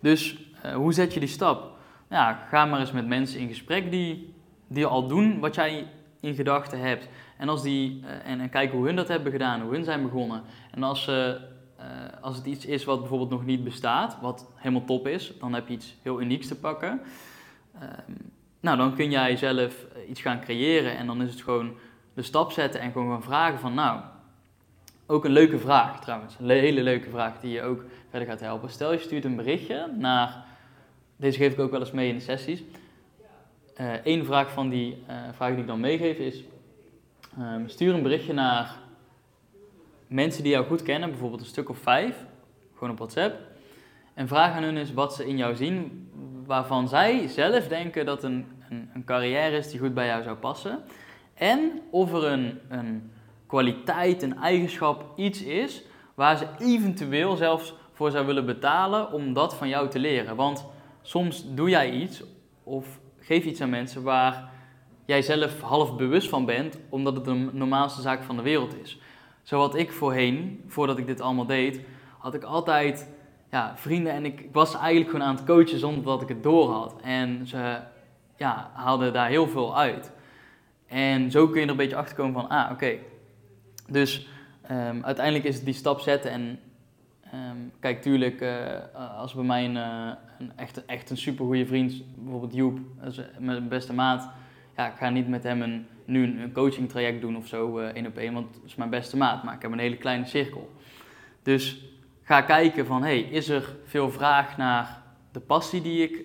Dus 0.00 0.38
uh, 0.64 0.74
hoe 0.74 0.92
zet 0.92 1.14
je 1.14 1.20
die 1.20 1.28
stap? 1.28 1.76
Ja, 2.10 2.46
ga 2.48 2.64
maar 2.64 2.80
eens 2.80 2.92
met 2.92 3.06
mensen 3.06 3.40
in 3.40 3.48
gesprek 3.48 3.90
die, 3.90 4.34
die 4.66 4.86
al 4.86 5.08
doen 5.08 5.40
wat 5.40 5.54
jij 5.54 5.86
in 6.20 6.34
gedachten 6.34 6.80
hebt. 6.80 7.08
En, 7.38 7.48
als 7.48 7.62
die, 7.62 8.02
en, 8.24 8.40
en 8.40 8.50
kijken 8.50 8.76
hoe 8.76 8.86
hun 8.86 8.96
dat 8.96 9.08
hebben 9.08 9.32
gedaan, 9.32 9.60
hoe 9.60 9.72
hun 9.72 9.84
zijn 9.84 10.02
begonnen. 10.02 10.42
En 10.70 10.82
als, 10.82 11.08
uh, 11.08 11.32
als 12.20 12.36
het 12.36 12.46
iets 12.46 12.66
is 12.66 12.84
wat 12.84 12.98
bijvoorbeeld 13.00 13.30
nog 13.30 13.44
niet 13.44 13.64
bestaat, 13.64 14.18
wat 14.20 14.46
helemaal 14.54 14.84
top 14.84 15.06
is, 15.06 15.32
dan 15.40 15.54
heb 15.54 15.68
je 15.68 15.74
iets 15.74 15.94
heel 16.02 16.20
unieks 16.20 16.48
te 16.48 16.58
pakken. 16.58 17.00
Ehm, 17.74 18.12
nou, 18.60 18.76
dan 18.76 18.94
kun 18.94 19.10
jij 19.10 19.36
zelf 19.36 19.86
iets 20.08 20.20
gaan 20.20 20.40
creëren 20.40 20.96
en 20.96 21.06
dan 21.06 21.22
is 21.22 21.30
het 21.30 21.42
gewoon 21.42 21.76
de 22.14 22.22
stap 22.22 22.52
zetten 22.52 22.80
en 22.80 22.92
gewoon 22.92 23.10
gaan 23.10 23.22
vragen 23.22 23.58
van, 23.58 23.74
nou, 23.74 24.00
ook 25.10 25.24
een 25.24 25.30
leuke 25.30 25.58
vraag 25.58 26.00
trouwens, 26.00 26.36
een 26.38 26.48
hele 26.48 26.82
leuke 26.82 27.10
vraag 27.10 27.40
die 27.40 27.52
je 27.52 27.62
ook 27.62 27.84
verder 28.10 28.28
gaat 28.28 28.40
helpen. 28.40 28.70
Stel 28.70 28.92
je 28.92 28.98
stuurt 28.98 29.24
een 29.24 29.36
berichtje 29.36 29.90
naar, 29.96 30.44
deze 31.16 31.38
geef 31.38 31.52
ik 31.52 31.58
ook 31.58 31.70
wel 31.70 31.80
eens 31.80 31.90
mee 31.90 32.08
in 32.08 32.14
de 32.14 32.20
sessies. 32.20 32.62
Eén 34.04 34.24
vraag 34.24 34.50
van 34.52 34.68
die 34.68 35.04
uh, 35.40 35.46
die 35.48 35.56
ik 35.56 35.66
dan 35.66 35.80
meegeef 35.80 36.18
is, 36.18 36.44
um, 37.38 37.68
stuur 37.68 37.94
een 37.94 38.02
berichtje 38.02 38.32
naar 38.32 38.76
mensen 40.06 40.42
die 40.42 40.52
jou 40.52 40.66
goed 40.66 40.82
kennen, 40.82 41.10
bijvoorbeeld 41.10 41.40
een 41.40 41.46
stuk 41.46 41.68
of 41.68 41.78
vijf, 41.78 42.24
gewoon 42.74 42.90
op 42.90 42.98
WhatsApp. 42.98 43.36
En 44.14 44.28
vraag 44.28 44.54
aan 44.54 44.62
hun 44.62 44.76
eens 44.76 44.92
wat 44.92 45.14
ze 45.14 45.26
in 45.26 45.36
jou 45.36 45.56
zien, 45.56 46.08
waarvan 46.46 46.88
zij 46.88 47.28
zelf 47.28 47.68
denken 47.68 48.06
dat 48.06 48.22
een, 48.22 48.46
een, 48.70 48.90
een 48.94 49.04
carrière 49.04 49.56
is 49.56 49.70
die 49.70 49.80
goed 49.80 49.94
bij 49.94 50.06
jou 50.06 50.22
zou 50.22 50.36
passen. 50.36 50.78
En 51.34 51.80
of 51.90 52.12
er 52.12 52.24
een, 52.24 52.58
een 52.68 53.10
kwaliteit, 53.48 54.22
een 54.22 54.38
eigenschap, 54.38 55.04
iets 55.16 55.42
is 55.42 55.82
waar 56.14 56.36
ze 56.36 56.46
eventueel 56.58 57.36
zelfs 57.36 57.74
voor 57.92 58.10
zou 58.10 58.26
willen 58.26 58.46
betalen 58.46 59.12
om 59.12 59.32
dat 59.32 59.54
van 59.54 59.68
jou 59.68 59.88
te 59.88 59.98
leren. 59.98 60.36
Want 60.36 60.66
soms 61.02 61.54
doe 61.54 61.68
jij 61.68 61.90
iets 61.90 62.22
of 62.62 62.98
geef 63.18 63.44
iets 63.44 63.60
aan 63.60 63.70
mensen 63.70 64.02
waar 64.02 64.50
jij 65.04 65.22
zelf 65.22 65.60
half 65.60 65.96
bewust 65.96 66.28
van 66.28 66.44
bent, 66.44 66.78
omdat 66.88 67.14
het 67.14 67.24
de 67.24 67.48
normaalste 67.52 68.00
zaak 68.00 68.22
van 68.22 68.36
de 68.36 68.42
wereld 68.42 68.80
is. 68.82 69.00
Zo 69.42 69.58
had 69.60 69.74
ik 69.74 69.92
voorheen, 69.92 70.64
voordat 70.66 70.98
ik 70.98 71.06
dit 71.06 71.20
allemaal 71.20 71.46
deed, 71.46 71.80
had 72.18 72.34
ik 72.34 72.42
altijd 72.42 73.12
ja, 73.50 73.72
vrienden 73.76 74.12
en 74.12 74.24
ik, 74.24 74.48
was 74.52 74.74
eigenlijk 74.74 75.10
gewoon 75.10 75.26
aan 75.26 75.34
het 75.34 75.44
coachen 75.44 75.78
zonder 75.78 76.04
dat 76.04 76.22
ik 76.22 76.28
het 76.28 76.42
door 76.42 76.70
had. 76.70 76.96
En 77.02 77.46
ze 77.46 77.78
ja, 78.36 78.70
haalden 78.74 79.12
daar 79.12 79.28
heel 79.28 79.48
veel 79.48 79.76
uit. 79.76 80.12
En 80.86 81.30
zo 81.30 81.48
kun 81.48 81.60
je 81.60 81.64
er 81.64 81.70
een 81.70 81.76
beetje 81.76 81.96
achter 81.96 82.16
komen 82.16 82.40
van, 82.40 82.48
ah 82.48 82.70
oké. 82.72 82.98
Dus 83.88 84.28
um, 84.70 85.04
uiteindelijk 85.04 85.44
is 85.44 85.54
het 85.56 85.64
die 85.64 85.74
stap 85.74 86.00
zetten 86.00 86.30
en 86.30 86.58
um, 87.34 87.72
kijk, 87.80 88.02
tuurlijk, 88.02 88.40
uh, 88.40 89.18
als 89.18 89.34
bij 89.34 89.44
mij 89.44 89.64
een, 89.64 89.76
uh, 89.76 90.12
een, 90.38 90.52
echt, 90.56 90.84
echt 90.84 91.10
een 91.10 91.16
super 91.16 91.44
goede 91.44 91.66
vriend, 91.66 92.02
bijvoorbeeld 92.16 92.54
Joep, 92.54 92.78
mijn 93.38 93.68
beste 93.68 93.94
maat, 93.94 94.30
ja, 94.76 94.86
ik 94.88 94.96
ga 94.96 95.10
niet 95.10 95.28
met 95.28 95.42
hem 95.42 95.62
een, 95.62 95.86
nu 96.04 96.40
een, 96.40 96.52
coaching 96.52 96.88
traject 96.88 97.20
doen 97.20 97.36
of 97.36 97.46
zo, 97.46 97.78
één 97.78 98.06
op 98.06 98.16
één, 98.16 98.32
want 98.32 98.54
het 98.54 98.64
is 98.64 98.74
mijn 98.74 98.90
beste 98.90 99.16
maat, 99.16 99.42
maar 99.44 99.54
ik 99.54 99.62
heb 99.62 99.72
een 99.72 99.78
hele 99.78 99.96
kleine 99.96 100.26
cirkel. 100.26 100.70
Dus 101.42 101.84
ga 102.22 102.40
kijken 102.40 102.86
van, 102.86 103.02
hey, 103.02 103.20
is 103.20 103.48
er 103.48 103.76
veel 103.84 104.10
vraag 104.10 104.56
naar 104.56 105.02
de 105.32 105.40
passie 105.40 105.82
die 105.82 106.02
ik, 106.02 106.24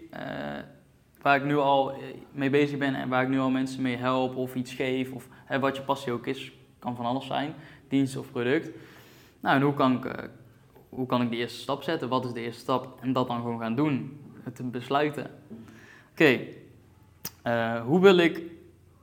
waar 1.21 1.35
ik 1.35 1.43
nu 1.43 1.57
al 1.57 1.93
mee 2.31 2.49
bezig 2.49 2.77
ben 2.77 2.95
en 2.95 3.09
waar 3.09 3.23
ik 3.23 3.29
nu 3.29 3.39
al 3.39 3.49
mensen 3.49 3.81
mee 3.81 3.97
help 3.97 4.35
of 4.35 4.55
iets 4.55 4.73
geef, 4.73 5.11
of 5.11 5.27
wat 5.59 5.75
je 5.75 5.81
passie 5.81 6.11
ook 6.11 6.27
is, 6.27 6.51
kan 6.83 6.95
van 6.95 7.05
alles 7.05 7.25
zijn, 7.25 7.53
dienst 7.87 8.17
of 8.17 8.31
product. 8.31 8.69
Nou, 9.39 9.55
en 9.55 9.61
hoe 9.61 9.73
kan 9.73 10.05
ik, 10.05 10.29
hoe 10.89 11.05
kan 11.05 11.21
ik 11.21 11.29
die 11.29 11.39
eerste 11.39 11.59
stap 11.59 11.83
zetten? 11.83 12.09
Wat 12.09 12.25
is 12.25 12.33
de 12.33 12.41
eerste 12.41 12.61
stap? 12.61 12.97
En 13.01 13.13
dat 13.13 13.27
dan 13.27 13.41
gewoon 13.41 13.59
gaan 13.59 13.75
doen, 13.75 14.19
het 14.43 14.71
besluiten. 14.71 15.31
Oké, 16.11 16.39
uh, 17.47 17.81
hoe 17.81 17.99
wil 17.99 18.17
ik, 18.17 18.41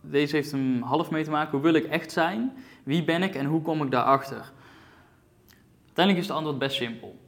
deze 0.00 0.36
heeft 0.36 0.50
hem 0.50 0.82
half 0.82 1.10
mee 1.10 1.24
te 1.24 1.30
maken, 1.30 1.50
hoe 1.50 1.60
wil 1.60 1.74
ik 1.74 1.84
echt 1.84 2.12
zijn? 2.12 2.52
Wie 2.82 3.04
ben 3.04 3.22
ik 3.22 3.34
en 3.34 3.46
hoe 3.46 3.62
kom 3.62 3.82
ik 3.82 3.90
daarachter? 3.90 4.52
Uiteindelijk 5.84 6.18
is 6.18 6.28
het 6.28 6.36
antwoord 6.36 6.58
best 6.58 6.76
simpel. 6.76 7.18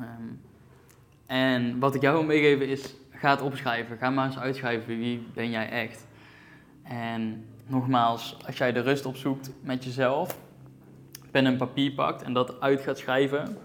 Um, 0.00 0.40
en 1.26 1.78
wat 1.78 1.94
ik 1.94 2.02
jou 2.02 2.16
wil 2.16 2.26
meegeven 2.26 2.68
is, 2.68 2.94
ga 3.10 3.30
het 3.30 3.40
opschrijven. 3.40 3.98
Ga 3.98 4.10
maar 4.10 4.26
eens 4.26 4.38
uitschrijven 4.38 4.98
wie 4.98 5.26
ben 5.34 5.50
jij 5.50 5.68
echt. 5.68 6.06
En 6.82 7.44
nogmaals, 7.66 8.36
als 8.46 8.56
jij 8.56 8.72
de 8.72 8.80
rust 8.80 9.06
opzoekt 9.06 9.50
met 9.60 9.84
jezelf, 9.84 10.38
pen 11.30 11.46
en 11.46 11.56
papier 11.56 11.92
pakt 11.92 12.22
en 12.22 12.32
dat 12.32 12.60
uit 12.60 12.80
gaat 12.80 12.98
schrijven, 12.98 13.56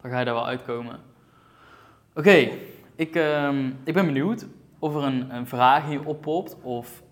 dan 0.00 0.10
ga 0.10 0.18
je 0.18 0.24
daar 0.24 0.34
wel 0.34 0.46
uitkomen. 0.46 1.00
Oké, 2.14 2.48
ik, 2.96 3.16
uh, 3.16 3.58
ik 3.84 3.94
ben 3.94 4.06
benieuwd 4.06 4.46
of 4.78 4.94
er 4.94 5.02
een, 5.02 5.34
een 5.34 5.46
vraag 5.46 5.86
hier 5.86 6.06
oppopt 6.06 6.56
of, 6.62 7.02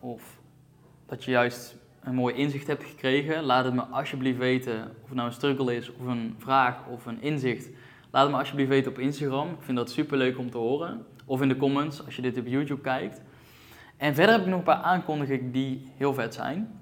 of 0.00 0.22
dat 1.06 1.24
je 1.24 1.30
juist 1.30 1.76
een 2.02 2.14
mooi 2.14 2.34
inzicht 2.34 2.66
hebt 2.66 2.84
gekregen. 2.84 3.42
Laat 3.42 3.64
het 3.64 3.74
me 3.74 3.82
alsjeblieft 3.82 4.38
weten 4.38 4.82
of 5.02 5.06
het 5.06 5.14
nou 5.14 5.28
een 5.28 5.34
struggle 5.34 5.76
is 5.76 5.92
of 5.92 6.06
een 6.06 6.34
vraag 6.38 6.86
of 6.86 7.06
een 7.06 7.22
inzicht. 7.22 7.70
Laat 8.10 8.22
het 8.22 8.32
me 8.32 8.38
alsjeblieft 8.38 8.68
weten 8.68 8.90
op 8.90 8.98
Instagram. 8.98 9.48
Ik 9.48 9.62
vind 9.62 9.76
dat 9.76 9.90
super 9.90 10.16
leuk 10.16 10.38
om 10.38 10.50
te 10.50 10.58
horen. 10.58 11.06
Of 11.24 11.42
in 11.42 11.48
de 11.48 11.56
comments 11.56 12.04
als 12.04 12.16
je 12.16 12.22
dit 12.22 12.38
op 12.38 12.46
YouTube 12.46 12.80
kijkt. 12.80 13.22
En 13.96 14.14
verder 14.14 14.34
heb 14.34 14.44
ik 14.44 14.50
nog 14.50 14.58
een 14.58 14.64
paar 14.64 14.82
aankondigingen 14.82 15.52
die 15.52 15.92
heel 15.96 16.14
vet 16.14 16.34
zijn. 16.34 16.80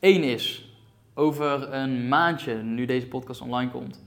Eén 0.00 0.22
is, 0.22 0.74
over 1.14 1.72
een 1.72 2.08
maandje, 2.08 2.54
nu 2.54 2.84
deze 2.84 3.06
podcast 3.06 3.40
online 3.40 3.70
komt, 3.70 4.04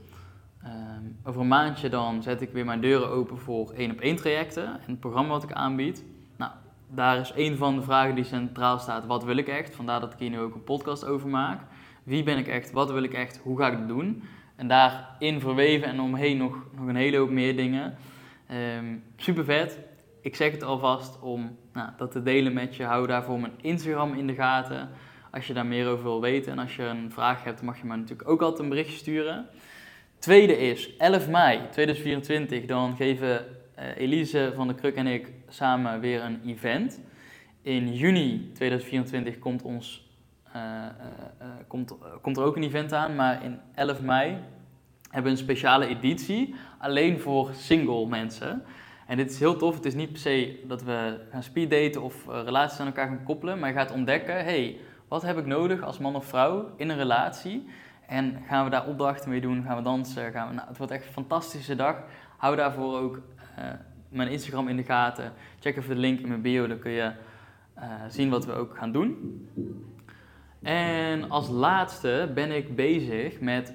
um, 0.64 1.16
over 1.24 1.40
een 1.40 1.48
maandje 1.48 1.88
dan 1.88 2.22
zet 2.22 2.40
ik 2.40 2.52
weer 2.52 2.64
mijn 2.64 2.80
deuren 2.80 3.08
open 3.08 3.38
voor 3.38 3.70
één 3.70 3.90
op 3.90 4.00
één 4.00 4.16
trajecten 4.16 4.66
en 4.66 4.80
het 4.86 5.00
programma 5.00 5.30
wat 5.30 5.42
ik 5.42 5.52
aanbied. 5.52 6.04
Nou, 6.36 6.52
daar 6.88 7.18
is 7.18 7.32
een 7.36 7.56
van 7.56 7.76
de 7.76 7.82
vragen 7.82 8.14
die 8.14 8.24
centraal 8.24 8.78
staat, 8.78 9.06
wat 9.06 9.24
wil 9.24 9.36
ik 9.36 9.48
echt? 9.48 9.74
Vandaar 9.74 10.00
dat 10.00 10.12
ik 10.12 10.18
hier 10.18 10.30
nu 10.30 10.38
ook 10.38 10.54
een 10.54 10.64
podcast 10.64 11.04
over 11.04 11.28
maak. 11.28 11.60
Wie 12.02 12.22
ben 12.22 12.38
ik 12.38 12.46
echt? 12.46 12.72
Wat 12.72 12.92
wil 12.92 13.02
ik 13.02 13.12
echt? 13.12 13.40
Hoe 13.42 13.58
ga 13.58 13.66
ik 13.66 13.78
het 13.78 13.88
doen? 13.88 14.22
En 14.56 14.68
daarin 14.68 15.40
verweven 15.40 15.88
en 15.88 16.00
omheen 16.00 16.36
nog, 16.36 16.56
nog 16.76 16.86
een 16.86 16.96
hele 16.96 17.16
hoop 17.16 17.30
meer 17.30 17.56
dingen. 17.56 17.94
Um, 18.78 19.02
super 19.16 19.44
vet. 19.44 19.78
Ik 20.24 20.36
zeg 20.36 20.50
het 20.50 20.62
alvast 20.62 21.20
om 21.20 21.56
nou, 21.72 21.90
dat 21.96 22.10
te 22.10 22.22
delen 22.22 22.52
met 22.52 22.76
je. 22.76 22.84
Hou 22.84 23.06
daarvoor 23.06 23.40
mijn 23.40 23.52
Instagram 23.60 24.14
in 24.14 24.26
de 24.26 24.34
gaten 24.34 24.90
als 25.30 25.46
je 25.46 25.52
daar 25.52 25.66
meer 25.66 25.88
over 25.88 26.04
wil 26.04 26.20
weten. 26.20 26.52
En 26.52 26.58
als 26.58 26.76
je 26.76 26.82
een 26.82 27.10
vraag 27.12 27.44
hebt, 27.44 27.62
mag 27.62 27.78
je 27.78 27.86
me 27.86 27.96
natuurlijk 27.96 28.28
ook 28.28 28.42
altijd 28.42 28.62
een 28.62 28.68
berichtje 28.68 28.96
sturen. 28.96 29.46
Tweede 30.18 30.58
is 30.58 30.96
11 30.96 31.28
mei 31.28 31.60
2024. 31.70 32.64
Dan 32.64 32.96
geven 32.96 33.46
uh, 33.78 33.96
Elise 33.96 34.52
van 34.54 34.68
de 34.68 34.74
Kruk 34.74 34.94
en 34.94 35.06
ik 35.06 35.32
samen 35.48 36.00
weer 36.00 36.22
een 36.22 36.40
event. 36.46 37.00
In 37.62 37.94
juni 37.94 38.50
2024 38.54 39.38
komt, 39.38 39.62
ons, 39.62 40.10
uh, 40.56 40.62
uh, 40.62 41.48
komt, 41.68 41.94
komt 42.22 42.36
er 42.36 42.44
ook 42.44 42.56
een 42.56 42.62
event 42.62 42.92
aan. 42.92 43.14
Maar 43.14 43.44
in 43.44 43.58
11 43.74 44.00
mei 44.00 44.36
hebben 45.10 45.32
we 45.32 45.38
een 45.38 45.44
speciale 45.44 45.86
editie. 45.86 46.54
Alleen 46.78 47.20
voor 47.20 47.50
single 47.52 48.06
mensen. 48.06 48.62
En 49.06 49.16
dit 49.16 49.30
is 49.30 49.38
heel 49.38 49.56
tof. 49.56 49.74
Het 49.74 49.84
is 49.84 49.94
niet 49.94 50.10
per 50.10 50.20
se 50.20 50.64
dat 50.66 50.82
we 50.82 51.20
gaan 51.30 51.42
speeddaten 51.42 52.02
of 52.02 52.26
relaties 52.26 52.80
aan 52.80 52.86
elkaar 52.86 53.06
gaan 53.06 53.24
koppelen. 53.24 53.58
Maar 53.58 53.68
je 53.68 53.74
gaat 53.74 53.92
ontdekken, 53.92 54.44
hey, 54.44 54.76
wat 55.08 55.22
heb 55.22 55.38
ik 55.38 55.46
nodig 55.46 55.82
als 55.82 55.98
man 55.98 56.16
of 56.16 56.24
vrouw 56.24 56.70
in 56.76 56.88
een 56.88 56.96
relatie? 56.96 57.68
En 58.06 58.42
gaan 58.46 58.64
we 58.64 58.70
daar 58.70 58.86
opdrachten 58.86 59.30
mee 59.30 59.40
doen? 59.40 59.62
Gaan 59.62 59.76
we 59.76 59.82
dansen? 59.82 60.32
Gaan 60.32 60.48
we, 60.48 60.54
nou, 60.54 60.68
het 60.68 60.76
wordt 60.76 60.92
echt 60.92 61.06
een 61.06 61.12
fantastische 61.12 61.76
dag. 61.76 61.96
Hou 62.36 62.56
daarvoor 62.56 62.98
ook 62.98 63.20
uh, 63.58 63.64
mijn 64.08 64.28
Instagram 64.28 64.68
in 64.68 64.76
de 64.76 64.82
gaten. 64.82 65.32
Check 65.60 65.76
even 65.76 65.94
de 65.94 66.00
link 66.00 66.20
in 66.20 66.28
mijn 66.28 66.42
bio, 66.42 66.66
dan 66.66 66.78
kun 66.78 66.90
je 66.90 67.12
uh, 67.78 67.84
zien 68.08 68.30
wat 68.30 68.46
we 68.46 68.52
ook 68.52 68.76
gaan 68.76 68.92
doen. 68.92 69.40
En 70.62 71.30
als 71.30 71.48
laatste 71.48 72.30
ben 72.34 72.56
ik 72.56 72.76
bezig 72.76 73.40
met 73.40 73.74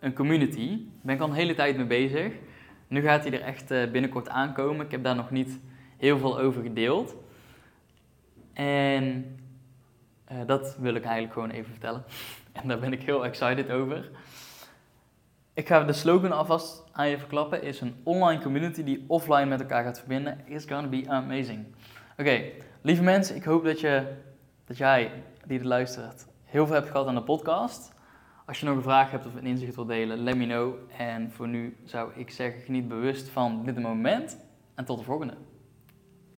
een 0.00 0.14
community. 0.14 0.68
Daar 0.68 0.86
ben 1.02 1.14
ik 1.14 1.20
al 1.20 1.28
een 1.28 1.34
hele 1.34 1.54
tijd 1.54 1.76
mee 1.76 1.86
bezig. 1.86 2.32
Nu 2.90 3.00
gaat 3.02 3.24
hij 3.24 3.32
er 3.32 3.42
echt 3.42 3.70
uh, 3.70 3.90
binnenkort 3.90 4.28
aankomen. 4.28 4.84
Ik 4.84 4.90
heb 4.90 5.04
daar 5.04 5.14
nog 5.14 5.30
niet 5.30 5.58
heel 5.96 6.18
veel 6.18 6.38
over 6.38 6.62
gedeeld. 6.62 7.14
En 8.52 9.36
uh, 10.32 10.38
dat 10.46 10.76
wil 10.80 10.94
ik 10.94 11.02
eigenlijk 11.04 11.32
gewoon 11.32 11.50
even 11.50 11.70
vertellen. 11.70 12.04
En 12.52 12.68
daar 12.68 12.78
ben 12.78 12.92
ik 12.92 13.02
heel 13.02 13.24
excited 13.24 13.70
over. 13.70 14.10
Ik 15.54 15.66
ga 15.66 15.84
de 15.84 15.92
slogan 15.92 16.32
alvast 16.32 16.84
aan 16.92 17.08
je 17.08 17.18
verklappen. 17.18 17.62
Is 17.62 17.80
een 17.80 18.00
online 18.02 18.42
community 18.42 18.84
die 18.84 19.04
offline 19.06 19.46
met 19.46 19.60
elkaar 19.60 19.84
gaat 19.84 19.98
verbinden. 19.98 20.40
It's 20.46 20.66
gonna 20.66 20.88
be 20.88 21.04
amazing. 21.08 21.66
Oké, 22.18 22.42
lieve 22.82 23.02
mensen, 23.02 23.36
ik 23.36 23.44
hoop 23.44 23.64
dat, 23.64 23.80
je, 23.80 24.06
dat 24.64 24.76
jij, 24.76 25.12
die 25.46 25.58
het 25.58 25.66
luistert, 25.66 26.26
heel 26.44 26.66
veel 26.66 26.74
hebt 26.74 26.90
gehad 26.90 27.06
aan 27.06 27.14
de 27.14 27.22
podcast. 27.22 27.92
Als 28.50 28.60
je 28.60 28.66
nog 28.66 28.76
een 28.76 28.82
vraag 28.82 29.10
hebt 29.10 29.26
of 29.26 29.34
een 29.34 29.46
inzicht 29.46 29.74
wilt 29.74 29.88
delen, 29.88 30.18
let 30.18 30.36
me 30.36 30.44
know. 30.44 30.74
En 30.96 31.30
voor 31.30 31.48
nu 31.48 31.76
zou 31.84 32.12
ik 32.14 32.30
zeggen, 32.30 32.62
geniet 32.62 32.88
bewust 32.88 33.28
van 33.28 33.64
dit 33.64 33.78
moment. 33.78 34.38
En 34.74 34.84
tot 34.84 34.98
de 34.98 35.04
volgende. 35.04 35.34